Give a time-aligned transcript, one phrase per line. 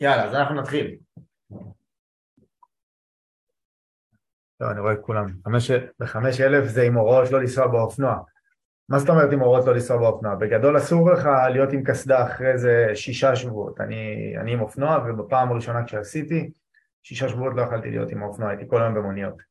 [0.00, 0.96] יאללה, אז אנחנו נתחיל.
[4.58, 5.26] טוב, אני רואה את כולם.
[6.00, 8.18] בחמש אלף זה עם הוראות לא לנסוע באופנוע.
[8.88, 10.34] מה זאת אומרת עם הוראות לא לנסוע באופנוע?
[10.34, 13.80] בגדול אסור לך להיות עם קסדה אחרי איזה שישה שבועות.
[13.80, 16.50] אני, אני עם אופנוע, ובפעם הראשונה כשעשיתי,
[17.02, 19.42] שישה שבועות לא יכלתי להיות עם האופנוע, הייתי כל היום במוניות.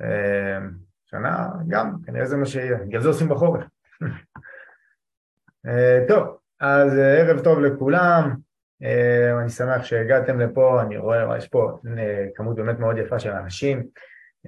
[0.00, 0.58] אה,
[1.06, 3.64] שנה גם, כנראה זה מה שיהיה, בגלל זה עושים בחורף.
[5.66, 8.45] אה, טוב, אז אה, ערב טוב לכולם,
[9.40, 11.78] אני שמח שהגעתם לפה, אני רואה, יש פה
[12.34, 13.86] כמות באמת מאוד יפה של אנשים.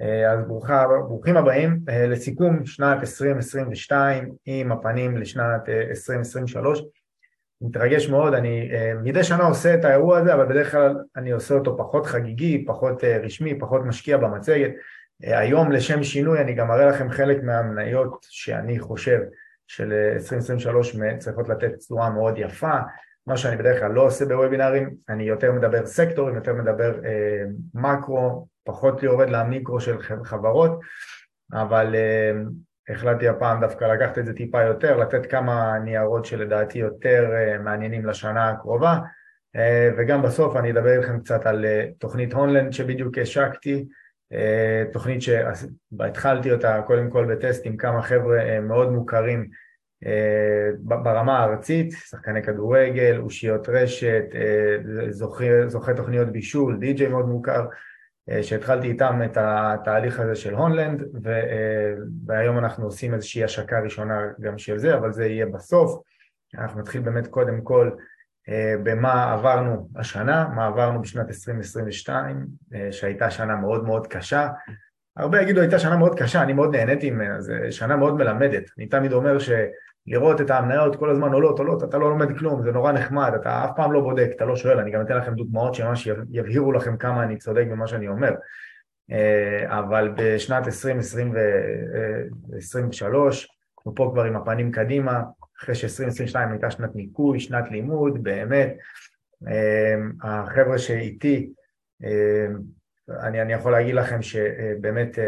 [0.03, 6.81] אה, אז ברוכה, ברוכים הבאים אה, לסיכום שנת 2022 עם הפנים לשנת 2023.
[6.81, 6.85] אה,
[7.61, 8.71] מתרגש מאוד, אני
[9.03, 13.05] מדי שנה עושה את האירוע הזה, אבל בדרך כלל אני עושה אותו פחות חגיגי, פחות
[13.05, 14.71] רשמי, פחות משקיע במצגת.
[15.23, 19.19] היום לשם שינוי אני גם אראה לכם חלק מהמניות שאני חושב
[19.67, 22.79] של 2023 צריכות לתת צורה מאוד יפה,
[23.29, 28.47] מה שאני בדרך כלל לא עושה בוובינארים, אני יותר מדבר סקטורים, יותר מדבר אה, מקרו,
[28.65, 30.81] פחות יורד למיקרו של חברות,
[31.53, 32.33] אבל אה,
[32.95, 38.07] החלטתי הפעם דווקא לקחת את זה טיפה יותר, לתת כמה ניירות שלדעתי יותר אה, מעניינים
[38.07, 38.99] לשנה הקרובה,
[39.57, 43.85] אה, וגם בסוף אני אדבר איתכם קצת על אה, תוכנית הונלנד שבדיוק השקתי,
[44.33, 49.49] אה, תוכנית שהתחלתי אותה קודם כל בטסט עם כמה חבר'ה אה, מאוד מוכרים
[50.83, 57.67] ברמה הארצית, שחקני כדורגל, אושיות רשת, אה, זוכה, זוכה תוכניות בישול, די.ג'יי מאוד מוכר,
[58.31, 61.03] אה, שהתחלתי איתם את התהליך הזה של הונלנד,
[62.27, 66.03] והיום אנחנו עושים איזושהי השקה ראשונה גם של זה, אבל זה יהיה בסוף.
[66.55, 67.91] אנחנו נתחיל באמת קודם כל
[68.83, 72.47] במה עברנו השנה, מה עברנו בשנת 2022,
[72.91, 74.49] שהייתה שנה מאוד מאוד קשה.
[75.17, 78.63] הרבה יגידו הייתה שנה מאוד קשה, אני מאוד נהניתי ממנה, זו שנה מאוד מלמדת.
[78.79, 79.51] אני תמיד אומר ש...
[80.09, 83.65] לראות את המניות כל הזמן עולות עולות, אתה לא לומד כלום, זה נורא נחמד, אתה
[83.65, 86.97] אף פעם לא בודק, אתה לא שואל, אני גם אתן לכם דוגמאות שממש יבהירו לכם
[86.97, 88.31] כמה אני צודק במה שאני אומר.
[89.11, 93.49] אה, אבל בשנת 2023,
[93.79, 95.23] אנחנו פה כבר עם הפנים קדימה,
[95.59, 98.77] אחרי ש-2022 הייתה שנת ניקוי, שנת לימוד, באמת,
[99.49, 101.53] אה, החבר'ה שאיתי
[102.05, 102.47] אה,
[103.11, 105.25] אני, אני יכול להגיד לכם שבאמת אה,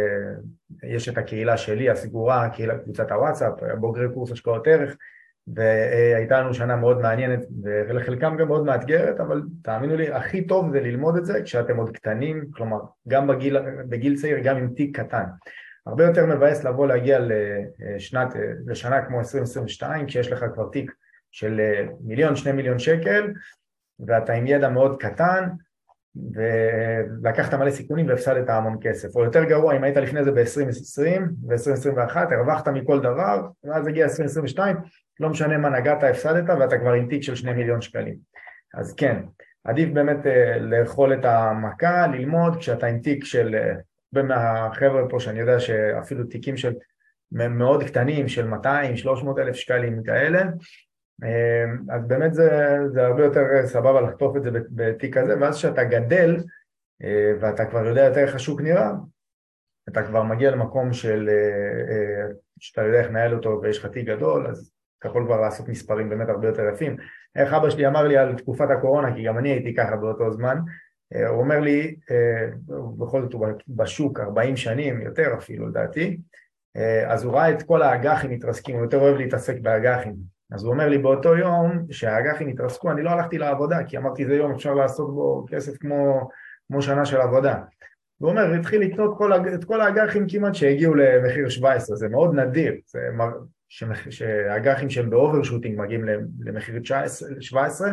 [0.83, 4.97] יש את הקהילה שלי, הסגורה, קהילה, קבוצת הוואטסאפ, בוגרי קורס השקעות ערך,
[5.55, 10.81] והייתה לנו שנה מאוד מעניינת ולחלקם גם מאוד מאתגרת, אבל תאמינו לי, הכי טוב זה
[10.81, 13.59] ללמוד את זה כשאתם עוד קטנים, כלומר גם בגיל,
[13.89, 15.25] בגיל צעיר, גם עם תיק קטן.
[15.87, 17.19] הרבה יותר מבאס לבוא להגיע
[17.79, 18.35] לשנת,
[18.67, 20.93] לשנה כמו 2022, כשיש לך כבר תיק
[21.31, 21.61] של
[22.05, 23.33] מיליון, שני מיליון שקל,
[24.07, 25.49] ואתה עם ידע מאוד קטן,
[26.17, 29.17] ולקחת מלא סיכונים והפסדת המון כסף.
[29.17, 34.77] או יותר גרוע, אם היית לפני זה ב-2020 ו-2021, הרווחת מכל דבר, ואז הגיע 2022,
[35.21, 38.17] לא משנה מה נגעת, הפסדת, ואתה כבר עם תיק של שני מיליון שקלים.
[38.75, 39.23] אז כן,
[39.65, 43.57] עדיף באמת אה, לאכול את המכה, ללמוד, כשאתה עם תיק של,
[44.15, 46.73] הרבה מהחבר'ה פה שאני יודע שאפילו תיקים של
[47.33, 50.43] מאוד קטנים, של 200, 300 אלף שקלים כאלה,
[51.91, 56.37] אז באמת זה, זה הרבה יותר סבבה לחטוף את זה בתיק כזה, ואז כשאתה גדל
[57.05, 58.91] אה, ואתה כבר יודע יותר איך השוק נראה,
[59.89, 64.07] אתה כבר מגיע למקום של, אה, אה, שאתה יודע איך לנהל אותו ויש לך תיק
[64.07, 66.97] גדול, אז אתה יכול כבר לעשות מספרים באמת הרבה יותר יפים.
[67.37, 70.59] איך אבא שלי אמר לי על תקופת הקורונה, כי גם אני הייתי ככה באותו זמן,
[71.29, 71.97] הוא אומר לי,
[72.99, 76.21] בכל זאת הוא בשוק 40 שנים, יותר אפילו לדעתי,
[77.07, 80.15] אז הוא ראה את כל האג"חים מתרסקים, הוא יותר אוהב להתעסק באג"חים,
[80.53, 84.35] אז הוא אומר לי באותו יום שהאג"חים התרסקו, אני לא הלכתי לעבודה כי אמרתי זה
[84.35, 86.29] יום אפשר לעשות בו כסף כמו,
[86.69, 87.59] כמו שנה של עבודה.
[88.19, 92.75] הוא אומר, התחיל לקנות כל, את כל האג"חים כמעט שהגיעו למחיר 17, זה מאוד נדיר,
[92.87, 93.31] זה מר,
[94.11, 96.05] שהאג"חים שהם ב overshooting מגיעים
[96.41, 97.93] למחיר 19, 17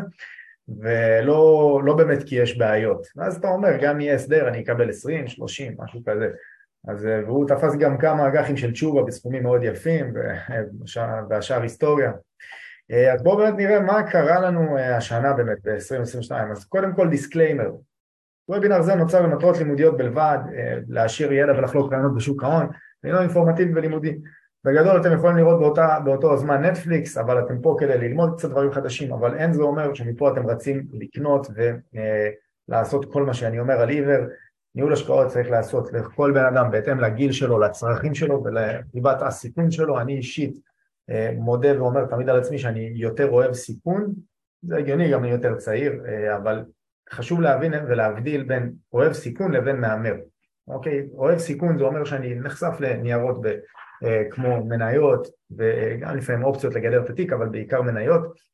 [0.81, 3.07] ולא לא באמת כי יש בעיות.
[3.15, 6.29] ואז אתה אומר, גם יהיה הסדר, אני אקבל 20, 30, משהו כזה.
[6.87, 10.13] אז והוא תפס גם כמה אג"חים של תשובה בסכומים מאוד יפים
[11.29, 12.11] והשאר היסטוריה.
[12.91, 16.35] אה, אז בואו באמת נראה מה קרה לנו אה, השנה באמת ב-2022.
[16.51, 17.71] אז קודם כל disclaimer.
[18.49, 22.67] וובינר זה נוצר למטרות לימודיות בלבד, אה, להשאיר ידע ולחלוק רעיונות בשוק ההון,
[23.03, 24.17] אינו אינפורמטיבי ולימודי.
[24.63, 28.71] בגדול אתם יכולים לראות באותה, באותו זמן נטפליקס, אבל אתם פה כדי ללמוד קצת דברים
[28.71, 31.47] חדשים, אבל אין זה אומר שמפה אתם רצים לקנות
[32.69, 34.25] ולעשות כל מה שאני אומר על עיוור.
[34.75, 39.99] ניהול השקעות צריך לעשות לכל בן אדם בהתאם לגיל שלו, לצרכים שלו ולריבת הסיכון שלו.
[39.99, 40.59] אני אישית
[41.37, 44.13] מודה ואומר תמיד על עצמי שאני יותר אוהב סיכון,
[44.63, 46.63] זה הגיוני, גם אני יותר צעיר, אה, אבל
[47.11, 50.15] חשוב להבין ולהבדיל בין אוהב סיכון לבין מהמר.
[50.67, 51.07] אוקיי?
[51.13, 53.47] אוהב סיכון זה אומר שאני נחשף לניירות ב,
[54.05, 55.27] אה, כמו מניות
[55.57, 58.47] וגם לפעמים אופציות לגדר את התיק, אבל בעיקר מניות,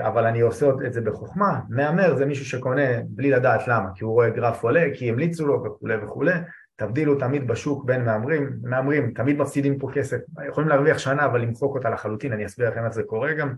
[0.00, 4.12] אבל אני עושה את זה בחוכמה, מהמר זה מישהו שקונה בלי לדעת למה, כי הוא
[4.12, 6.32] רואה גרף עולה, כי המליצו לו וכולי וכולי,
[6.76, 10.18] תבדילו תמיד בשוק בין מהמרים, מהמרים תמיד מפסידים פה כסף,
[10.48, 13.54] יכולים להרוויח שנה אבל למחוק אותה לחלוטין, אני אסביר לכם איך זה קורה גם,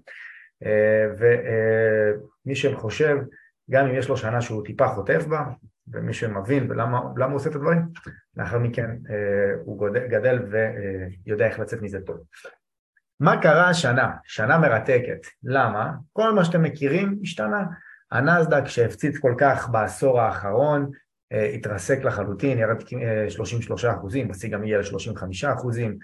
[1.19, 3.17] ומי שחושב,
[3.70, 5.44] גם אם יש לו שנה שהוא טיפה חוטף בה,
[5.93, 7.82] ומי שמבין ולמה הוא עושה את הדברים,
[8.37, 8.91] לאחר מכן
[9.64, 10.38] הוא גדל, גדל
[11.26, 12.17] ויודע איך לצאת מזה טוב.
[13.21, 14.12] מה קרה השנה?
[14.25, 15.26] שנה מרתקת.
[15.44, 15.93] למה?
[16.12, 17.64] כל מה שאתם מכירים השתנה.
[18.12, 20.88] הנסדק שהפציץ כל כך בעשור האחרון, אה,
[21.31, 22.77] התרסק לחלוטין, ירד
[23.29, 25.99] 33 אה, אחוזים, בשיא גם הגיע ל-35 אחוזים.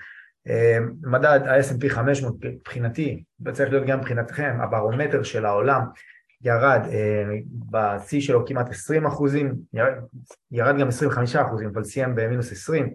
[0.49, 5.81] אה, מדד ה-S&P 500 מבחינתי, וצריך להיות גם מבחינתכם, הברומטר של העולם
[6.43, 6.81] ירד
[7.71, 9.93] בשיא שלו כמעט 20 אחוזים, ירד,
[10.51, 12.95] ירד גם 25 אחוזים, אבל סיים במינוס 20.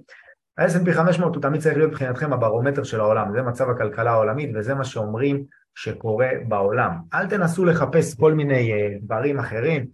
[0.58, 4.76] ה-S&P 500 הוא תמיד צריך להיות מבחינתכם הברומטר של העולם, זה מצב הכלכלה העולמית וזה
[4.76, 5.44] מה שאומרים
[5.76, 6.92] שקורה בעולם.
[7.14, 8.72] אל תנסו לחפש כל מיני
[9.02, 9.86] דברים אחרים,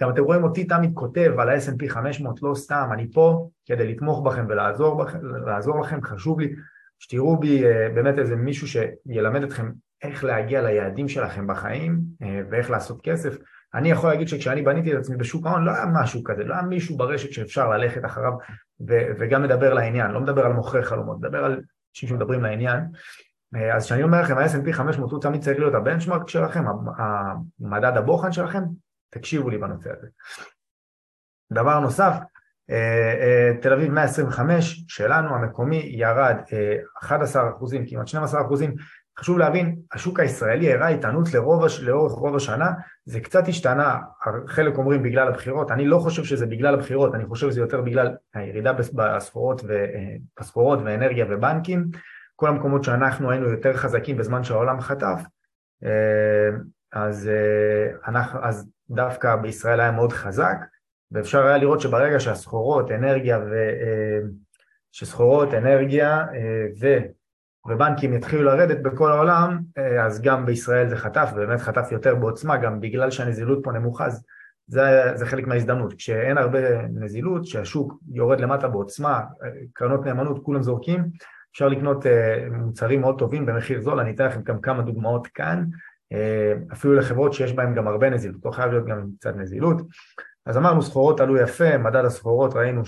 [0.00, 4.22] גם אתם רואים אותי תמיד כותב על ה-S&P 500, לא סתם, אני פה כדי לתמוך
[4.22, 5.18] בכם ולעזור בכם,
[5.80, 6.54] לכם, חשוב לי
[6.98, 9.72] שתראו בי אה, באמת איזה מישהו שילמד אתכם
[10.02, 13.36] איך להגיע ליעדים שלכם בחיים אה, ואיך לעשות כסף.
[13.74, 16.62] אני יכול להגיד שכשאני בניתי את עצמי בשוק ההון לא היה משהו כזה, לא היה
[16.62, 18.32] מישהו ברשת שאפשר ללכת אחריו
[18.88, 22.80] ו- וגם לדבר לעניין, לא מדבר על מוכרי חלומות, מדבר על אנשים שמדברים לעניין.
[23.56, 26.64] אה, אז כשאני אומר לכם, ה-S&P 500 הוא תמיד צריך להיות הבנצ'מרק שלכם,
[26.98, 28.62] המדד הבוחן שלכם,
[29.14, 30.06] תקשיבו לי בנושא הזה.
[31.52, 32.14] דבר נוסף,
[32.70, 36.36] אה, אה, תל אביב 125 שלנו, המקומי, ירד
[37.02, 38.74] 11 אחוזים, כמעט 12 אחוזים.
[39.18, 41.34] חשוב להבין, השוק הישראלי הראה איתנות
[41.82, 42.70] לאורך רוב השנה,
[43.04, 43.98] זה קצת השתנה,
[44.46, 48.14] חלק אומרים בגלל הבחירות, אני לא חושב שזה בגלל הבחירות, אני חושב שזה יותר בגלל
[48.34, 51.90] הירידה בסחורות, ו, אה, בסחורות ואנרגיה ובנקים,
[52.36, 55.20] כל המקומות שאנחנו היינו יותר חזקים בזמן שהעולם חטף,
[56.94, 57.30] אז,
[58.06, 60.56] אנחנו, אז דווקא בישראל היה מאוד חזק,
[61.12, 63.52] ואפשר היה לראות שברגע שהסחורות, אנרגיה ו...
[63.52, 64.20] אה,
[64.92, 66.98] שסחורות, אנרגיה אה, ו...
[67.66, 72.56] ובנקים יתחילו לרדת בכל העולם, אה, אז גם בישראל זה חטף, ובאמת חטף יותר בעוצמה,
[72.56, 74.24] גם בגלל שהנזילות פה נמוכה, אז
[74.66, 74.82] זה,
[75.14, 75.94] זה חלק מההזדמנות.
[75.94, 79.20] כשאין הרבה נזילות, שהשוק יורד למטה בעוצמה,
[79.72, 81.04] קרנות נאמנות, כולם זורקים,
[81.52, 82.06] אפשר לקנות
[82.52, 85.64] מוצרים מאוד טובים במחיר זול, אני אתן לכם גם כמה דוגמאות כאן.
[86.14, 89.82] אה, אפילו לחברות שיש בהן גם הרבה נזילות, לא חייב להיות גם קצת נזילות.
[90.46, 92.86] אז אמרנו סחורות עלו יפה, מדד הסחורות ראינו 13%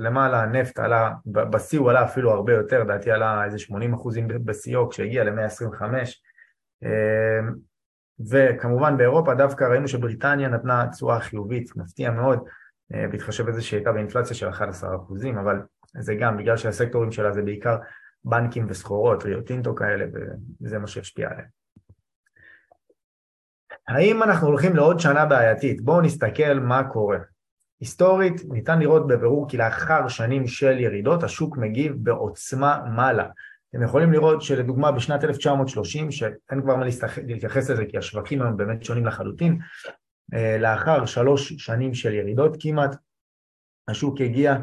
[0.00, 3.72] למעלה, נפט עלה, בשיא הוא עלה אפילו הרבה יותר, לדעתי עלה איזה 80%
[4.44, 5.82] בשיאו כשהגיע ל-125
[6.84, 7.40] אה,
[8.30, 12.38] וכמובן באירופה דווקא ראינו שבריטניה נתנה תשואה חיובית, מפתיע מאוד,
[12.94, 15.60] אה, בהתחשב בזה שהייתה באינפלציה של 11%, אבל
[16.00, 17.76] זה גם בגלל שהסקטורים שלה זה בעיקר
[18.24, 20.04] בנקים וסחורות, ריו טינטו כאלה,
[20.60, 21.59] וזה מה שהשפיע עליהם.
[23.90, 25.80] האם אנחנו הולכים לעוד שנה בעייתית?
[25.80, 27.18] בואו נסתכל מה קורה.
[27.80, 33.26] היסטורית ניתן לראות בבירור כי לאחר שנים של ירידות השוק מגיב בעוצמה מעלה.
[33.70, 36.84] אתם יכולים לראות שלדוגמה בשנת 1930, שאין כבר מה
[37.26, 39.58] להתייחס לזה כי השווקים היום באמת שונים לחלוטין,
[40.34, 42.96] אה, לאחר שלוש שנים של ירידות כמעט,
[43.88, 44.56] השוק הגיע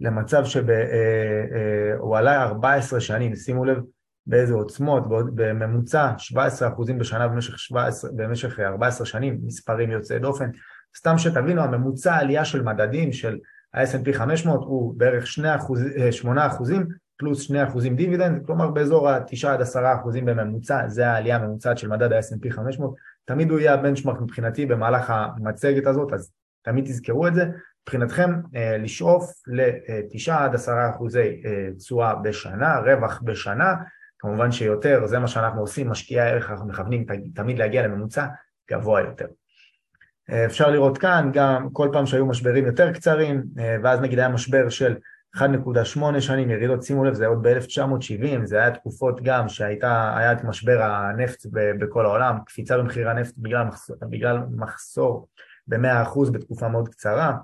[0.00, 3.78] למצב שהוא אה, אה, עלה 14 שנים, שימו לב
[4.26, 5.02] באיזה עוצמות,
[5.34, 10.50] בממוצע 17% בשנה במשך, 17, במשך 14 שנים, מספרים יוצאי דופן.
[10.96, 13.38] סתם שתבינו, הממוצע העלייה של מדדים של
[13.74, 15.24] ה-S&P 500 הוא בערך
[16.24, 16.28] 8%
[17.16, 17.54] פלוס 2%
[17.96, 19.66] דיבידנד, כלומר באזור ה-9 עד 10%
[20.24, 22.94] בממוצע, זה העלייה הממוצעת של מדד ה-S&P 500.
[23.24, 26.32] תמיד הוא יהיה הבנצ'מארק מבחינתי במהלך המצגת הזאת, אז
[26.62, 27.44] תמיד תזכרו את זה.
[27.82, 33.74] מבחינתכם אה, לשאוף ל-9 עד 10 אחוזי אה, תשואה בשנה, רווח בשנה,
[34.18, 38.26] כמובן שיותר, זה מה שאנחנו עושים, משקיעי הערך, אנחנו מכוונים תמיד להגיע לממוצע
[38.70, 39.26] גבוה יותר.
[40.30, 44.28] אה, אפשר לראות כאן גם כל פעם שהיו משברים יותר קצרים, אה, ואז נגיד היה
[44.28, 44.96] משבר של
[45.36, 50.82] 1.8 שנים, ירידות, שימו לב, זה עוד ב-1970, זה היה תקופות גם שהיה את משבר
[50.82, 55.28] הנפט בכל העולם, קפיצה במחירי הנפט בגלל מחסור, בגלל מחסור
[55.66, 57.36] ב-100% בתקופה מאוד קצרה,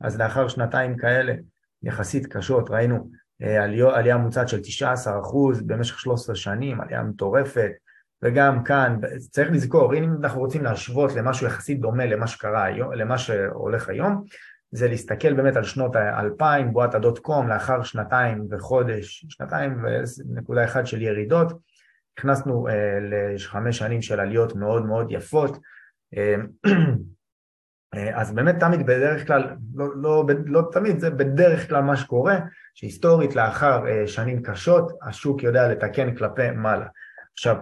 [0.00, 1.34] אז לאחר שנתיים כאלה
[1.82, 3.10] יחסית קשות ראינו
[3.44, 7.70] עלייה, עלייה ממוצעת של 19% במשך 13 שנים, עלייה מטורפת,
[8.22, 8.98] וגם כאן
[9.30, 14.24] צריך לזכור, אם אנחנו רוצים להשוות למשהו יחסית דומה למה שקרה היום, למה שהולך היום,
[14.70, 19.84] זה להסתכל באמת על שנות ה-2000, בועת הדוט קום, לאחר שנתיים וחודש, שנתיים
[20.28, 21.52] ונקודה אחד של ירידות,
[22.18, 22.98] נכנסנו אה,
[23.34, 25.58] לחמש שנים של עליות מאוד מאוד יפות,
[26.16, 26.34] אה,
[26.66, 26.72] אה,
[28.14, 32.38] אז באמת תמיד בדרך כלל, לא, לא, לא תמיד, זה בדרך כלל מה שקורה,
[32.74, 36.86] שהיסטורית לאחר אה, שנים קשות השוק יודע לתקן כלפי מעלה.
[37.32, 37.56] עכשיו,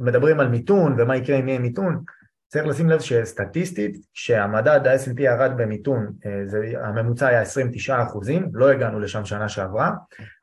[0.00, 2.02] מדברים על מיתון ומה יקרה אם יהיה מיתון,
[2.48, 8.70] צריך לשים לב שסטטיסטית, כשהמדד ה-S&P ירד במיתון, אה, זה, הממוצע היה 29 אחוזים, לא
[8.70, 9.90] הגענו לשם שנה שעברה,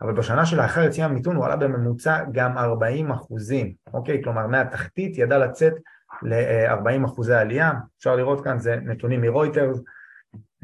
[0.01, 4.23] אבל בשנה שלאחר יציאה המיתון הוא עלה בממוצע גם 40 אחוזים, אוקיי?
[4.23, 5.73] כלומר מהתחתית ידע לצאת
[6.21, 9.79] ל-40 אחוזי עלייה, אפשר לראות כאן, זה נתונים מרויטרס,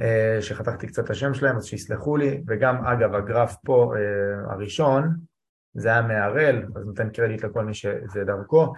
[0.02, 5.16] אה, שחתכתי קצת את השם שלהם, אז שיסלחו לי, וגם אגב הגרף פה אה, הראשון,
[5.74, 8.74] זה היה מהראל, אז נותן קרדיט לכל מי שזה דרכו.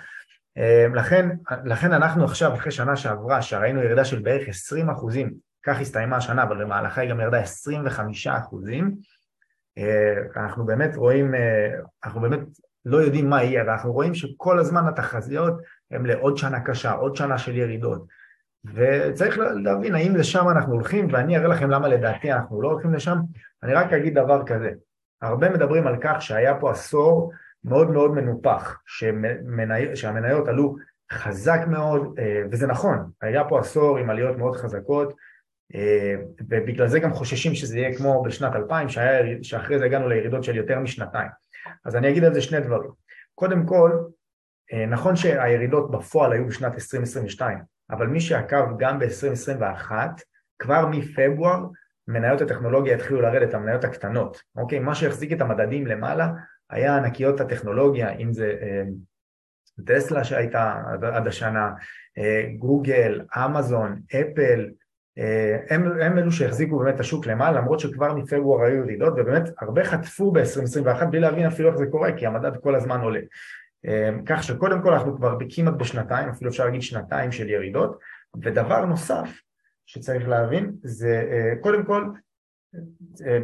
[0.57, 1.29] אה, לכן,
[1.65, 6.43] לכן אנחנו עכשיו, אחרי שנה שעברה, שראינו ירידה של בערך 20 אחוזים, כך הסתיימה השנה,
[6.43, 8.95] אבל במהלכה היא גם ירדה 25 אחוזים,
[10.35, 11.33] אנחנו באמת רואים,
[12.03, 12.39] אנחנו באמת
[12.85, 17.37] לא יודעים מה יהיה, ואנחנו רואים שכל הזמן התחזיות הן לעוד שנה קשה, עוד שנה
[17.37, 18.05] של ירידות.
[18.65, 23.17] וצריך להבין האם לשם אנחנו הולכים, ואני אראה לכם למה לדעתי אנחנו לא הולכים לשם.
[23.63, 24.71] אני רק אגיד דבר כזה,
[25.21, 27.31] הרבה מדברים על כך שהיה פה עשור
[27.63, 29.95] מאוד מאוד מנופח, שמני...
[29.95, 30.75] שהמניות עלו
[31.11, 35.13] חזק מאוד, אה, וזה נכון, היה פה עשור עם עליות מאוד חזקות,
[35.75, 36.15] אה,
[36.49, 40.55] ובגלל זה גם חוששים שזה יהיה כמו בשנת 2000, שהיה, שאחרי זה הגענו לירידות של
[40.55, 41.29] יותר משנתיים.
[41.85, 42.91] אז אני אגיד על זה שני דברים.
[43.35, 43.91] קודם כל,
[44.87, 47.57] נכון שהירידות בפועל היו בשנת 2022,
[47.91, 49.91] אבל מי שעקב גם ב-2021,
[50.59, 51.65] כבר מפברואר
[52.07, 54.79] מניות הטכנולוגיה התחילו לרדת, המניות הקטנות, אוקיי?
[54.79, 56.27] מה שהחזיק את המדדים למעלה
[56.69, 58.83] היה ענקיות הטכנולוגיה, אם זה אה,
[59.85, 60.81] טסלה שהייתה
[61.13, 61.71] עד השנה,
[62.17, 64.69] אה, גוגל, אמזון, אפל,
[65.17, 69.49] אה, הם, הם אלו שהחזיקו באמת את השוק למעלה, למרות שכבר מפברואר היו ירידות, ובאמת
[69.61, 73.19] הרבה חטפו ב-2021 בלי להבין אפילו איך זה קורה, כי המדד כל הזמן עולה.
[73.85, 77.99] אמ, כך שקודם כל אנחנו כבר כמעט בשנתיים, אפילו אפשר להגיד שנתיים של ירידות,
[78.41, 79.29] ודבר נוסף
[79.85, 82.05] שצריך להבין זה אה, קודם כל
[83.25, 83.39] אה,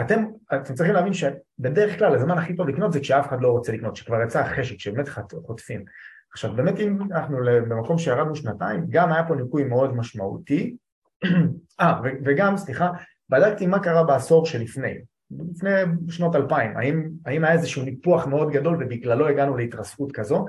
[0.00, 3.72] אתם, אתם צריכים להבין שבדרך כלל הזמן הכי טוב לקנות זה כשאף אחד לא רוצה
[3.72, 5.08] לקנות, שכבר יצא החשק, שבאמת
[5.46, 5.84] חוטפים.
[6.32, 10.76] עכשיו באמת אם אנחנו במקום שירדנו שנתיים, גם היה פה ניקוי מאוד משמעותי,
[11.80, 12.90] אה וגם סליחה,
[13.28, 14.98] בדקתי מה קרה בעשור שלפני,
[15.30, 15.70] לפני
[16.10, 20.46] שנות אלפיים, האם, האם היה איזשהו ניפוח מאוד גדול ובגללו הגענו להתרסקות כזו,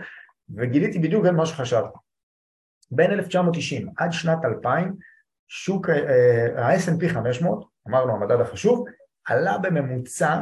[0.56, 1.98] וגיליתי בדיוק מה שחשבתי.
[2.92, 4.96] בין 1990 עד שנת 2000,
[5.48, 8.86] שוק ה-S&P 500, אמרנו המדד החשוב,
[9.26, 10.42] עלה בממוצע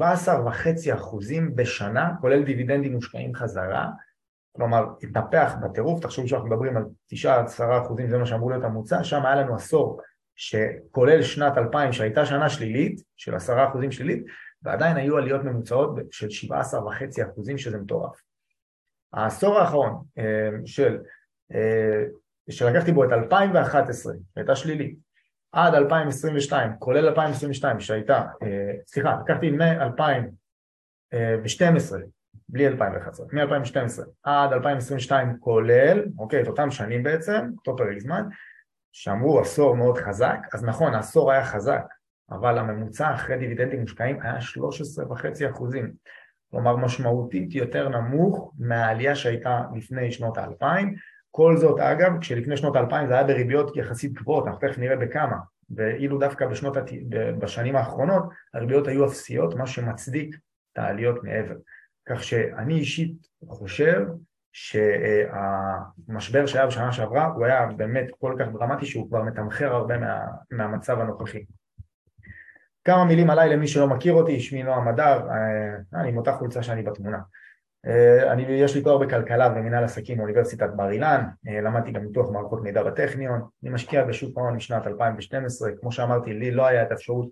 [0.00, 3.88] 17.5 אחוזים בשנה, כולל דיבידנדים מושקעים חזרה,
[4.56, 6.84] כלומר התנפח בטירוף, תחשבו שאנחנו מדברים על
[7.14, 7.16] 9-10
[7.82, 10.00] אחוזים, זה מה שאמור להיות הממוצע, שם היה לנו עשור
[10.36, 14.24] שכולל שנת 2000 שהייתה שנה שלילית, של עשרה אחוזים שלילית,
[14.62, 18.20] ועדיין היו עליות ממוצעות של 17 וחצי אחוזים שזה מטורף.
[19.12, 20.98] העשור האחרון אה, של,
[21.54, 22.04] אה,
[22.50, 24.98] שלקחתי בו את 2011 שהייתה שלילית
[25.52, 31.96] עד 2022, כולל 2022 שהייתה, אה, סליחה, לקחתי מ-2012
[32.48, 38.22] בלי 2011, מ-2012 עד 2022 כולל, אוקיי, את אותם שנים בעצם, אותו פרק זמן,
[38.92, 41.82] שאמרו עשור מאוד חזק, אז נכון, העשור היה חזק,
[42.30, 45.92] אבל הממוצע אחרי דיבידנדים מושקעים היה 13.5 אחוזים,
[46.50, 50.94] כלומר משמעותית יותר נמוך מהעלייה שהייתה לפני שנות האלפיים,
[51.30, 55.36] כל זאת אגב, כשלפני שנות האלפיים זה היה בריביות יחסית גבוהות, אנחנו תכף נראה בכמה,
[55.70, 56.76] ואילו דווקא בשנות,
[57.38, 58.22] בשנים האחרונות
[58.54, 60.36] הריביות היו אפסיות, מה שמצדיק
[60.72, 61.54] את העליות מעבר.
[62.08, 63.12] כך שאני אישית
[63.48, 64.06] חושב
[64.52, 70.26] שהמשבר שהיה בשנה שעברה הוא היה באמת כל כך דרמטי שהוא כבר מתמחר הרבה מה,
[70.50, 71.44] מהמצב הנוכחי.
[72.84, 76.62] כמה מילים עליי למי שלא מכיר אותי, שמי נועם הדר, אה, אני עם אותה חולצה
[76.62, 77.18] שאני בתמונה.
[77.86, 82.30] אה, אני, יש לי תואר בכלכלה ומנהל עסקים באוניברסיטת בר אילן, אה, למדתי גם ניתוח
[82.30, 86.90] מערכות מידע בטכניון, אני משקיע בשוק ההון משנת 2012, כמו שאמרתי לי לא היה את
[86.90, 87.28] האפשרות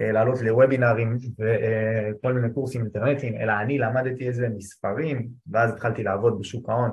[0.00, 6.40] לעלות לוובינארים וכל מיני קורסים אינטרנטיים, אלא אני למדתי את זה מספרים, ואז התחלתי לעבוד
[6.40, 6.90] בשוק ההון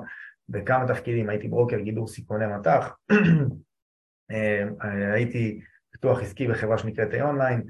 [0.48, 2.96] בכמה תפקידים, הייתי ברוקר גידור סיכוני מטח,
[4.30, 5.60] אה, הייתי
[5.90, 7.62] פיתוח עסקי בחברה שנקראת אונליין,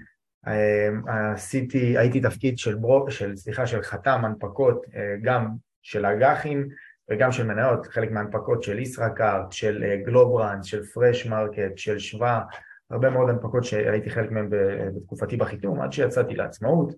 [0.47, 4.87] אה, עשיתי, הייתי תפקיד של, ברוק, של, סליחה, של חתם הנפקות
[5.23, 5.49] גם
[5.83, 6.69] של אג"חים
[7.11, 12.43] וגם של מניות, חלק מהנפקות של ישראכרט, של גלובראנד, של פרש מרקט, של שווה
[12.91, 16.95] הרבה מאוד הנפקות שהייתי חלק מהן בתקופתי בחיתום עד שיצאתי לעצמאות.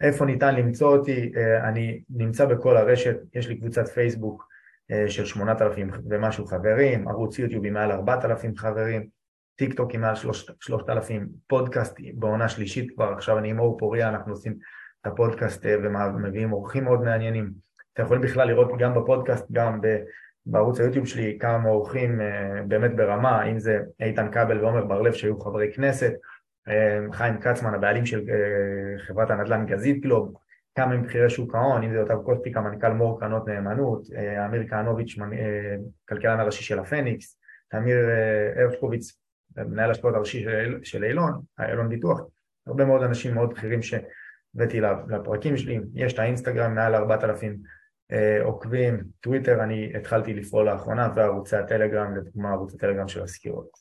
[0.00, 1.32] איפה ניתן למצוא אותי?
[1.36, 4.48] אה, אני נמצא בכל הרשת, יש לי קבוצת פייסבוק
[4.90, 9.08] אה, של 8,000 ומשהו חברים, ערוץ יוטיוב עם מעל 4,000 חברים,
[9.56, 10.14] טיק טוק עם מעל
[10.60, 14.56] 3,000, פודקאסט בעונה שלישית כבר, עכשיו אני עם אור פוריה, אנחנו עושים
[15.00, 17.52] את הפודקאסט אה, ומביאים אורחים מאוד מעניינים.
[17.94, 19.80] אתם יכולים בכלל לראות גם בפודקאסט, גם
[20.46, 25.40] בערוץ היוטיוב שלי כמה אורחים אה, באמת ברמה, אם זה איתן כבל ועומר בר-לב שהיו
[25.40, 26.12] חברי כנסת,
[26.68, 30.34] אה, חיים כצמן הבעלים של אה, חברת הנדל"ן גזית גלוב,
[30.74, 34.06] כמה מבכירי שוק ההון, אם זה אותם קוסטיק, המנכ"ל מור קרנות נאמנות,
[34.46, 35.18] אמיר כהנוביץ',
[36.08, 37.38] כלכלן הראשי של הפניקס,
[37.76, 37.96] אמיר
[38.56, 39.12] הרשקוביץ,
[39.56, 40.46] מנהל השפעות הראשי
[40.82, 42.20] של אילון, אילון ביטוח,
[42.66, 47.56] הרבה מאוד אנשים מאוד בכירים שהבאתי לפרקים שלי, יש את האינסטגרם מעל 4,000 אה,
[48.42, 53.78] עוקבים, טוויטר אני התחלתי לפעול לאחרונה וערוצי הטלגרם, לדוגמה ערוץ הטלגרם של הסקירות.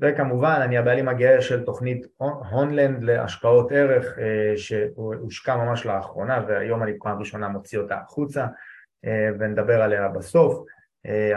[0.00, 2.06] וכמובן אני הבעלים הגאה של תוכנית
[2.50, 8.46] הונלנד להשקעות ערך אה, שהושקע ממש לאחרונה והיום אני פעם ראשונה מוציא אותה החוצה
[9.04, 10.64] אה, ונדבר עליה בסוף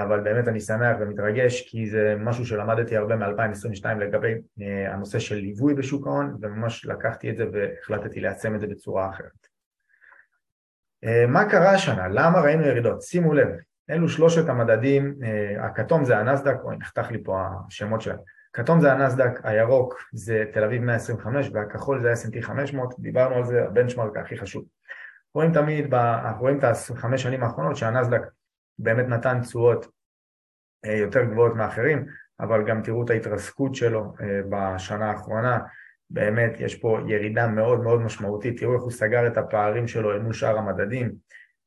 [0.03, 4.33] אבל באמת אני שמח ומתרגש כי זה משהו שלמדתי הרבה מ-2022 לגבי
[4.91, 9.47] הנושא של ליווי בשוק ההון וממש לקחתי את זה והחלטתי ליישם את זה בצורה אחרת
[9.47, 9.48] אה,
[11.27, 12.07] מה קרה השנה?
[12.07, 13.01] למה ראינו ירידות?
[13.01, 13.47] שימו לב,
[13.89, 18.17] אלו שלושת המדדים, אה, הכתום זה הנסדק, אוי נחתך לי פה השמות שלהם,
[18.53, 23.63] כתום זה הנסדק, הירוק זה תל אביב 125 והכחול זה S&P 500, דיברנו על זה,
[23.63, 24.63] הבנצ'מרק הכי חשוב.
[25.33, 28.21] רואים תמיד, אנחנו רואים את החמש שנים האחרונות שהנסדק
[28.79, 29.87] באמת נתן תשואות
[30.85, 32.05] אה, יותר גבוהות מאחרים,
[32.39, 34.13] אבל גם תראו את ההתרסקות שלו
[34.49, 35.59] בשנה האחרונה,
[36.09, 40.19] באמת יש פה ירידה מאוד מאוד משמעותית, תראו איך הוא סגר את הפערים שלו אל
[40.19, 41.11] מול שאר המדדים,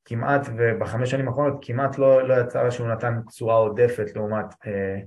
[0.05, 4.99] כמעט, ובחמש שנים האחרונות כמעט לא, לא יצא שהוא נתן תשואה עודפת לעומת אה,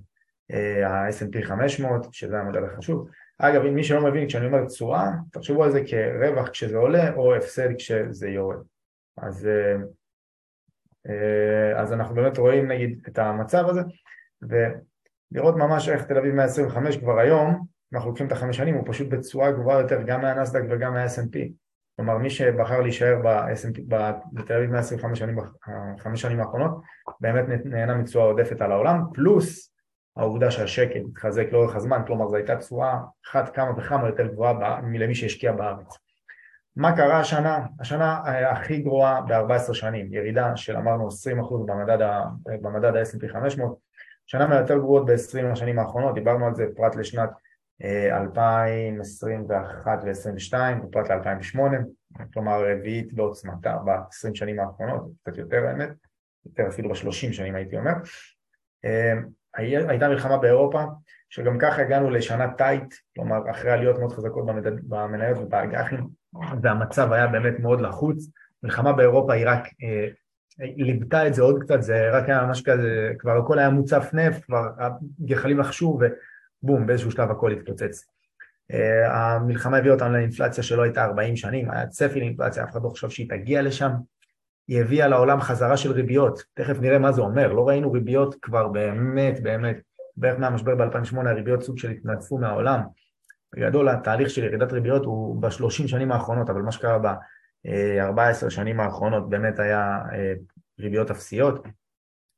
[0.52, 3.10] אה, ה-S&P 500, שזה המודל החשוב.
[3.38, 7.70] אגב, מי שלא מבין, כשאני אומר תשואה, תחשבו על זה כרווח כשזה עולה או הפסד
[7.78, 8.58] כשזה יורד.
[9.18, 9.76] אז, אה,
[11.10, 13.82] אה, אז אנחנו באמת רואים נגיד את המצב הזה,
[14.42, 19.08] ולראות ממש איך תל אביב 125 כבר היום, אנחנו לוקחים את החמש שנים, הוא פשוט
[19.10, 21.38] בתשואה גבוהה יותר גם מהנסדק וגם מה-S&P.
[21.96, 23.22] כלומר, מי שבחר להישאר
[24.34, 25.40] בתל אביב 125 שנים,
[25.98, 26.82] החמש שנים האחרונות,
[27.20, 29.72] באמת נהנה מתשואה עודפת על העולם, פלוס
[30.18, 35.16] העובדה שהשקל התחזק לאורך הזמן, כלומר זו הייתה תשואה אחת כמה וכמה יותר גבוהה מלמי
[35.16, 35.98] שהשקיע בארץ.
[36.76, 37.66] מה קרה השנה?
[37.80, 41.12] השנה הכי גרועה ב-14 שנים, ירידה של אמרנו 20%
[41.66, 42.08] במדד,
[42.62, 43.78] במדד ה-S&P 500,
[44.26, 47.30] שנה מהיותר גרועות ב-20 השנים האחרונות, דיברנו על זה פרט לשנת
[47.84, 51.60] 2021 ו-2022 ופרט ל-2008,
[52.34, 55.90] כלומר רביעית בעוצמתה ב-20 שנים האחרונות, קצת יותר האמת,
[56.46, 57.94] יותר אפילו ב-30 שנים הייתי אומר.
[59.58, 60.84] הייתה מלחמה באירופה,
[61.30, 64.46] שגם ככה הגענו לשנה טייט, כלומר אחרי עליות מאוד חזקות
[64.84, 66.08] במניות ובאג"חים,
[66.62, 68.30] והמצב היה באמת מאוד לחוץ.
[68.64, 70.08] מלחמה באירופה היא רק אה,
[70.60, 74.46] ליבתה את זה עוד קצת, זה רק היה ממש כזה, כבר הכל היה מוצף נפט,
[74.46, 76.00] כבר הגחלים לחשו
[76.66, 78.06] בום, באיזשהו שלב הכל התפוצץ.
[78.72, 82.90] Uh, המלחמה הביאה אותנו לאינפלציה שלא הייתה 40 שנים, היה צפי לאינפלציה, אף אחד לא
[82.90, 83.92] חשב שהיא תגיע לשם.
[84.68, 88.68] היא הביאה לעולם חזרה של ריביות, תכף נראה מה זה אומר, לא ראינו ריביות כבר
[88.68, 89.78] באמת, באמת,
[90.18, 92.82] בערך מהמשבר ב-2008 הריביות סוג של התנדפו מהעולם.
[93.56, 99.30] בגדול התהליך של ירידת ריביות הוא בשלושים שנים האחרונות, אבל מה שקרה ב-14 שנים האחרונות
[99.30, 100.34] באמת היה אה,
[100.80, 101.68] ריביות אפסיות.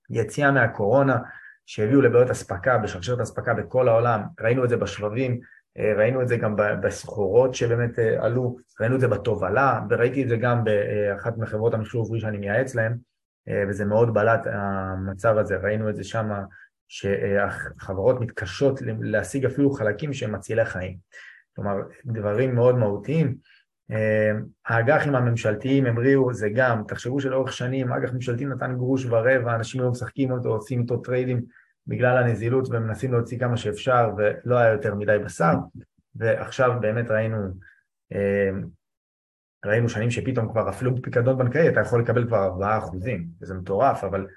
[0.10, 1.18] יציאה מהקורונה,
[1.68, 5.40] שהביאו לבעיות אספקה, בשרשרת אספקה בכל העולם, ראינו את זה בשבבים,
[5.78, 10.30] אה, ראינו את זה גם בסחורות שבאמת אה, עלו, ראינו את זה בתובלה, וראיתי את
[10.30, 12.98] זה גם באחת מחברות המחשוב עברי שאני מייעץ להן,
[13.50, 16.30] אה, וזה מאוד בלט המצב הזה, ראינו את זה שם
[16.88, 20.98] שהחברות מתקשות להשיג אפילו חלקים שהם מצילי חיים.
[21.56, 21.76] כלומר,
[22.06, 23.36] דברים מאוד מהותיים.
[24.66, 29.92] האג"חים הממשלתיים המריאו, זה גם, תחשבו שלאורך שנים אג"ח ממשלתי נתן גרוש ורבע, אנשים היו
[29.92, 31.42] משחקים אותו, עושים איתו טריידים
[31.88, 35.54] בגלל הנזילות ומנסים להוציא כמה שאפשר ולא היה יותר מדי בשר.
[36.16, 37.38] ועכשיו באמת ראינו
[38.14, 38.50] אה,
[39.66, 44.04] ראינו שנים שפתאום כבר אפילו בפיקדון בנקאי אתה יכול לקבל כבר 4 אחוזים וזה מטורף
[44.04, 44.28] אבל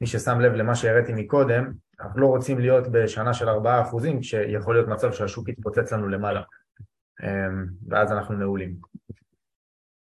[0.00, 4.74] מי ששם לב למה שהראיתי מקודם אנחנו לא רוצים להיות בשנה של 4 אחוזים כשיכול
[4.74, 6.42] להיות מצב שהשוק יתפוצץ לנו למעלה.
[7.22, 7.48] אה,
[7.88, 8.74] ואז אנחנו נעולים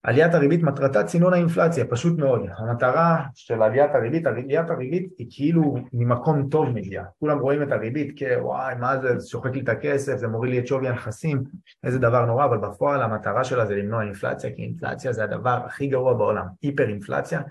[0.06, 2.42] עליית הריבית מטרתה צינון האינפלציה, פשוט מאוד.
[2.58, 7.06] המטרה של עליית הריבית, עליית הריבית היא כאילו ממקום טוב מגיעה.
[7.20, 10.60] כולם רואים את הריבית כוואי, מה זה, זה שוחק לי את הכסף, זה מוריד לי
[10.60, 11.44] את שווי הנכסים,
[11.84, 15.88] איזה דבר נורא, אבל בפועל המטרה שלה זה למנוע אינפלציה, כי אינפלציה זה הדבר הכי
[15.88, 16.46] גרוע בעולם.
[16.62, 17.42] היפר אינפלציה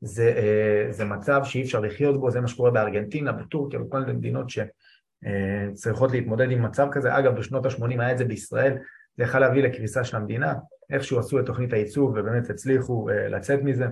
[0.00, 4.12] זה, אה, זה מצב שאי אפשר לחיות בו, זה מה שקורה בארגנטינה, בטורקיה, בכל מיני
[4.12, 7.18] מדינות שצריכות להתמודד עם מצב כזה.
[7.18, 8.76] אגב, בשנות ה-80 היה את זה בישראל,
[9.16, 10.54] זה יכול להביא לקריסה של המדינה.
[10.90, 13.86] איכשהו עשו את תוכנית הייצוב ובאמת הצליחו uh, לצאת מזה.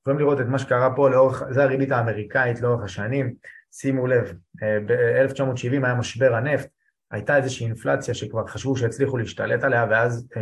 [0.00, 3.34] יכולים לראות את מה שקרה פה לאורך, זה הריבית האמריקאית לאורך השנים,
[3.72, 6.68] שימו לב, uh, ב-1970 היה משבר הנפט,
[7.10, 10.38] הייתה איזושהי אינפלציה שכבר חשבו שהצליחו להשתלט עליה ואז uh,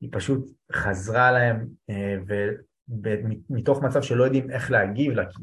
[0.00, 2.32] היא פשוט חזרה להם uh,
[2.88, 5.38] ומתוך מצב שלא יודעים איך להגיב לה, כי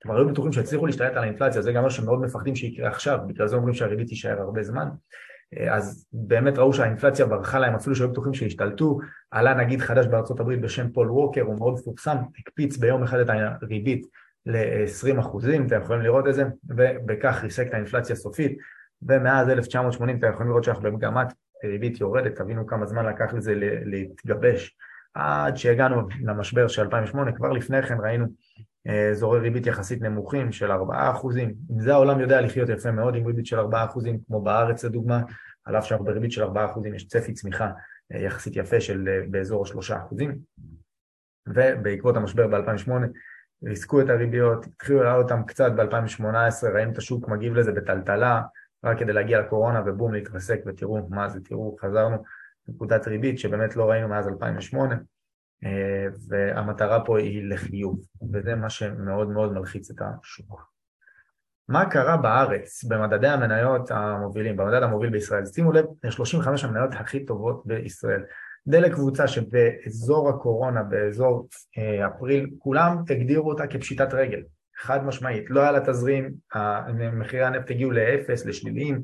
[0.00, 3.46] כבר היו בטוחים שהצליחו להשתלט על האינפלציה, זה גם מה שמאוד מפחדים שיקרה עכשיו, בגלל
[3.46, 4.88] זה אומרים שהריבית תישאר הרבה זמן.
[5.70, 8.98] אז באמת ראו שהאינפלציה ברחה להם, אפילו שהיו בטוחים שהשתלטו,
[9.30, 13.28] עלה נגיד חדש בארצות הברית בשם פול ווקר, הוא מאוד מפורסם, הקפיץ ביום אחד את
[13.62, 14.06] הריבית
[14.46, 18.58] ל-20 אחוזים, אתם יכולים לראות את זה, ובכך ריסק את האינפלציה הסופית,
[19.02, 21.32] ומאז 1980 אתם יכולים לראות שאנחנו במגמת
[21.64, 24.76] ריבית יורדת, תבינו כמה זמן לקח לזה להתגבש,
[25.14, 28.64] עד שהגענו למשבר של 2008, כבר לפני כן ראינו אה,
[29.10, 30.74] אזורי ריבית יחסית נמוכים של 4%,
[31.40, 33.64] עם זה העולם יודע לחיות יפה מאוד עם ריבית של 4%,
[34.26, 35.22] כמו בארץ לדוגמה,
[35.64, 36.48] על אף שאנחנו בריבית של 4%
[36.94, 37.70] יש צפי צמיחה
[38.14, 39.70] אה, יחסית יפה של אה, באזור 3%,
[41.48, 42.90] ובעקבות המשבר ב-2008
[43.64, 48.42] ריסקו את הריביות, התחילו לעלות אותם קצת ב-2018, ראינו את השוק מגיב לזה בטלטלה,
[48.84, 52.16] רק כדי להגיע לקורונה ובום להתרסק ותראו מה זה, תראו חזרנו
[52.68, 54.98] נקודת ריבית שבאמת לא ראינו מאז 2008 אה,
[56.28, 58.00] והמטרה פה היא לחיוב
[58.32, 60.70] וזה מה שמאוד מאוד מלחיץ את השוק.
[61.68, 65.46] מה קרה בארץ במדדי המניות המובילים, במדד המוביל בישראל?
[65.46, 68.22] שימו לב, 35 המניות הכי טובות בישראל.
[68.66, 74.42] דלק קבוצה שבאזור הקורונה, באזור אה, אפריל, כולם הגדירו אותה כפשיטת רגל.
[74.78, 76.30] חד משמעית, לא היה לה תזרים,
[77.12, 79.02] מחירי הנפט הגיעו לאפס, לשליליים,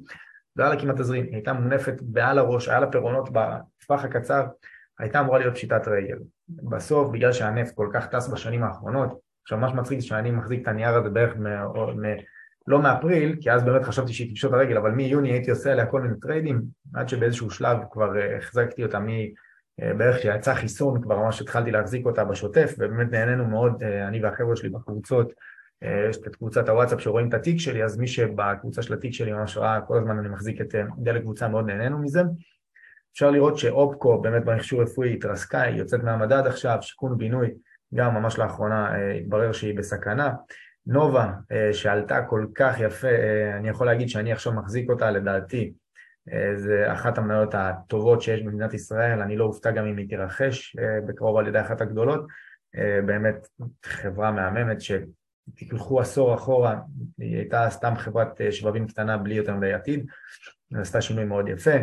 [0.57, 4.47] לא היה לה כמעט תזרים, היא הייתה ממונפת מעל הראש, היה לה פירעונות בטווח הקצר,
[4.99, 6.19] הייתה אמורה להיות פשיטת רגל.
[6.49, 10.95] בסוף, בגלל שהנפט כל כך טס בשנים האחרונות, עכשיו ממש מצחיק שאני מחזיק את הנייר
[10.95, 11.47] הזה בערך מ...
[11.77, 12.05] מ...
[12.67, 16.01] לא מאפריל, כי אז באמת חשבתי שהיא תפשוט הרגל, אבל מיוני הייתי עושה עליה כל
[16.01, 16.63] מיני טריידים,
[16.95, 19.09] עד שבאיזשהו שלב כבר אה, החזקתי אותה מ...
[19.83, 24.23] אה, בערך כשיצא חיסון, כבר ממש התחלתי להחזיק אותה בשוטף, ובאמת נהנינו מאוד, אה, אני
[24.23, 25.33] והחבר'ה שלי בקבוצות,
[26.11, 29.57] יש את קבוצת הוואטסאפ שרואים את התיק שלי, אז מי שבקבוצה של התיק שלי ממש
[29.57, 32.23] ראה, כל הזמן אני מחזיק את דלק קבוצה, מאוד נהנינו מזה.
[33.17, 37.55] אפשר לראות שאופקו באמת במכשור רפואי התרסקה, היא יוצאת מהמדד עכשיו, שיכון ובינוי,
[37.95, 40.33] גם ממש לאחרונה אה, התברר שהיא בסכנה.
[40.89, 41.33] נובה,
[41.73, 43.09] שעלתה כל כך יפה,
[43.59, 45.73] אני יכול להגיד שאני עכשיו מחזיק אותה, לדעתי,
[46.57, 50.77] זה אחת המניות הטובות שיש במדינת ישראל, אני לא אופתע גם אם היא תירכש
[51.09, 52.27] בקרוב על ידי אחת הגדולות,
[53.07, 53.49] באמת
[53.85, 54.81] חברה מהממת
[55.55, 56.81] תלכו עשור אחורה,
[57.19, 60.07] היא הייתה סתם חברת אה, שבבים קטנה בלי יותר מדי עתיד,
[60.75, 61.77] עשתה שינוי מאוד יפה.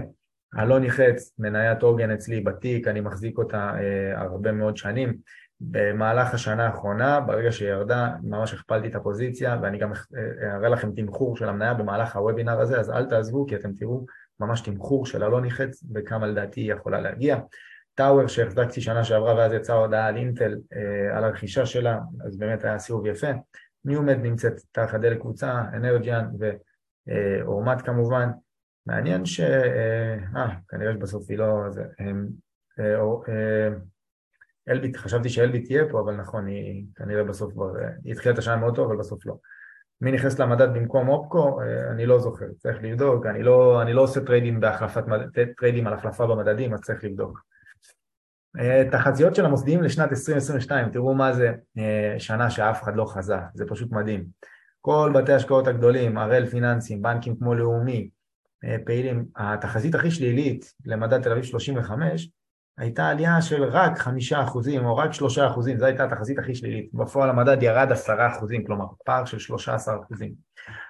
[0.59, 5.17] אלוני חץ, מניית עוגן אצלי בתיק, אני מחזיק אותה אה, הרבה מאוד שנים.
[5.61, 10.91] במהלך השנה האחרונה, ברגע שהיא ירדה, ממש הכפלתי את הפוזיציה, ואני גם אה, אראה לכם
[10.91, 14.05] תמחור של המניה במהלך הוובינר הזה, אז אל תעזבו, כי אתם תראו
[14.39, 17.37] ממש תמחור של אלוני חץ, וכמה לדעתי היא יכולה להגיע.
[17.95, 22.63] טאוור שהחזקתי שנה שעברה ואז יצאה הודעה על אינטל אה, על הרכישה שלה, אז באמת
[22.63, 23.31] היה סיבוב יפה.
[23.85, 26.25] ניומד נמצאת תחת דלק קבוצה, אנרג'יאן
[27.07, 28.29] ואורמט כמובן.
[28.85, 29.39] מעניין ש...
[29.39, 31.69] אה, אה, כנראה שבסוף היא לא...
[31.69, 32.05] זה, אה,
[33.29, 33.69] אה,
[34.69, 37.79] אלביט, חשבתי שאלביט תהיה פה, אבל נכון, היא כנראה בסוף כבר...
[37.79, 39.37] אה, היא התחילה את השנה מאוד טוב, אבל בסוף לא.
[40.01, 44.01] מי נכנס למדד במקום אופקו, אה, אני לא זוכר, צריך לבדוק, אני לא, אני לא
[44.01, 45.03] עושה טריידים, בהחלפת,
[45.57, 47.39] טריידים על החלפה במדדים, אז צריך לבדוק.
[48.59, 53.35] אה, תחזיות של המוסדיים לשנת 2022, תראו מה זה אה, שנה שאף אחד לא חזה,
[53.53, 54.25] זה פשוט מדהים.
[54.81, 58.22] כל בתי השקעות הגדולים, הראל פיננסים, בנקים כמו לאומי, אה,
[58.85, 62.29] פעילים, התחזית הכי שלילית למדד תל אביב 35
[62.77, 66.89] הייתה עלייה של רק חמישה אחוזים או רק שלושה אחוזים, זו הייתה התחזית הכי שלילית.
[66.93, 70.33] בפועל המדד ירד עשרה אחוזים, כלומר פער של שלושה עשר אחוזים.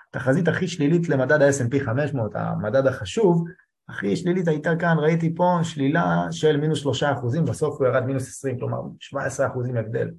[0.10, 3.46] התחזית הכי שלילית למדד ה-S&P 500, המדד החשוב,
[3.90, 8.28] הכי שלילית הייתה כאן, ראיתי פה שלילה של מינוס שלושה אחוזים, בסוף הוא ירד מינוס
[8.28, 10.10] עשרים, כלומר שבע עשרה אחוזים הבדל.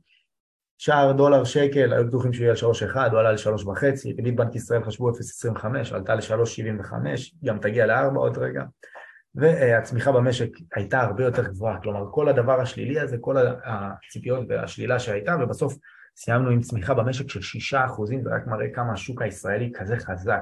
[0.78, 4.36] שער דולר שקל, היו בטוחים שהוא יהיה על שלוש אחד, הוא עלה לשלוש וחצי, ריבית
[4.36, 8.62] בנק ישראל חשבו אפס עשרים וחמש, עלתה לשלוש שבעים וחמש, גם תגיע לארבע עוד רגע.
[9.34, 15.36] והצמיחה במשק הייתה הרבה יותר גבוהה, כלומר כל הדבר השלילי הזה, כל הציפיות והשלילה שהייתה,
[15.40, 15.76] ובסוף
[16.16, 20.40] סיימנו עם צמיחה במשק של שישה אחוזים, זה רק מראה כמה השוק הישראלי כזה חזק.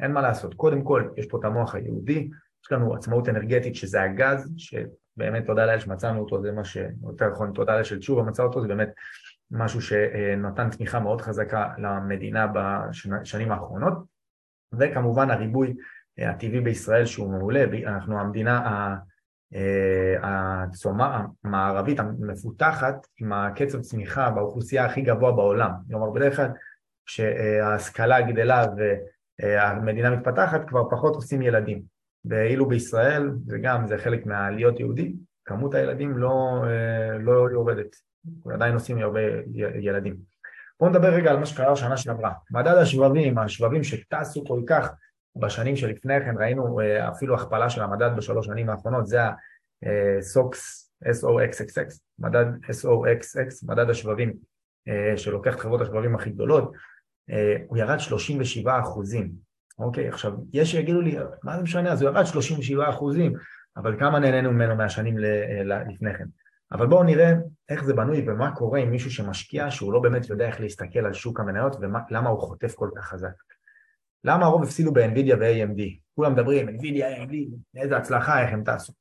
[0.00, 2.28] אין מה לעשות, קודם כל יש פה את המוח היהודי,
[2.64, 6.76] יש לנו עצמאות אנרגטית שזה הגז, שבאמת תודה לאל שמצאנו אותו, זה מה ש...
[7.02, 8.88] יותר נכון, תודה לאל של תשובה מצא אותו, זה באמת
[9.52, 13.94] משהו שנתן תמיכה מאוד חזקה למדינה בשנים האחרונות,
[14.72, 15.74] וכמובן הריבוי
[16.18, 18.96] הטבעי בישראל שהוא מעולה, אנחנו המדינה
[20.22, 26.48] הצומה, המערבית המפותחת עם הקצב צמיחה באוכלוסייה הכי גבוה בעולם, כלומר בדרך כלל
[27.06, 28.64] כשההשכלה גדלה
[29.40, 31.82] והמדינה מתפתחת כבר פחות עושים ילדים.
[32.24, 37.96] ואילו בישראל, זה גם, זה חלק מהעליות יהודי, כמות הילדים לא, אה, לא יורדת,
[38.54, 39.20] עדיין עושים הרבה
[39.80, 40.16] ילדים.
[40.80, 42.32] בואו נדבר רגע על מה שקרה בשנה שעברה.
[42.50, 44.92] מדד השבבים, השבבים שטסו כל כך
[45.36, 50.56] בשנים שלפני כן, ראינו אה, אפילו הכפלה של המדד בשלוש שנים האחרונות, זה ה-SOX,
[51.04, 54.32] SOXXX, מדד SOXX, מדד השבבים
[54.88, 56.72] אה, שלוקח את חברות השבבים הכי גדולות,
[57.68, 59.32] הוא ירד 37 אחוזים.
[59.78, 63.32] אוקיי, עכשיו, יש שיגידו לי, מה זה משנה, אז הוא ירד 37 אחוזים,
[63.76, 65.18] אבל כמה נהנינו ממנו מהשנים
[65.88, 66.24] לפני כן.
[66.72, 67.32] אבל בואו נראה
[67.68, 71.12] איך זה בנוי ומה קורה עם מישהו שמשקיע שהוא לא באמת יודע איך להסתכל על
[71.12, 73.32] שוק המניות ולמה הוא חוטף כל כך חזק.
[74.24, 75.82] למה הרוב הפסידו ב-NVIDIA ו-AMD?
[76.14, 77.34] כולם מדברים, NVIDIA, AMD,
[77.76, 78.92] איזה הצלחה, איך הם טסו.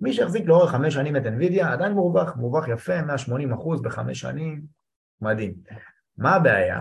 [0.00, 4.62] מי שהחזיק לאורך חמש שנים את NVIDIA עדיין מורווח, מורווח יפה, 180 אחוז בחמש שנים,
[5.20, 5.54] מדהים.
[6.18, 6.80] מה הבעיה?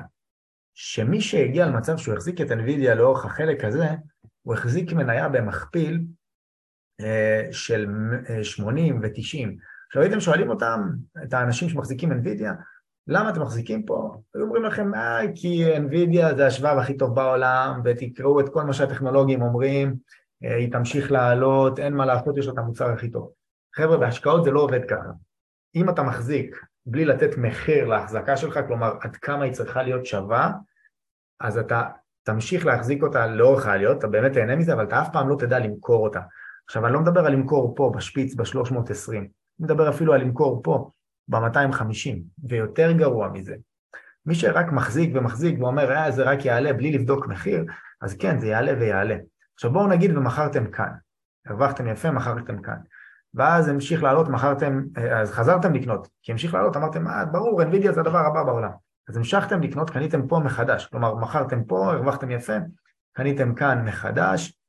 [0.74, 3.88] שמי שהגיע למצב שהוא החזיק את NVIDIA לאורך החלק הזה,
[4.42, 6.02] הוא החזיק מניה במכפיל
[7.02, 7.88] אה, של
[8.44, 9.50] 80 אה, ו-90.
[9.96, 10.90] עכשיו הייתם שואלים אותם,
[11.24, 12.50] את האנשים שמחזיקים NVIDIA,
[13.08, 14.18] למה אתם מחזיקים פה?
[14.36, 18.74] היו אומרים לכם, אה, כי NVIDIA זה השבב הכי טוב בעולם, ותקראו את כל מה
[18.74, 19.96] שהטכנולוגים אומרים,
[20.44, 23.32] אה, היא תמשיך לעלות, אין מה לעשות, יש לה את המוצר הכי טוב.
[23.76, 25.10] חבר'ה, בהשקעות זה לא עובד ככה.
[25.76, 30.52] אם אתה מחזיק בלי לתת מחיר להחזקה שלך, כלומר עד כמה היא צריכה להיות שווה,
[31.40, 31.84] אז אתה
[32.24, 35.60] תמשיך להחזיק אותה לאורך העליות, אתה באמת תהנה מזה, אבל אתה אף פעם לא תדע
[35.60, 36.22] למכור אותה.
[36.66, 39.28] עכשיו, אני לא מדבר על למכור פה, בשפיץ, ב-320, אני
[39.60, 40.90] מדבר אפילו על למכור פה,
[41.28, 42.18] ב-250,
[42.50, 43.56] ויותר גרוע מזה.
[44.26, 47.66] מי שרק מחזיק ומחזיק ואומר, אה, זה רק יעלה בלי לבדוק מחיר,
[48.02, 49.16] אז כן, זה יעלה ויעלה.
[49.56, 50.92] עכשיו בואו נגיד ומכרתם כאן,
[51.46, 52.78] הרווחתם יפה, מכרתם כאן.
[53.34, 57.92] ואז המשיך לעלות, מכרתם, אה, אז חזרתם לקנות, כי המשיך לעלות, אמרתם, אה, ברור, NVIDIA
[57.92, 58.72] זה הדבר הבא בעולם.
[59.10, 62.54] אז המשכתם לקנות, קניתם פה מחדש, כלומר מכרתם פה, הרווחתם יפה,
[63.14, 64.60] קניתם כאן מחדש,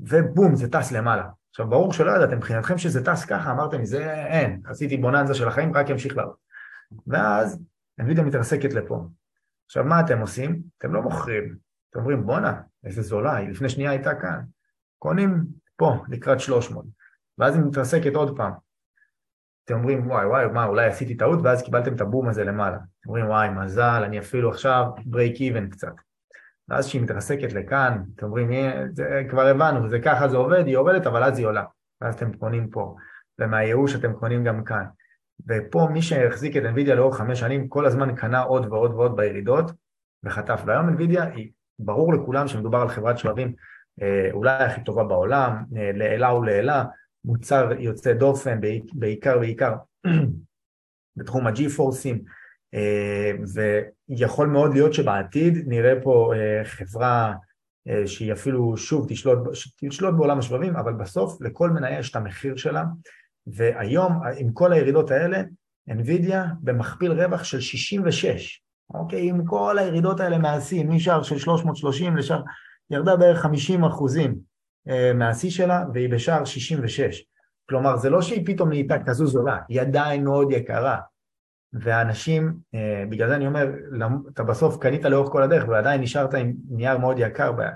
[0.00, 1.24] ובום, זה טס למעלה.
[1.52, 5.76] עכשיו ברור שלא ידעתם, מבחינתכם שזה טס ככה, אמרתם, זה אין, עשיתי בוננזה של החיים,
[5.76, 6.36] רק ימשיך לעלות.
[7.06, 7.62] ואז
[8.00, 9.06] NVIDIA מתרסקת לפה.
[9.66, 10.62] עכשיו מה אתם עושים?
[10.78, 11.56] אתם לא מוכרים,
[11.90, 14.40] אתם אומרים בואנה, איזה זולה, היא לפני שנייה הייתה כאן.
[14.98, 15.44] קונים
[15.76, 16.84] פה, לקראת 300,
[17.38, 18.52] ואז היא מתרסקת עוד פעם.
[19.64, 22.76] אתם אומרים וואי וואי, מה אולי עשיתי טעות ואז קיבלתם את הבום הזה למעלה.
[22.76, 25.92] אתם אומרים וואי מזל, אני אפילו עכשיו break even קצת.
[26.68, 28.50] ואז כשהיא מתרסקת לכאן, אתם אומרים
[28.92, 31.64] זה, כבר הבנו, זה ככה זה עובד, היא עובדת אבל אז היא עולה.
[32.00, 32.96] ואז אתם קונים פה,
[33.38, 34.84] ומהייאוש אתם קונים גם כאן.
[35.48, 39.70] ופה מי שהחזיק את NVIDIA לאורך חמש שנים כל הזמן קנה עוד ועוד ועוד בירידות
[40.24, 40.62] וחטף.
[40.66, 43.54] והיום NVIDIA היא ברור לכולם שמדובר על חברת שבבים
[44.02, 46.84] אה, אולי הכי טובה בעולם, אה, לעילה ולעילה,
[47.24, 48.60] מוצר יוצא דופן,
[48.92, 49.74] בעיקר בעיקר
[51.16, 52.32] בתחום ה-G-Forceים, אה,
[54.08, 56.32] ויכול מאוד להיות שבעתיד נראה פה
[56.64, 57.34] חברה
[58.06, 59.38] שהיא אפילו שוב תשלוט,
[59.80, 62.84] תשלוט בעולם השבבים, אבל בסוף לכל מניה יש את המחיר שלה,
[63.46, 65.42] והיום עם כל הירידות האלה,
[65.90, 68.62] NVIDIA במכפיל רווח של 66,
[68.94, 69.28] אוקיי?
[69.28, 72.42] עם כל הירידות האלה מהשיא, משער של 330 לשער,
[72.90, 74.38] ירדה בערך 50 אחוזים
[74.88, 77.24] אה, מהשיא שלה, והיא בשער 66.
[77.68, 80.98] כלומר, זה לא שהיא פתאום נהייתה כזו זולה, היא עדיין מאוד יקרה.
[81.72, 83.70] ואנשים, אה, בגלל זה אני אומר,
[84.34, 87.74] אתה בסוף קנית לאורך כל הדרך ועדיין נשארת עם נייר מאוד יקר ביד.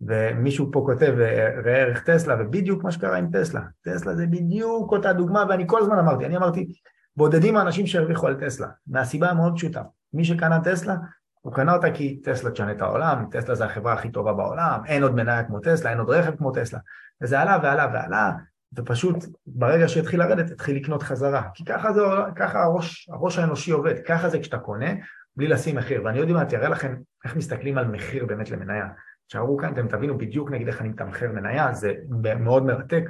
[0.00, 3.60] ומישהו פה כותב אה, ראה ערך טסלה, ובדיוק מה שקרה עם טסלה.
[3.82, 6.72] טסלה זה בדיוק אותה דוגמה, ואני כל הזמן אמרתי, אני אמרתי,
[7.16, 9.82] בודדים האנשים שהרוויחו על טסלה, מהסיבה המאוד פשוטה.
[10.12, 10.96] מי שקנה טסלה,
[11.40, 15.02] הוא קנה אותה כי טסלה תשנה את העולם, טסלה זה החברה הכי טובה בעולם, אין
[15.02, 16.78] עוד מניה כמו טסלה, אין עוד רכב כמו טסלה.
[17.22, 18.32] וזה עלה ועלה ועלה,
[18.76, 21.42] ופשוט ברגע שהתחיל לרדת, התחיל לקנות חזרה.
[21.54, 22.00] כי ככה, זה,
[22.36, 24.90] ככה הראש, הראש האנושי עובד, ככה זה כשאתה קונה,
[25.36, 26.04] בלי לשים מחיר.
[26.04, 28.86] ואני עוד מעט אראה לכם איך מסתכלים על מחיר באמת למניה.
[29.26, 31.92] תשארו כאן, אתם תבינו בדיוק נגיד איך אני מתמחר מניה, זה
[32.40, 33.04] מאוד מרתק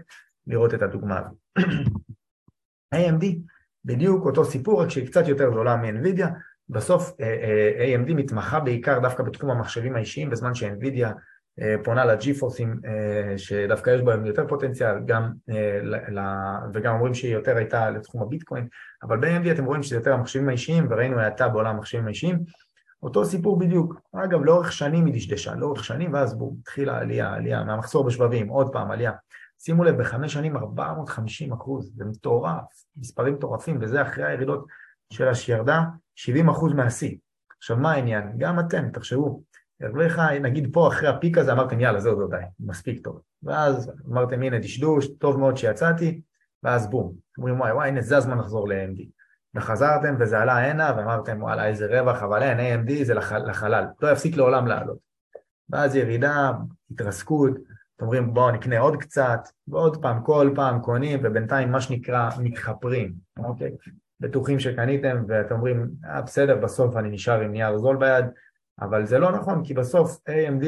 [0.46, 1.33] לראות את הדוגמה הזאת.
[2.94, 3.24] AMD,
[3.85, 6.27] בדיוק אותו סיפור, רק שהיא קצת יותר זולה מ-NVIDIA,
[6.68, 7.27] בסוף אה,
[7.79, 11.09] אה, AMD מתמחה בעיקר דווקא בתחום המחשבים האישיים, בזמן ש-NVIDIA
[11.84, 12.80] פונה לג'י-פורסים
[13.36, 15.32] שדווקא יש בהם יותר פוטנציאל, גם,
[16.72, 18.68] וגם אומרים שהיא יותר הייתה לתחום הביטקוין,
[19.02, 22.38] אבל ב-AMD אתם רואים שזה יותר המחשבים האישיים, וראינו האטה בעולם המחשבים האישיים,
[23.02, 24.00] אותו סיפור בדיוק.
[24.24, 28.72] אגב, לאורך שנים היא דשדשה, לאורך שנים, ואז בואו, התחילה עלייה, עלייה, מהמחסור בשבבים, עוד
[28.72, 29.12] פעם עלייה.
[29.58, 34.66] שימו לב, בחמש שנים 450 אחוז, זה מטורף, מספרים מטורפים, וזה אחרי הירידות
[35.12, 35.82] שלה שירדה
[36.14, 37.16] 70 אחוז מהשיא.
[37.58, 38.32] עכשיו, מה העניין?
[38.38, 39.42] גם אתם, תחשבו,
[39.84, 43.20] הרוויחה, נגיד פה אחרי הפיק הזה אמרתם יאללה זהו זהו די, מספיק טוב.
[43.42, 46.20] ואז אמרתם הנה דשדוש, טוב מאוד שיצאתי,
[46.62, 47.12] ואז בום.
[47.38, 49.02] אומרים וואי וואי הנה זה הזמן לחזור ל-AMD.
[49.54, 54.08] וחזרתם וזה עלה הנה ואמרתם וואלה איזה רווח, אבל אין AMD זה לח, לחלל, לא
[54.08, 54.98] יפסיק לעולם לעלות.
[55.70, 56.52] ואז ירידה,
[56.90, 57.52] התרסקות,
[57.96, 63.12] אתם אומרים בואו נקנה עוד קצת, ועוד פעם, כל פעם קונים ובינתיים מה שנקרא מתחפרים,
[63.38, 63.70] אוקיי?
[64.20, 68.24] בטוחים שקניתם ואתם אומרים אה, בסדר בסוף אני נשאר עם נייר זול ביד
[68.80, 70.64] אבל זה לא נכון כי בסוף AMD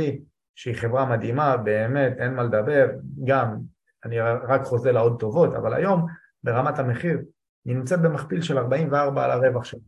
[0.55, 2.87] שהיא חברה מדהימה באמת אין מה לדבר
[3.25, 3.57] גם
[4.05, 6.07] אני רק חוזה לה עוד טובות אבל היום
[6.45, 7.19] ברמת המחיר
[7.65, 9.81] היא נמצאת במכפיל של 44 על הרווח שלה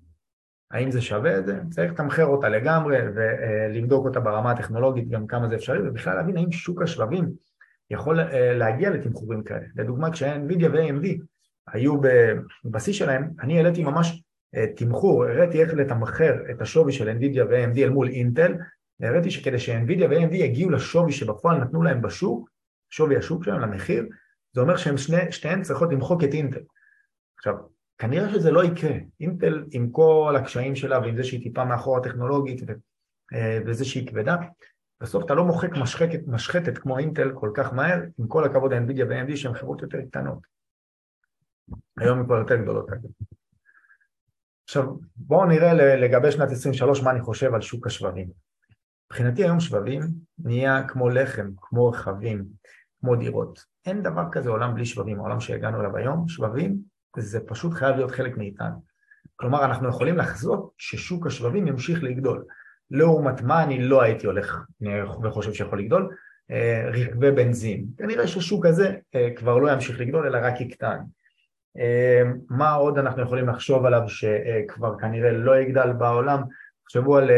[0.70, 1.61] האם זה שווה את זה?
[1.70, 6.52] צריך לתמחר אותה לגמרי ולבדוק אותה ברמה הטכנולוגית גם כמה זה אפשרי ובכלל להבין האם
[6.52, 7.31] שוק השבבים
[7.90, 9.66] יכול להגיע לתמחורים כאלה.
[9.76, 11.07] לדוגמה כשה-NVIDIA ו-AMD
[11.72, 12.00] היו
[12.64, 14.22] בבסיס שלהם, אני העליתי ממש
[14.76, 18.54] תמחור, הראיתי איך לתמחר את השווי של NVIDIA ו-AMD אל מול אינטל,
[19.00, 22.50] הראיתי שכדי ש-NVIDIA ו-AMD יגיעו לשווי שבפועל נתנו להם בשוק,
[22.90, 24.06] שווי השוק שלהם למחיר,
[24.52, 24.94] זה אומר שהן
[25.30, 26.61] שתיהן צריכות למחוק את אינטל.
[27.38, 27.54] עכשיו,
[27.98, 28.96] כנראה שזה לא יקרה.
[29.20, 32.70] אינטל עם כל הקשיים שלה ועם זה שהיא טיפה מאחורה טכנולוגית
[33.34, 34.37] אה, וזה שהיא כבדה,
[35.00, 39.04] בסוף אתה לא מוחק משחקת, משחטת כמו אינטל כל כך מהר, עם כל הכבוד ל-NVIDIA
[39.08, 40.38] ו-AMD שהן חברות יותר קטנות.
[41.98, 42.90] היום הן כבר יותר גדולות.
[44.68, 44.85] עכשיו
[45.16, 48.28] בואו נראה לגבי שנת 23 מה אני חושב על שוק השבבים.
[49.11, 50.00] מבחינתי היום שבבים
[50.38, 52.44] נהיה כמו לחם, כמו רכבים,
[53.00, 53.64] כמו דירות.
[53.87, 56.78] אין דבר כזה עולם בלי שבבים, העולם שהגענו אליו היום, שבבים
[57.16, 58.83] זה פשוט חייב להיות חלק מאיתנו.
[59.37, 62.44] כלומר אנחנו יכולים לחזות ששוק השבבים ימשיך לגדול.
[62.90, 64.64] לעומת מה אני לא הייתי הולך
[65.22, 66.16] וחושב שיכול לגדול,
[66.50, 67.87] אה, רכבי בנזין.
[67.98, 70.98] כנראה ששוק הזה אה, כבר לא ימשיך לגדול אלא רק יקטן.
[71.78, 76.42] אה, מה עוד אנחנו יכולים לחשוב עליו שכבר כנראה לא יגדל בעולם?
[76.85, 77.31] תחשבו על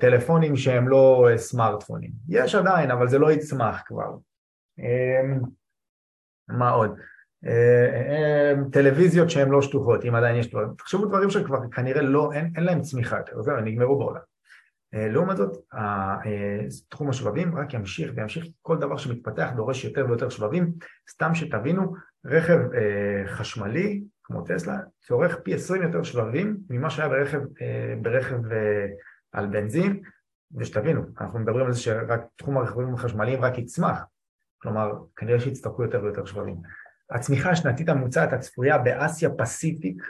[0.00, 2.10] טלפונים שהם לא סמארטפונים.
[2.28, 4.16] יש עדיין, אבל זה לא יצמח כבר.
[6.48, 6.98] מה עוד?
[8.72, 10.68] טלוויזיות שהן לא שטוחות, אם עדיין יש דברים.
[10.78, 14.20] תחשבו דברים שכבר כנראה לא, אין, אין להם צמיחה יותר, זהו, נגמרו בעולם.
[14.94, 16.16] אה, לעומת זאת, אה,
[16.88, 20.72] תחום השבבים רק ימשיך וימשיך, כל דבר שמתפתח דורש יותר ויותר שבבים,
[21.10, 27.40] סתם שתבינו, רכב אה, חשמלי כמו טסלה צורך פי 20 יותר שבבים ממה שהיה ברכב,
[28.02, 28.38] ברכב
[29.32, 30.02] על בנזין,
[30.56, 34.04] ושתבינו, אנחנו מדברים על זה שרק תחום הרכבים החשמליים רק יצמח,
[34.58, 36.56] כלומר כנראה שיצטרכו יותר ויותר שבבים.
[37.10, 40.02] הצמיחה השנתית הממוצעת הצפויה באסיה פסיפיק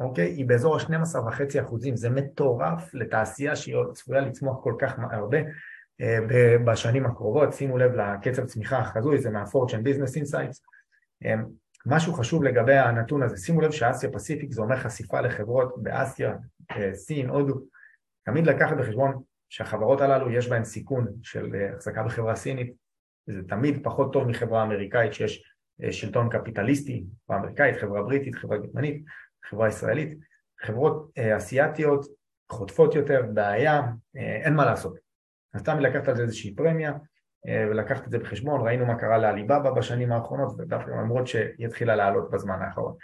[0.00, 0.24] אוקיי?
[0.24, 5.38] היא באזור ה-12.5 אחוזים, זה מטורף לתעשייה שהיא צפויה לצמוח כל כך הרבה
[6.00, 6.18] אה,
[6.64, 10.71] בשנים הקרובות, שימו לב לקצב צמיחה החזוי, זה מה-Fortune Business Insights.
[11.24, 11.34] אה,
[11.86, 16.36] משהו חשוב לגבי הנתון הזה, שימו לב שאסיה פסיפיק זה אומר חשיפה לחברות באסיה,
[16.70, 17.54] אה, סין, הודו,
[18.24, 22.72] תמיד לקחת בחשבון שהחברות הללו יש בהן סיכון של החזקה בחברה סינית,
[23.26, 25.52] זה תמיד פחות טוב מחברה אמריקאית שיש
[25.90, 29.04] שלטון קפיטליסטי, חברה אמריקאית, חברה בריטית, חברה גרמנית,
[29.44, 30.18] חברה ישראלית,
[30.60, 32.06] חברות אה, אסיאתיות
[32.52, 33.80] חוטפות יותר, בעיה,
[34.16, 34.98] אה, אין מה לעשות.
[35.54, 36.90] אז סתם לקחת על זה איזושהי פרמיה.
[36.90, 36.96] אה,
[37.46, 42.30] ולקחת את זה בחשבון, ראינו מה קרה לעליבאבא בשנים האחרונות, ודווקא למרות שהיא התחילה לעלות
[42.30, 42.94] בזמן האחרון.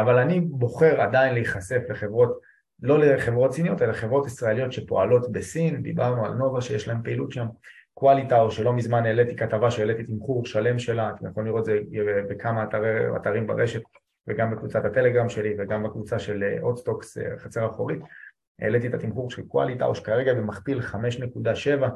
[0.00, 2.40] אבל אני בוחר עדיין להיחשף לחברות,
[2.82, 7.46] לא לחברות סיניות, אלא לחברות ישראליות שפועלות בסין, דיברנו על נובה שיש להם פעילות שם,
[7.94, 11.80] קואליטאו, שלא מזמן העליתי כתבה שהעליתי תמחור שלם שלה, אתם יכולים לראות את זה
[12.28, 13.82] בכמה אתרי, אתרים ברשת,
[14.28, 18.00] וגם בקבוצת הטלגרם שלי וגם בקבוצה של אודסטוקס אה, אה, חצר אחורית.
[18.58, 21.88] העליתי את התמחור של קואליטאו שכרגע במכפיל 5.7 אה,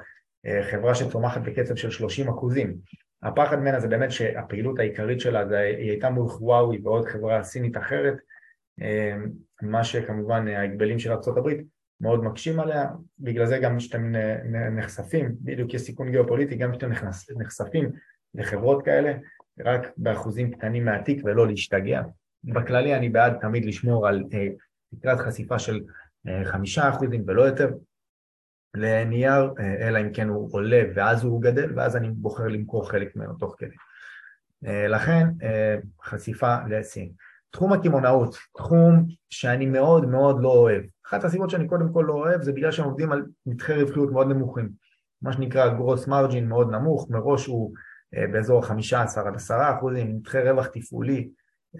[0.70, 2.76] חברה שצומחת בקצב של 30 אחוזים.
[3.22, 7.76] הפחד ממנה זה באמת שהפעילות העיקרית שלה זה, היא הייתה מול חוואוי ועוד חברה סינית
[7.76, 8.14] אחרת
[9.62, 11.48] מה שכמובן ההגבלים של ארה"ב
[12.00, 12.86] מאוד מקשים עליה,
[13.18, 14.12] בגלל זה גם כשאתם
[14.76, 16.90] נחשפים, בדיוק יש סיכון גיאופוליטי, גם כשאתם
[17.38, 17.90] נחשפים
[18.34, 19.12] לחברות כאלה,
[19.60, 22.02] רק באחוזים קטנים מהתיק ולא להשתגע.
[22.44, 24.48] בכללי אני בעד תמיד לשמור על אה,
[24.98, 25.80] תקרת חשיפה של
[26.28, 27.70] אה, חמישה אחוזים ולא יותר
[28.74, 33.16] לנייר, אה, אלא אם כן הוא עולה ואז הוא גדל ואז אני בוחר למכור חלק
[33.16, 33.76] ממנו תוך כדי.
[34.88, 35.28] לכן
[36.02, 37.12] חשיפה לסין.
[37.50, 40.82] תחום הקמעונאות, תחום שאני מאוד מאוד לא אוהב.
[41.06, 44.28] אחת הסיבות שאני קודם כל לא אוהב זה בגלל שהם עובדים על מתחי רווחיות מאוד
[44.28, 44.70] נמוכים.
[45.22, 47.74] מה שנקרא גרוס מרג'ין מאוד נמוך, מראש הוא
[48.16, 51.28] אה, באזור 15 עד 10 אחוזים, נתחי רווח תפעולי,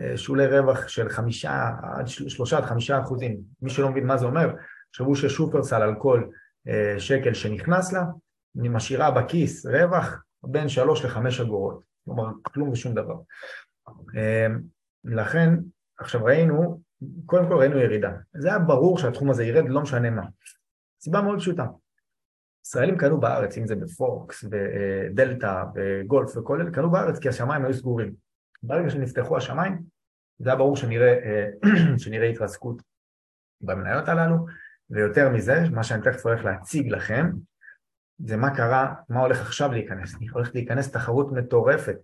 [0.00, 1.44] אה, שולי רווח של 5
[1.82, 3.40] עד 3 עד 5 אחוזים.
[3.62, 4.52] מי שלא מבין מה זה אומר,
[4.90, 6.28] תחשבו ששופרסל על כל אה,
[6.98, 8.04] שקל שנכנס לה,
[8.60, 13.16] אני משאירה בכיס רווח בין 3 ל-5 אגורות, כלומר כלום ושום דבר.
[15.04, 15.54] לכן,
[15.98, 16.80] עכשיו ראינו,
[17.26, 18.12] קודם כל ראינו ירידה.
[18.34, 20.22] זה היה ברור שהתחום הזה ירד, לא משנה מה.
[21.00, 21.66] סיבה מאוד פשוטה.
[22.66, 27.74] ישראלים קנו בארץ, אם זה בפורקס, ודלתא, וגולף וכל אלה, קנו בארץ כי השמיים היו
[27.74, 28.14] סגורים.
[28.62, 29.82] ברגע שנפתחו השמיים,
[30.38, 31.18] זה היה ברור שנראה,
[32.02, 32.82] שנראה התרסקות
[33.60, 34.36] במניות הללו,
[34.94, 37.30] ויותר מזה, מה שאני תכף הולך להציג לכם,
[38.18, 40.14] זה מה קרה, מה הולך עכשיו להיכנס.
[40.32, 41.96] הולכת להיכנס תחרות מטורפת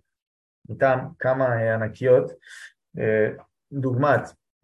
[0.69, 2.31] מטעם כמה ענקיות,
[3.71, 4.21] דוגמת